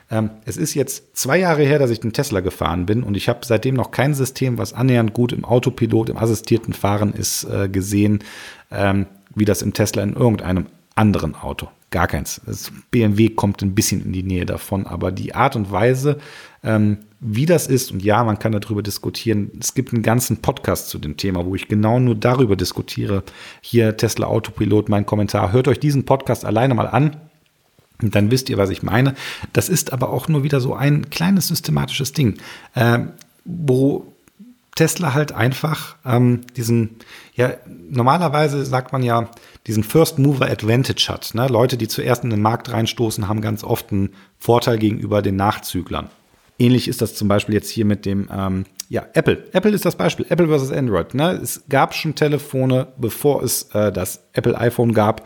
Ähm, 0.09 0.29
es 0.45 0.57
ist 0.57 0.73
jetzt 0.73 1.17
zwei 1.17 1.37
Jahre 1.37 1.63
her, 1.63 1.79
dass 1.79 1.89
ich 1.89 1.99
den 1.99 2.13
Tesla 2.13 2.39
gefahren 2.39 2.85
bin 2.85 3.03
und 3.03 3.17
ich 3.17 3.27
habe 3.27 3.39
seitdem 3.43 3.75
noch 3.75 3.91
kein 3.91 4.13
System, 4.13 4.57
was 4.57 4.73
annähernd 4.73 5.13
gut 5.13 5.33
im 5.33 5.43
Autopilot, 5.43 6.09
im 6.09 6.17
assistierten 6.17 6.73
Fahren 6.73 7.13
ist, 7.13 7.43
äh, 7.45 7.67
gesehen, 7.67 8.19
ähm, 8.71 9.07
wie 9.35 9.45
das 9.45 9.61
im 9.61 9.73
Tesla 9.73 10.03
in 10.03 10.13
irgendeinem 10.13 10.67
anderen 10.95 11.35
Auto. 11.35 11.69
Gar 11.91 12.07
keins. 12.07 12.41
Das 12.45 12.71
BMW 12.89 13.29
kommt 13.29 13.61
ein 13.61 13.75
bisschen 13.75 14.03
in 14.03 14.13
die 14.13 14.23
Nähe 14.23 14.45
davon, 14.45 14.87
aber 14.87 15.11
die 15.11 15.35
Art 15.35 15.55
und 15.55 15.71
Weise, 15.71 16.17
ähm, 16.63 16.97
wie 17.19 17.45
das 17.45 17.67
ist, 17.67 17.91
und 17.91 18.03
ja, 18.03 18.23
man 18.23 18.39
kann 18.39 18.51
darüber 18.51 18.81
diskutieren. 18.81 19.51
Es 19.59 19.75
gibt 19.75 19.93
einen 19.93 20.01
ganzen 20.01 20.37
Podcast 20.37 20.89
zu 20.89 20.97
dem 20.97 21.17
Thema, 21.17 21.45
wo 21.45 21.55
ich 21.55 21.67
genau 21.67 21.99
nur 21.99 22.15
darüber 22.15 22.55
diskutiere. 22.55 23.23
Hier 23.61 23.95
Tesla 23.95 24.27
Autopilot, 24.27 24.89
mein 24.89 25.05
Kommentar. 25.05 25.51
Hört 25.51 25.67
euch 25.67 25.79
diesen 25.79 26.05
Podcast 26.05 26.45
alleine 26.45 26.73
mal 26.73 26.87
an. 26.87 27.15
Dann 27.99 28.31
wisst 28.31 28.49
ihr, 28.49 28.57
was 28.57 28.71
ich 28.71 28.83
meine. 28.83 29.13
Das 29.53 29.69
ist 29.69 29.93
aber 29.93 30.09
auch 30.09 30.27
nur 30.27 30.43
wieder 30.43 30.59
so 30.59 30.73
ein 30.73 31.09
kleines 31.09 31.47
systematisches 31.47 32.11
Ding, 32.11 32.37
äh, 32.73 32.99
wo 33.45 34.12
Tesla 34.75 35.13
halt 35.13 35.31
einfach 35.31 35.95
ähm, 36.05 36.41
diesen, 36.55 36.97
ja, 37.35 37.53
normalerweise 37.89 38.65
sagt 38.65 38.91
man 38.91 39.03
ja, 39.03 39.29
diesen 39.67 39.83
First 39.83 40.19
Mover 40.19 40.49
Advantage 40.49 41.05
hat. 41.09 41.35
Ne? 41.35 41.47
Leute, 41.47 41.77
die 41.77 41.87
zuerst 41.87 42.23
in 42.23 42.31
den 42.31 42.41
Markt 42.41 42.71
reinstoßen, 42.71 43.27
haben 43.27 43.41
ganz 43.41 43.63
oft 43.63 43.91
einen 43.91 44.13
Vorteil 44.39 44.77
gegenüber 44.77 45.21
den 45.21 45.35
Nachzüglern. 45.35 46.09
Ähnlich 46.59 46.87
ist 46.87 47.01
das 47.01 47.15
zum 47.15 47.27
Beispiel 47.27 47.55
jetzt 47.55 47.69
hier 47.69 47.85
mit 47.85 48.05
dem, 48.05 48.29
ähm, 48.31 48.65
ja, 48.93 49.07
Apple. 49.13 49.47
Apple 49.53 49.71
ist 49.71 49.85
das 49.85 49.95
Beispiel. 49.95 50.25
Apple 50.29 50.47
versus 50.47 50.71
Android. 50.71 51.15
Ne? 51.15 51.39
Es 51.41 51.63
gab 51.67 51.95
schon 51.95 52.13
Telefone, 52.13 52.89
bevor 52.97 53.41
es 53.41 53.63
äh, 53.73 53.91
das 53.91 54.23
Apple 54.33 54.55
iPhone 54.55 54.93
gab. 54.93 55.25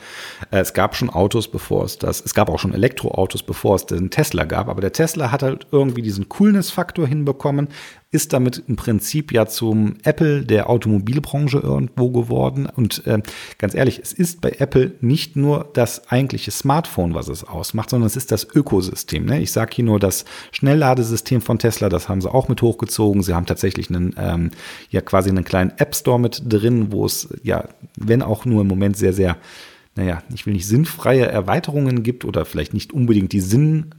Äh, 0.52 0.60
es 0.60 0.74
gab 0.74 0.96
schon 0.96 1.10
Autos, 1.10 1.50
bevor 1.50 1.84
es 1.84 1.98
das, 1.98 2.24
es 2.24 2.34
gab 2.34 2.50
auch 2.50 2.60
schon 2.60 2.74
Elektroautos, 2.74 3.44
bevor 3.44 3.76
es 3.76 3.86
den 3.86 4.10
Tesla 4.10 4.46
gab. 4.46 4.70
Aber 4.70 4.80
der 4.80 4.94
Tesla 4.94 5.32
hat 5.32 5.44
halt 5.44 5.68
irgendwie 5.72 6.02
diesen 6.02 6.30
Coolness-Faktor 6.30 7.08
hinbekommen, 7.08 7.68
ist 8.18 8.34
damit 8.34 8.64
im 8.68 8.78
Prinzip 8.78 9.32
ja 9.32 9.46
zum 9.46 9.94
Apple 10.04 10.44
der 10.44 10.72
Automobilbranche 10.72 11.60
irgendwo 11.60 12.10
geworden. 12.10 12.66
Und 12.66 13.06
äh, 13.06 13.22
ganz 13.60 13.76
ehrlich, 13.76 14.00
es 14.02 14.12
ist 14.12 14.42
bei 14.42 14.56
Apple 14.58 14.96
nicht 15.02 15.36
nur 15.36 15.70
das 15.74 16.10
eigentliche 16.10 16.50
Smartphone, 16.50 17.14
was 17.14 17.28
es 17.28 17.44
ausmacht, 17.44 17.92
sondern 17.92 18.08
es 18.08 18.16
ist 18.16 18.32
das 18.32 18.48
Ökosystem. 18.56 19.26
Ne? 19.26 19.40
Ich 19.40 19.52
sage 19.52 19.76
hier 19.76 19.86
nur 19.86 20.00
das 20.00 20.26
Schnellladesystem 20.52 21.42
von 21.42 21.60
Tesla, 21.60 21.90
das 21.90 22.10
haben 22.10 22.22
sie 22.22 22.34
auch 22.34 22.50
mit 22.50 22.64
hochgezogen. 22.64 23.22
Sie 23.22 23.36
haben 23.36 23.46
tatsächlich 23.46 23.92
einen, 23.92 24.16
ähm, 24.18 24.50
ja 24.90 25.02
quasi 25.02 25.30
einen 25.30 25.44
kleinen 25.44 25.74
App 25.78 25.96
Store 25.96 26.20
mit 26.20 26.42
drin, 26.52 26.92
wo 26.92 27.06
es 27.06 27.30
ja, 27.44 27.70
wenn 28.00 28.24
auch 28.24 28.46
nur 28.46 28.62
im 28.62 28.68
Moment 28.68 28.98
sehr, 28.98 29.14
sehr 29.14 29.38
naja, 29.96 30.24
ich 30.34 30.46
will 30.46 30.54
nicht 30.54 30.68
sinnfreie 30.68 31.28
Erweiterungen 31.28 32.02
gibt 32.02 32.26
oder 32.26 32.46
vielleicht 32.46 32.74
nicht 32.74 32.94
unbedingt 32.94 33.32
die 33.32 33.42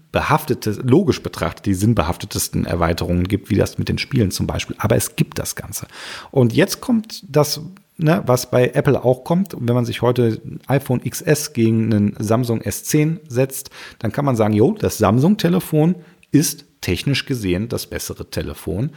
sinnbehaftete, 0.08 0.70
logisch 0.82 1.22
betrachtet, 1.22 1.66
die 1.66 1.74
sinnbehaftetesten 1.74 2.64
Erweiterungen 2.64 3.24
gibt, 3.24 3.50
wie 3.50 3.56
das 3.56 3.78
mit 3.78 3.88
den 3.88 3.98
Spielen 3.98 4.30
zum 4.30 4.46
Beispiel. 4.46 4.76
Aber 4.78 4.96
es 4.96 5.16
gibt 5.16 5.38
das 5.38 5.54
Ganze. 5.54 5.86
Und 6.30 6.54
jetzt 6.54 6.80
kommt 6.80 7.24
das, 7.28 7.60
ne, 7.98 8.22
was 8.26 8.50
bei 8.50 8.68
Apple 8.68 9.04
auch 9.04 9.24
kommt. 9.24 9.54
Wenn 9.58 9.74
man 9.74 9.84
sich 9.84 10.00
heute 10.02 10.40
ein 10.44 10.60
iPhone 10.66 11.02
XS 11.02 11.52
gegen 11.52 11.92
einen 11.92 12.16
Samsung 12.18 12.62
S10 12.62 13.18
setzt, 13.28 13.70
dann 13.98 14.12
kann 14.12 14.24
man 14.24 14.36
sagen, 14.36 14.54
jo, 14.54 14.72
das 14.72 14.98
Samsung-Telefon 14.98 15.96
ist 16.30 16.64
technisch 16.80 17.26
gesehen 17.26 17.68
das 17.68 17.86
bessere 17.86 18.30
Telefon. 18.30 18.90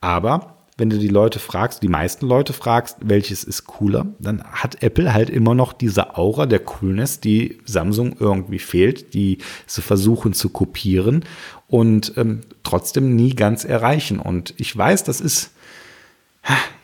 Aber 0.00 0.57
wenn 0.78 0.90
du 0.90 0.98
die 0.98 1.08
Leute 1.08 1.40
fragst, 1.40 1.82
die 1.82 1.88
meisten 1.88 2.26
Leute 2.26 2.52
fragst, 2.52 2.98
welches 3.00 3.42
ist 3.42 3.64
cooler, 3.64 4.06
dann 4.20 4.44
hat 4.44 4.80
Apple 4.82 5.12
halt 5.12 5.28
immer 5.28 5.54
noch 5.54 5.72
diese 5.72 6.16
Aura 6.16 6.46
der 6.46 6.60
Coolness, 6.60 7.18
die 7.18 7.58
Samsung 7.64 8.16
irgendwie 8.20 8.60
fehlt, 8.60 9.12
die 9.12 9.38
sie 9.66 9.82
versuchen 9.82 10.32
zu 10.32 10.50
kopieren 10.50 11.24
und 11.66 12.12
ähm, 12.16 12.42
trotzdem 12.62 13.16
nie 13.16 13.34
ganz 13.34 13.64
erreichen. 13.64 14.20
Und 14.20 14.54
ich 14.56 14.74
weiß, 14.74 15.02
das 15.02 15.20
ist, 15.20 15.50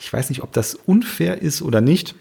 ich 0.00 0.12
weiß 0.12 0.28
nicht, 0.28 0.42
ob 0.42 0.52
das 0.52 0.74
unfair 0.74 1.40
ist 1.40 1.62
oder 1.62 1.80
nicht 1.80 2.16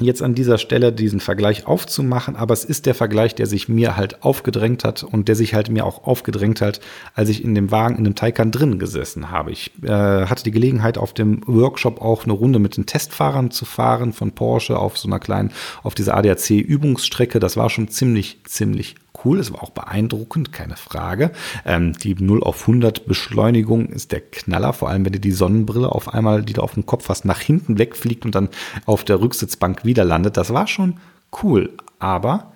jetzt 0.00 0.22
an 0.22 0.34
dieser 0.34 0.58
Stelle 0.58 0.92
diesen 0.92 1.20
Vergleich 1.20 1.66
aufzumachen, 1.66 2.36
aber 2.36 2.54
es 2.54 2.64
ist 2.64 2.86
der 2.86 2.94
Vergleich, 2.94 3.34
der 3.34 3.46
sich 3.46 3.68
mir 3.68 3.96
halt 3.96 4.22
aufgedrängt 4.22 4.84
hat 4.84 5.02
und 5.02 5.28
der 5.28 5.34
sich 5.34 5.54
halt 5.54 5.70
mir 5.70 5.84
auch 5.84 6.04
aufgedrängt 6.04 6.60
hat, 6.60 6.80
als 7.14 7.28
ich 7.28 7.42
in 7.42 7.54
dem 7.54 7.70
Wagen, 7.70 7.96
in 7.96 8.04
dem 8.04 8.14
Taycan 8.14 8.52
drin 8.52 8.78
gesessen 8.78 9.30
habe. 9.30 9.50
Ich 9.50 9.72
äh, 9.82 9.88
hatte 9.88 10.44
die 10.44 10.50
Gelegenheit, 10.50 10.98
auf 10.98 11.12
dem 11.12 11.42
Workshop 11.46 12.00
auch 12.00 12.24
eine 12.24 12.32
Runde 12.32 12.58
mit 12.58 12.76
den 12.76 12.86
Testfahrern 12.86 13.50
zu 13.50 13.64
fahren 13.64 14.12
von 14.12 14.32
Porsche 14.32 14.78
auf 14.78 14.98
so 14.98 15.08
einer 15.08 15.18
kleinen, 15.18 15.52
auf 15.82 15.94
dieser 15.94 16.16
ADAC-Übungsstrecke. 16.16 17.40
Das 17.40 17.56
war 17.56 17.70
schon 17.70 17.88
ziemlich, 17.88 18.40
ziemlich 18.44 18.94
cool, 19.24 19.38
es 19.38 19.52
war 19.52 19.62
auch 19.62 19.70
beeindruckend, 19.70 20.52
keine 20.52 20.76
Frage. 20.76 21.32
Ähm, 21.64 21.92
die 21.92 22.14
0 22.14 22.42
auf 22.42 22.62
100 22.62 23.06
Beschleunigung 23.06 23.86
ist 23.86 24.12
der 24.12 24.20
Knaller, 24.20 24.72
vor 24.72 24.88
allem 24.88 25.04
wenn 25.04 25.12
du 25.12 25.20
die 25.20 25.32
Sonnenbrille 25.32 25.90
auf 25.90 26.12
einmal, 26.12 26.42
die 26.42 26.52
du 26.52 26.62
auf 26.62 26.74
dem 26.74 26.86
Kopf 26.86 27.08
hast, 27.08 27.24
nach 27.24 27.40
hinten 27.40 27.78
wegfliegt 27.78 28.24
und 28.24 28.34
dann 28.34 28.48
auf 28.86 29.04
der 29.04 29.20
Rücksitzbank 29.20 29.84
wieder 29.84 30.04
landet. 30.04 30.36
Das 30.36 30.52
war 30.52 30.66
schon 30.66 30.98
cool, 31.42 31.72
aber 31.98 32.52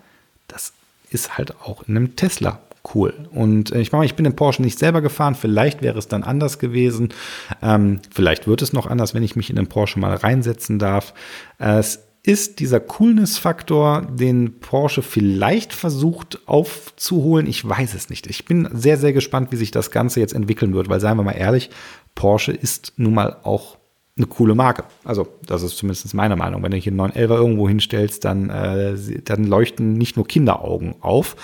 das 0.48 0.72
ist 1.10 1.36
halt 1.36 1.60
auch 1.60 1.82
in 1.86 1.96
einem 1.96 2.16
Tesla 2.16 2.60
cool. 2.94 3.14
Und 3.30 3.72
äh, 3.72 3.80
ich 3.80 3.92
meine, 3.92 4.04
ich 4.04 4.14
bin 4.14 4.24
den 4.24 4.36
Porsche 4.36 4.62
nicht 4.62 4.78
selber 4.78 5.00
gefahren. 5.02 5.34
Vielleicht 5.34 5.82
wäre 5.82 5.98
es 5.98 6.08
dann 6.08 6.24
anders 6.24 6.58
gewesen. 6.58 7.10
Ähm, 7.62 8.00
vielleicht 8.10 8.46
wird 8.46 8.62
es 8.62 8.72
noch 8.72 8.86
anders, 8.86 9.14
wenn 9.14 9.22
ich 9.22 9.36
mich 9.36 9.50
in 9.50 9.56
den 9.56 9.68
Porsche 9.68 9.98
mal 9.98 10.14
reinsetzen 10.14 10.78
darf. 10.78 11.14
Äh, 11.58 11.78
es 11.78 12.00
ist 12.24 12.60
dieser 12.60 12.78
Coolness-Faktor, 12.78 14.02
den 14.02 14.60
Porsche 14.60 15.02
vielleicht 15.02 15.72
versucht 15.72 16.46
aufzuholen. 16.46 17.48
Ich 17.48 17.68
weiß 17.68 17.94
es 17.94 18.10
nicht. 18.10 18.28
Ich 18.28 18.44
bin 18.44 18.68
sehr, 18.72 18.96
sehr 18.96 19.12
gespannt, 19.12 19.50
wie 19.50 19.56
sich 19.56 19.72
das 19.72 19.90
Ganze 19.90 20.20
jetzt 20.20 20.32
entwickeln 20.32 20.72
wird, 20.72 20.88
weil 20.88 21.00
seien 21.00 21.16
wir 21.16 21.24
mal 21.24 21.32
ehrlich, 21.32 21.70
Porsche 22.14 22.52
ist 22.52 22.92
nun 22.96 23.14
mal 23.14 23.38
auch 23.42 23.76
eine 24.16 24.26
coole 24.26 24.54
Marke. 24.54 24.84
Also, 25.04 25.26
das 25.46 25.62
ist 25.62 25.76
zumindest 25.76 26.12
meine 26.14 26.36
Meinung. 26.36 26.62
Wenn 26.62 26.70
du 26.70 26.76
hier 26.76 26.90
einen 26.90 26.98
911 26.98 27.30
irgendwo 27.30 27.68
hinstellst, 27.68 28.24
dann, 28.24 28.50
äh, 28.50 28.94
dann 29.24 29.44
leuchten 29.44 29.94
nicht 29.94 30.16
nur 30.16 30.26
Kinderaugen 30.26 30.94
auf. 31.00 31.34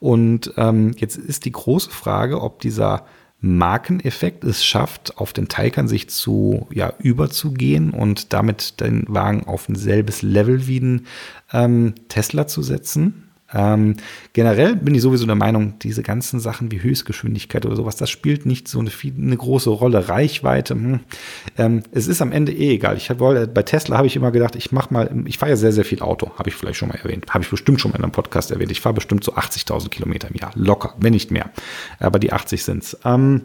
Und 0.00 0.52
ähm, 0.56 0.92
jetzt 0.98 1.16
ist 1.16 1.44
die 1.44 1.52
große 1.52 1.90
Frage, 1.90 2.42
ob 2.42 2.60
dieser 2.60 3.06
Markeneffekt 3.40 4.44
es 4.44 4.64
schafft, 4.64 5.18
auf 5.18 5.32
den 5.32 5.48
Taycan 5.48 5.88
sich 5.88 6.08
zu 6.08 6.66
ja, 6.72 6.92
überzugehen 6.98 7.90
und 7.90 8.32
damit 8.32 8.80
den 8.80 9.04
Wagen 9.08 9.44
auf 9.46 9.68
ein 9.68 9.76
selbes 9.76 10.22
Level 10.22 10.66
wie 10.66 10.80
ein 10.80 11.06
ähm, 11.52 11.94
Tesla 12.08 12.46
zu 12.46 12.62
setzen. 12.62 13.25
Ähm, 13.56 13.96
generell 14.34 14.76
bin 14.76 14.94
ich 14.94 15.00
sowieso 15.00 15.24
der 15.24 15.34
Meinung, 15.34 15.78
diese 15.80 16.02
ganzen 16.02 16.40
Sachen 16.40 16.70
wie 16.70 16.82
Höchstgeschwindigkeit 16.82 17.64
oder 17.64 17.74
sowas, 17.74 17.96
das 17.96 18.10
spielt 18.10 18.44
nicht 18.44 18.68
so 18.68 18.80
eine, 18.80 18.90
eine 19.18 19.36
große 19.36 19.70
Rolle. 19.70 20.08
Reichweite, 20.08 20.74
hm. 20.74 21.00
ähm, 21.56 21.82
es 21.90 22.06
ist 22.06 22.20
am 22.20 22.32
Ende 22.32 22.52
eh 22.52 22.74
egal. 22.74 22.98
Ich 22.98 23.08
hab, 23.08 23.18
bei 23.18 23.62
Tesla 23.62 23.96
habe 23.96 24.06
ich 24.06 24.14
immer 24.14 24.30
gedacht, 24.30 24.56
ich 24.56 24.72
mache 24.72 24.92
mal, 24.92 25.10
ich 25.24 25.38
fahre 25.38 25.50
ja 25.50 25.56
sehr, 25.56 25.72
sehr 25.72 25.86
viel 25.86 26.02
Auto, 26.02 26.32
habe 26.36 26.50
ich 26.50 26.54
vielleicht 26.54 26.76
schon 26.78 26.88
mal 26.88 26.96
erwähnt, 26.96 27.26
habe 27.30 27.42
ich 27.42 27.50
bestimmt 27.50 27.80
schon 27.80 27.92
mal 27.92 27.96
in 27.96 28.04
einem 28.04 28.12
Podcast 28.12 28.50
erwähnt. 28.50 28.70
Ich 28.70 28.82
fahre 28.82 28.94
bestimmt 28.94 29.24
so 29.24 29.32
80.000 29.32 29.88
Kilometer 29.88 30.28
im 30.28 30.34
Jahr, 30.36 30.50
locker, 30.54 30.94
wenn 30.98 31.14
nicht 31.14 31.30
mehr. 31.30 31.50
Aber 31.98 32.18
die 32.18 32.32
80 32.32 32.62
sind's. 32.62 32.98
Ähm, 33.04 33.42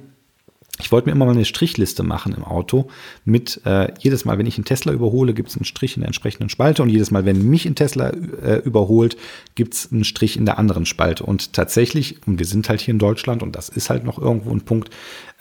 ich 0.81 0.91
wollte 0.91 1.07
mir 1.07 1.13
immer 1.13 1.25
mal 1.25 1.31
eine 1.31 1.45
Strichliste 1.45 2.03
machen 2.03 2.33
im 2.33 2.43
Auto 2.43 2.89
mit 3.25 3.61
äh, 3.65 3.93
jedes 3.99 4.25
Mal, 4.25 4.37
wenn 4.37 4.45
ich 4.45 4.57
einen 4.57 4.65
Tesla 4.65 4.91
überhole, 4.91 5.33
gibt 5.33 5.49
es 5.49 5.55
einen 5.55 5.65
Strich 5.65 5.95
in 5.95 6.01
der 6.01 6.07
entsprechenden 6.07 6.49
Spalte 6.49 6.83
und 6.83 6.89
jedes 6.89 7.11
Mal, 7.11 7.25
wenn 7.25 7.49
mich 7.49 7.65
ein 7.65 7.75
Tesla 7.75 8.09
äh, 8.09 8.61
überholt, 8.63 9.17
gibt 9.55 9.73
es 9.73 9.91
einen 9.91 10.03
Strich 10.03 10.37
in 10.37 10.45
der 10.45 10.57
anderen 10.57 10.85
Spalte. 10.85 11.23
Und 11.23 11.53
tatsächlich, 11.53 12.25
und 12.27 12.39
wir 12.39 12.45
sind 12.45 12.69
halt 12.69 12.81
hier 12.81 12.93
in 12.93 12.99
Deutschland 12.99 13.43
und 13.43 13.55
das 13.55 13.69
ist 13.69 13.89
halt 13.89 14.03
noch 14.03 14.17
irgendwo 14.17 14.51
ein 14.51 14.61
Punkt, 14.61 14.89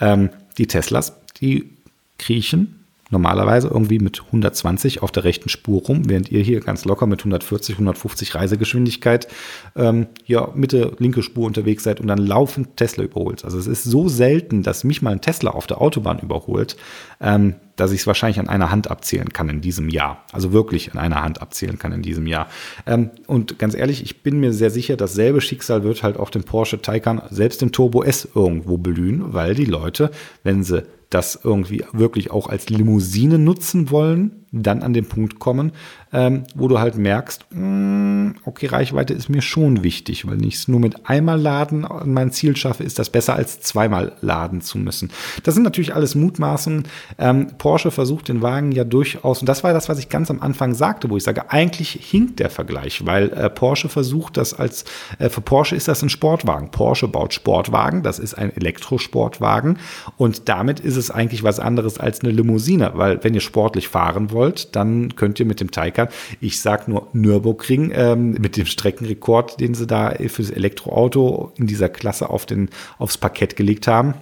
ähm, 0.00 0.30
die 0.58 0.66
Teslas, 0.66 1.14
die 1.40 1.76
kriechen 2.18 2.79
normalerweise 3.10 3.68
irgendwie 3.68 3.98
mit 3.98 4.22
120 4.26 5.02
auf 5.02 5.10
der 5.10 5.24
rechten 5.24 5.48
Spur 5.48 5.82
rum, 5.82 6.08
während 6.08 6.30
ihr 6.30 6.42
hier 6.42 6.60
ganz 6.60 6.84
locker 6.84 7.06
mit 7.06 7.20
140, 7.20 7.74
150 7.74 8.34
Reisegeschwindigkeit 8.34 9.28
ähm, 9.76 10.06
ja, 10.26 10.50
Mitte, 10.54 10.92
linke 10.98 11.22
Spur 11.22 11.46
unterwegs 11.46 11.84
seid 11.84 12.00
und 12.00 12.06
dann 12.06 12.18
laufend 12.18 12.76
Tesla 12.76 13.04
überholt. 13.04 13.44
Also 13.44 13.58
es 13.58 13.66
ist 13.66 13.84
so 13.84 14.08
selten, 14.08 14.62
dass 14.62 14.84
mich 14.84 15.02
mal 15.02 15.10
ein 15.10 15.20
Tesla 15.20 15.50
auf 15.50 15.66
der 15.66 15.80
Autobahn 15.80 16.20
überholt, 16.20 16.76
ähm, 17.20 17.56
dass 17.76 17.92
ich 17.92 18.00
es 18.00 18.06
wahrscheinlich 18.06 18.38
an 18.38 18.48
einer 18.48 18.70
Hand 18.70 18.90
abzählen 18.90 19.30
kann 19.30 19.48
in 19.48 19.60
diesem 19.60 19.88
Jahr. 19.88 20.24
Also 20.32 20.52
wirklich 20.52 20.92
an 20.92 20.98
einer 20.98 21.22
Hand 21.22 21.40
abzählen 21.40 21.78
kann 21.78 21.92
in 21.92 22.02
diesem 22.02 22.26
Jahr. 22.26 22.48
Ähm, 22.86 23.10
und 23.26 23.58
ganz 23.58 23.74
ehrlich, 23.74 24.02
ich 24.02 24.22
bin 24.22 24.38
mir 24.38 24.52
sehr 24.52 24.70
sicher, 24.70 24.96
dasselbe 24.96 25.40
Schicksal 25.40 25.82
wird 25.82 26.02
halt 26.02 26.18
auch 26.18 26.30
den 26.30 26.44
Porsche 26.44 26.80
Taycan, 26.80 27.22
selbst 27.30 27.62
den 27.62 27.72
Turbo 27.72 28.02
S 28.02 28.28
irgendwo 28.34 28.76
blühen, 28.76 29.32
weil 29.32 29.54
die 29.54 29.64
Leute, 29.64 30.10
wenn 30.44 30.62
sie 30.62 30.84
das 31.10 31.40
irgendwie 31.42 31.84
wirklich 31.92 32.30
auch 32.30 32.48
als 32.48 32.70
Limousine 32.70 33.38
nutzen 33.38 33.90
wollen, 33.90 34.39
dann 34.52 34.82
an 34.82 34.92
den 34.92 35.06
Punkt 35.06 35.38
kommen, 35.38 35.72
ähm, 36.12 36.44
wo 36.54 36.66
du 36.66 36.80
halt 36.80 36.96
merkst, 36.96 37.46
mh, 37.50 37.60
hm, 37.60 38.34
okay, 38.44 38.66
Reichweite 38.66 39.14
ist 39.14 39.28
mir 39.28 39.42
schon 39.42 39.82
wichtig, 39.82 40.26
weil 40.26 40.44
ich 40.44 40.56
es 40.56 40.68
nur 40.68 40.80
mit 40.80 41.08
einmal 41.08 41.40
laden 41.40 41.84
an 41.84 42.12
mein 42.12 42.32
Ziel 42.32 42.56
schaffe, 42.56 42.82
ist 42.82 42.98
das 42.98 43.10
besser 43.10 43.34
als 43.34 43.60
zweimal 43.60 44.12
laden 44.20 44.60
zu 44.60 44.78
müssen. 44.78 45.10
Das 45.44 45.54
sind 45.54 45.62
natürlich 45.62 45.94
alles 45.94 46.14
Mutmaßen. 46.14 46.84
Ähm, 47.18 47.52
Porsche 47.58 47.90
versucht 47.90 48.28
den 48.28 48.42
Wagen 48.42 48.72
ja 48.72 48.84
durchaus, 48.84 49.40
und 49.40 49.48
das 49.48 49.62
war 49.62 49.72
das, 49.72 49.88
was 49.88 49.98
ich 49.98 50.08
ganz 50.08 50.30
am 50.30 50.40
Anfang 50.40 50.74
sagte, 50.74 51.10
wo 51.10 51.16
ich 51.16 51.22
sage, 51.22 51.50
eigentlich 51.50 51.92
hinkt 51.92 52.40
der 52.40 52.50
Vergleich, 52.50 53.06
weil 53.06 53.30
äh, 53.30 53.50
Porsche 53.50 53.88
versucht 53.88 54.36
das 54.36 54.54
als, 54.54 54.84
äh, 55.18 55.28
für 55.28 55.40
Porsche 55.40 55.76
ist 55.76 55.88
das 55.88 56.02
ein 56.02 56.10
Sportwagen. 56.10 56.70
Porsche 56.70 57.08
baut 57.08 57.34
Sportwagen, 57.34 58.02
das 58.02 58.18
ist 58.18 58.34
ein 58.34 58.54
Elektrosportwagen 58.54 59.78
und 60.16 60.48
damit 60.48 60.80
ist 60.80 60.96
es 60.96 61.10
eigentlich 61.10 61.42
was 61.42 61.60
anderes 61.60 61.98
als 61.98 62.20
eine 62.20 62.32
Limousine, 62.32 62.92
weil 62.94 63.22
wenn 63.22 63.34
ihr 63.34 63.40
sportlich 63.40 63.88
fahren 63.88 64.32
wollt, 64.32 64.39
wollt, 64.40 64.74
dann 64.74 65.14
könnt 65.14 65.38
ihr 65.38 65.46
mit 65.46 65.60
dem 65.60 65.70
Taycan, 65.70 66.08
ich 66.40 66.60
sag 66.60 66.88
nur 66.88 67.08
Nürburgring, 67.12 67.92
ähm, 67.94 68.32
mit 68.32 68.56
dem 68.56 68.64
Streckenrekord, 68.64 69.60
den 69.60 69.74
sie 69.74 69.86
da 69.86 70.14
fürs 70.28 70.50
Elektroauto 70.50 71.52
in 71.56 71.66
dieser 71.66 71.90
Klasse 71.90 72.30
auf 72.30 72.46
den, 72.46 72.70
aufs 72.98 73.18
Parkett 73.18 73.54
gelegt 73.54 73.86
haben, 73.86 74.14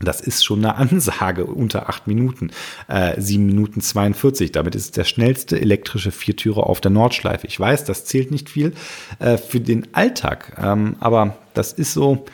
das 0.00 0.20
ist 0.20 0.44
schon 0.44 0.64
eine 0.64 0.74
Ansage 0.76 1.46
unter 1.46 1.88
acht 1.88 2.06
Minuten, 2.06 2.50
äh, 2.88 3.20
7 3.20 3.46
Minuten 3.46 3.80
42. 3.80 4.52
Damit 4.52 4.74
ist 4.74 4.84
es 4.84 4.90
der 4.90 5.04
schnellste 5.04 5.60
elektrische 5.60 6.10
Viertürer 6.10 6.66
auf 6.66 6.80
der 6.80 6.90
Nordschleife. 6.90 7.46
Ich 7.46 7.58
weiß, 7.58 7.84
das 7.84 8.04
zählt 8.04 8.30
nicht 8.30 8.50
viel 8.50 8.74
äh, 9.18 9.38
für 9.38 9.60
den 9.60 9.94
Alltag, 9.94 10.56
ähm, 10.62 10.96
aber 11.00 11.36
das 11.54 11.72
ist 11.72 11.94
so, 11.94 12.24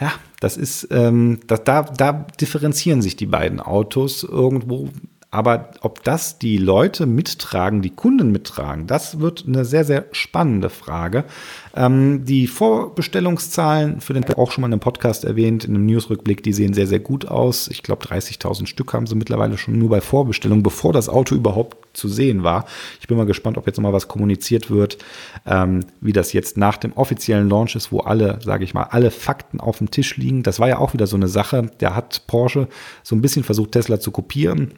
ja, 0.00 0.12
das 0.40 0.56
ist, 0.56 0.88
ähm, 0.90 1.40
das, 1.46 1.64
da, 1.64 1.82
da 1.82 2.12
differenzieren 2.40 3.02
sich 3.02 3.16
die 3.16 3.26
beiden 3.26 3.60
Autos 3.60 4.24
irgendwo 4.24 4.88
aber 5.32 5.70
ob 5.80 6.02
das 6.02 6.40
die 6.40 6.58
Leute 6.58 7.06
mittragen, 7.06 7.82
die 7.82 7.90
Kunden 7.90 8.32
mittragen, 8.32 8.88
das 8.88 9.20
wird 9.20 9.44
eine 9.46 9.64
sehr, 9.64 9.84
sehr 9.84 10.06
spannende 10.10 10.70
Frage. 10.70 11.24
Ähm, 11.76 12.24
die 12.24 12.48
Vorbestellungszahlen 12.48 14.00
für 14.00 14.12
den 14.12 14.24
auch 14.34 14.50
schon 14.50 14.62
mal 14.62 14.66
in 14.66 14.72
einem 14.72 14.80
Podcast 14.80 15.24
erwähnt, 15.24 15.64
in 15.64 15.76
einem 15.76 15.86
Newsrückblick, 15.86 16.42
die 16.42 16.52
sehen 16.52 16.74
sehr, 16.74 16.88
sehr 16.88 16.98
gut 16.98 17.28
aus. 17.28 17.68
Ich 17.68 17.84
glaube, 17.84 18.04
30.000 18.04 18.66
Stück 18.66 18.92
haben 18.92 19.06
sie 19.06 19.14
mittlerweile 19.14 19.56
schon 19.56 19.78
nur 19.78 19.88
bei 19.90 20.00
Vorbestellung, 20.00 20.64
bevor 20.64 20.92
das 20.92 21.08
Auto 21.08 21.36
überhaupt 21.36 21.96
zu 21.96 22.08
sehen 22.08 22.42
war. 22.42 22.64
Ich 23.00 23.06
bin 23.06 23.16
mal 23.16 23.26
gespannt, 23.26 23.56
ob 23.56 23.68
jetzt 23.68 23.76
noch 23.76 23.84
mal 23.84 23.92
was 23.92 24.08
kommuniziert 24.08 24.68
wird, 24.68 24.98
ähm, 25.46 25.84
wie 26.00 26.12
das 26.12 26.32
jetzt 26.32 26.56
nach 26.56 26.76
dem 26.76 26.92
offiziellen 26.94 27.48
Launch 27.48 27.76
ist, 27.76 27.92
wo 27.92 28.00
alle, 28.00 28.40
sage 28.42 28.64
ich 28.64 28.74
mal, 28.74 28.88
alle 28.90 29.12
Fakten 29.12 29.60
auf 29.60 29.78
dem 29.78 29.92
Tisch 29.92 30.16
liegen. 30.16 30.42
Das 30.42 30.58
war 30.58 30.68
ja 30.68 30.78
auch 30.78 30.92
wieder 30.92 31.06
so 31.06 31.14
eine 31.14 31.28
Sache. 31.28 31.70
Der 31.78 31.94
hat 31.94 32.26
Porsche 32.26 32.66
so 33.04 33.14
ein 33.14 33.22
bisschen 33.22 33.44
versucht, 33.44 33.72
Tesla 33.72 34.00
zu 34.00 34.10
kopieren 34.10 34.72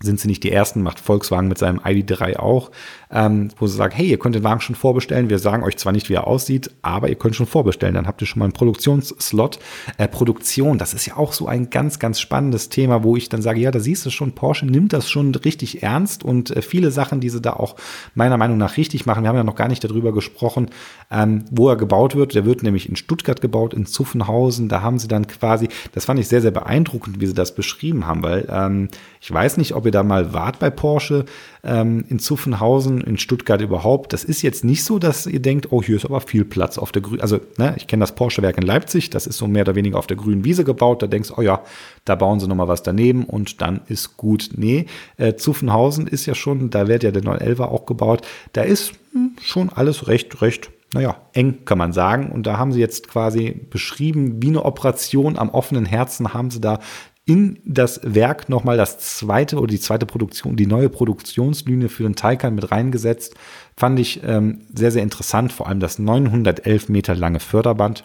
sind 0.00 0.20
sie 0.20 0.28
nicht 0.28 0.42
die 0.44 0.50
ersten, 0.50 0.82
macht 0.82 1.00
Volkswagen 1.00 1.48
mit 1.48 1.58
seinem 1.58 1.78
ID3 1.78 2.36
auch, 2.36 2.70
ähm, 3.10 3.48
wo 3.58 3.66
sie 3.66 3.76
sagen, 3.76 3.94
hey, 3.94 4.06
ihr 4.06 4.18
könnt 4.18 4.34
den 4.34 4.44
Wagen 4.44 4.60
schon 4.60 4.74
vorbestellen. 4.74 5.30
Wir 5.30 5.38
sagen 5.38 5.62
euch 5.62 5.76
zwar 5.76 5.92
nicht, 5.92 6.08
wie 6.08 6.14
er 6.14 6.26
aussieht, 6.26 6.70
aber 6.82 7.08
ihr 7.08 7.14
könnt 7.14 7.36
schon 7.36 7.46
vorbestellen. 7.46 7.94
Dann 7.94 8.06
habt 8.06 8.20
ihr 8.20 8.26
schon 8.26 8.40
mal 8.40 8.46
einen 8.46 8.52
Produktionsslot. 8.52 9.58
Äh, 9.96 10.08
Produktion, 10.08 10.78
das 10.78 10.94
ist 10.94 11.06
ja 11.06 11.16
auch 11.16 11.32
so 11.32 11.46
ein 11.46 11.70
ganz, 11.70 11.98
ganz 11.98 12.20
spannendes 12.20 12.68
Thema, 12.68 13.04
wo 13.04 13.16
ich 13.16 13.28
dann 13.28 13.40
sage, 13.40 13.60
ja, 13.60 13.70
da 13.70 13.78
siehst 13.78 14.04
du 14.04 14.10
schon, 14.10 14.32
Porsche 14.32 14.66
nimmt 14.66 14.92
das 14.92 15.08
schon 15.08 15.34
richtig 15.34 15.82
ernst 15.82 16.24
und 16.24 16.50
äh, 16.50 16.60
viele 16.60 16.90
Sachen, 16.90 17.20
die 17.20 17.30
sie 17.30 17.40
da 17.40 17.52
auch 17.52 17.76
meiner 18.14 18.36
Meinung 18.36 18.58
nach 18.58 18.76
richtig 18.76 19.06
machen. 19.06 19.22
Wir 19.22 19.28
haben 19.28 19.36
ja 19.36 19.44
noch 19.44 19.54
gar 19.54 19.68
nicht 19.68 19.84
darüber 19.84 20.12
gesprochen, 20.12 20.70
ähm, 21.10 21.44
wo 21.50 21.68
er 21.68 21.76
gebaut 21.76 22.16
wird. 22.16 22.34
Der 22.34 22.44
wird 22.44 22.62
nämlich 22.62 22.88
in 22.88 22.96
Stuttgart 22.96 23.40
gebaut, 23.40 23.72
in 23.74 23.86
Zuffenhausen. 23.86 24.68
Da 24.68 24.82
haben 24.82 24.98
sie 24.98 25.08
dann 25.08 25.26
quasi, 25.26 25.68
das 25.92 26.04
fand 26.04 26.18
ich 26.18 26.28
sehr, 26.28 26.42
sehr 26.42 26.50
beeindruckend, 26.50 27.20
wie 27.20 27.26
sie 27.26 27.34
das 27.34 27.54
beschrieben 27.54 28.06
haben, 28.06 28.22
weil 28.22 28.46
ähm, 28.50 28.88
ich 29.20 29.32
weiß 29.32 29.56
nicht, 29.56 29.74
ob 29.74 29.83
ihr 29.86 29.92
da 29.92 30.02
mal 30.02 30.32
wart 30.32 30.58
bei 30.58 30.70
Porsche 30.70 31.24
ähm, 31.62 32.04
in 32.08 32.18
Zuffenhausen, 32.18 33.00
in 33.00 33.16
Stuttgart 33.16 33.60
überhaupt. 33.60 34.12
Das 34.12 34.24
ist 34.24 34.42
jetzt 34.42 34.64
nicht 34.64 34.84
so, 34.84 34.98
dass 34.98 35.26
ihr 35.26 35.40
denkt, 35.40 35.72
oh, 35.72 35.82
hier 35.82 35.96
ist 35.96 36.04
aber 36.04 36.20
viel 36.20 36.44
Platz 36.44 36.78
auf 36.78 36.92
der 36.92 37.02
grünen. 37.02 37.20
Also, 37.20 37.40
ne, 37.58 37.74
ich 37.76 37.86
kenne 37.86 38.02
das 38.02 38.14
Porsche-Werk 38.14 38.58
in 38.58 38.64
Leipzig, 38.64 39.10
das 39.10 39.26
ist 39.26 39.38
so 39.38 39.46
mehr 39.46 39.62
oder 39.62 39.74
weniger 39.74 39.98
auf 39.98 40.06
der 40.06 40.16
grünen 40.16 40.44
Wiese 40.44 40.64
gebaut. 40.64 41.02
Da 41.02 41.06
denkst 41.06 41.28
du, 41.28 41.34
oh 41.38 41.42
ja, 41.42 41.62
da 42.04 42.14
bauen 42.14 42.40
sie 42.40 42.48
nochmal 42.48 42.68
was 42.68 42.82
daneben 42.82 43.24
und 43.24 43.60
dann 43.60 43.80
ist 43.88 44.16
gut. 44.16 44.50
Nee, 44.56 44.86
äh, 45.16 45.34
Zuffenhausen 45.34 46.06
ist 46.06 46.26
ja 46.26 46.34
schon, 46.34 46.70
da 46.70 46.88
wird 46.88 47.02
ja 47.02 47.10
der 47.10 47.22
911er 47.22 47.64
auch 47.64 47.86
gebaut. 47.86 48.26
Da 48.52 48.62
ist 48.62 48.92
hm, 49.12 49.36
schon 49.40 49.70
alles 49.70 50.08
recht, 50.08 50.42
recht 50.42 50.70
naja, 50.94 51.16
eng 51.32 51.64
kann 51.64 51.76
man 51.76 51.92
sagen. 51.92 52.30
Und 52.30 52.46
da 52.46 52.56
haben 52.56 52.72
sie 52.72 52.78
jetzt 52.78 53.08
quasi 53.08 53.50
beschrieben, 53.68 54.40
wie 54.40 54.48
eine 54.48 54.64
Operation 54.64 55.36
am 55.36 55.50
offenen 55.50 55.86
Herzen 55.86 56.32
haben 56.32 56.52
sie 56.52 56.60
da 56.60 56.78
in 57.26 57.58
das 57.64 58.00
Werk 58.02 58.48
nochmal 58.48 58.76
das 58.76 58.98
zweite 58.98 59.56
oder 59.56 59.68
die 59.68 59.80
zweite 59.80 60.04
Produktion, 60.04 60.56
die 60.56 60.66
neue 60.66 60.90
Produktionslinie 60.90 61.88
für 61.88 62.02
den 62.02 62.16
Taycan 62.16 62.54
mit 62.54 62.70
reingesetzt. 62.70 63.34
Fand 63.76 63.98
ich 63.98 64.22
ähm, 64.24 64.60
sehr, 64.74 64.90
sehr 64.90 65.02
interessant, 65.02 65.52
vor 65.52 65.68
allem 65.68 65.80
das 65.80 65.98
911 65.98 66.88
Meter 66.90 67.14
lange 67.14 67.40
Förderband. 67.40 68.04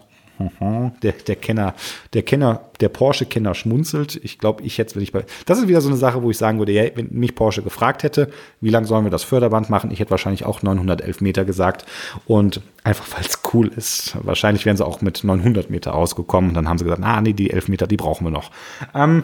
Der, 1.04 1.12
der 1.12 1.36
Kenner, 1.36 1.76
der 2.14 2.24
Kenner, 2.24 2.62
der 2.80 2.88
Porsche-Kenner 2.88 3.54
schmunzelt. 3.56 4.20
Ich 4.24 4.40
glaube, 4.40 4.64
ich 4.64 4.78
jetzt, 4.78 4.96
wenn 4.96 5.04
ich 5.04 5.12
bei. 5.12 5.26
Das 5.46 5.60
ist 5.60 5.68
wieder 5.68 5.82
so 5.82 5.90
eine 5.90 5.98
Sache, 5.98 6.24
wo 6.24 6.32
ich 6.32 6.38
sagen 6.38 6.60
würde, 6.60 6.72
ja, 6.72 6.86
wenn 6.96 7.10
mich 7.12 7.36
Porsche 7.36 7.62
gefragt 7.62 8.04
hätte, 8.04 8.30
wie 8.62 8.70
lang 8.70 8.86
sollen 8.86 9.04
wir 9.04 9.12
das 9.12 9.24
Förderband 9.24 9.70
machen? 9.70 9.92
Ich 9.92 10.00
hätte 10.00 10.12
wahrscheinlich 10.12 10.46
auch 10.46 10.62
911 10.62 11.20
Meter 11.20 11.44
gesagt. 11.44 11.86
Und 12.26 12.62
einfach, 12.84 13.06
weil 13.18 13.26
es 13.26 13.42
cool 13.54 13.68
ist. 13.68 14.18
Wahrscheinlich 14.24 14.66
wären 14.66 14.78
sie 14.78 14.86
auch 14.86 15.02
mit 15.02 15.24
900 15.24 15.70
Meter 15.70 15.94
ausgekommen. 15.94 16.52
Und 16.52 16.56
dann 16.56 16.70
haben 16.70 16.78
sie 16.78 16.86
gesagt, 16.86 17.04
ah, 17.04 17.20
nee, 17.20 17.34
die 17.34 17.52
11 17.52 17.68
Meter, 17.68 17.88
die 17.88 17.98
brauchen 17.98 18.26
wir 18.26 18.32
noch. 18.32 18.52
Ähm, 18.96 19.24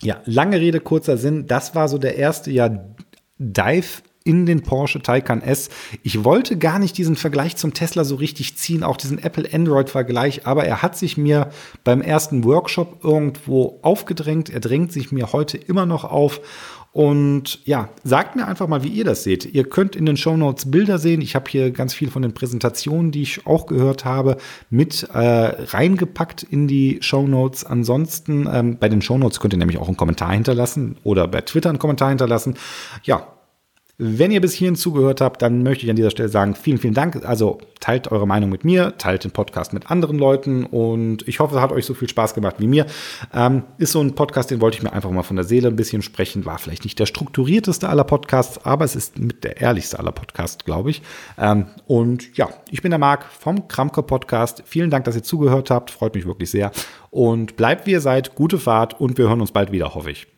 ja, 0.00 0.20
lange 0.24 0.60
Rede, 0.60 0.80
kurzer 0.80 1.16
Sinn. 1.16 1.46
Das 1.46 1.74
war 1.74 1.88
so 1.88 1.98
der 1.98 2.16
erste 2.16 2.50
ja 2.50 2.84
Dive 3.38 4.02
in 4.30 4.46
den 4.46 4.62
Porsche 4.62 5.02
Taycan 5.02 5.42
S. 5.42 5.70
Ich 6.04 6.22
wollte 6.22 6.56
gar 6.56 6.78
nicht 6.78 6.96
diesen 6.96 7.16
Vergleich 7.16 7.56
zum 7.56 7.74
Tesla 7.74 8.04
so 8.04 8.14
richtig 8.14 8.56
ziehen, 8.56 8.84
auch 8.84 8.96
diesen 8.96 9.18
Apple-Android-Vergleich, 9.18 10.46
aber 10.46 10.64
er 10.64 10.82
hat 10.82 10.96
sich 10.96 11.16
mir 11.16 11.50
beim 11.82 12.00
ersten 12.00 12.44
Workshop 12.44 13.00
irgendwo 13.02 13.80
aufgedrängt. 13.82 14.48
Er 14.48 14.60
drängt 14.60 14.92
sich 14.92 15.10
mir 15.10 15.32
heute 15.32 15.56
immer 15.58 15.84
noch 15.84 16.04
auf. 16.04 16.40
Und 16.92 17.64
ja, 17.66 17.88
sagt 18.02 18.34
mir 18.36 18.46
einfach 18.46 18.68
mal, 18.68 18.84
wie 18.84 18.88
ihr 18.88 19.04
das 19.04 19.24
seht. 19.24 19.46
Ihr 19.46 19.64
könnt 19.64 19.96
in 19.96 20.06
den 20.06 20.16
Show 20.16 20.36
Notes 20.36 20.70
Bilder 20.70 20.98
sehen. 20.98 21.22
Ich 21.22 21.34
habe 21.34 21.50
hier 21.50 21.72
ganz 21.72 21.92
viel 21.92 22.10
von 22.10 22.22
den 22.22 22.34
Präsentationen, 22.34 23.10
die 23.10 23.22
ich 23.22 23.46
auch 23.46 23.66
gehört 23.66 24.04
habe, 24.04 24.36
mit 24.70 25.08
äh, 25.12 25.18
reingepackt 25.18 26.44
in 26.44 26.68
die 26.68 26.98
Show 27.00 27.26
Notes. 27.26 27.64
Ansonsten 27.64 28.48
ähm, 28.52 28.76
bei 28.78 28.88
den 28.88 29.02
Show 29.02 29.18
Notes 29.18 29.40
könnt 29.40 29.54
ihr 29.54 29.58
nämlich 29.58 29.78
auch 29.78 29.88
einen 29.88 29.96
Kommentar 29.96 30.32
hinterlassen 30.32 30.96
oder 31.02 31.26
bei 31.26 31.40
Twitter 31.40 31.68
einen 31.68 31.78
Kommentar 31.80 32.08
hinterlassen. 32.08 32.54
Ja, 33.04 33.24
wenn 34.02 34.30
ihr 34.30 34.40
bis 34.40 34.54
hierhin 34.54 34.76
zugehört 34.76 35.20
habt, 35.20 35.42
dann 35.42 35.62
möchte 35.62 35.84
ich 35.84 35.90
an 35.90 35.96
dieser 35.96 36.10
Stelle 36.10 36.30
sagen, 36.30 36.54
vielen, 36.54 36.78
vielen 36.78 36.94
Dank. 36.94 37.22
Also 37.26 37.58
teilt 37.80 38.10
eure 38.10 38.26
Meinung 38.26 38.48
mit 38.48 38.64
mir, 38.64 38.96
teilt 38.96 39.24
den 39.24 39.30
Podcast 39.30 39.74
mit 39.74 39.90
anderen 39.90 40.18
Leuten 40.18 40.64
und 40.64 41.28
ich 41.28 41.38
hoffe, 41.38 41.56
es 41.56 41.60
hat 41.60 41.70
euch 41.70 41.84
so 41.84 41.92
viel 41.92 42.08
Spaß 42.08 42.32
gemacht 42.32 42.56
wie 42.58 42.66
mir. 42.66 42.86
Ähm, 43.34 43.64
ist 43.76 43.92
so 43.92 44.00
ein 44.00 44.14
Podcast, 44.14 44.50
den 44.50 44.62
wollte 44.62 44.78
ich 44.78 44.82
mir 44.82 44.94
einfach 44.94 45.10
mal 45.10 45.22
von 45.22 45.36
der 45.36 45.44
Seele 45.44 45.68
ein 45.68 45.76
bisschen 45.76 46.00
sprechen. 46.00 46.46
War 46.46 46.56
vielleicht 46.56 46.84
nicht 46.84 46.98
der 46.98 47.04
strukturierteste 47.04 47.90
aller 47.90 48.04
Podcasts, 48.04 48.64
aber 48.64 48.86
es 48.86 48.96
ist 48.96 49.18
mit 49.18 49.44
der 49.44 49.60
ehrlichste 49.60 49.98
aller 49.98 50.12
Podcasts, 50.12 50.64
glaube 50.64 50.88
ich. 50.88 51.02
Ähm, 51.36 51.66
und 51.86 52.34
ja, 52.38 52.48
ich 52.70 52.80
bin 52.80 52.92
der 52.92 52.98
Marc 52.98 53.26
vom 53.26 53.68
Kramke 53.68 54.02
Podcast. 54.02 54.62
Vielen 54.64 54.88
Dank, 54.88 55.04
dass 55.04 55.14
ihr 55.14 55.22
zugehört 55.22 55.70
habt. 55.70 55.90
Freut 55.90 56.14
mich 56.14 56.24
wirklich 56.24 56.50
sehr. 56.50 56.72
Und 57.10 57.56
bleibt 57.56 57.86
wie 57.86 57.92
ihr 57.92 58.00
seid. 58.00 58.34
Gute 58.34 58.58
Fahrt 58.58 58.98
und 58.98 59.18
wir 59.18 59.28
hören 59.28 59.42
uns 59.42 59.52
bald 59.52 59.72
wieder, 59.72 59.94
hoffe 59.94 60.10
ich. 60.10 60.29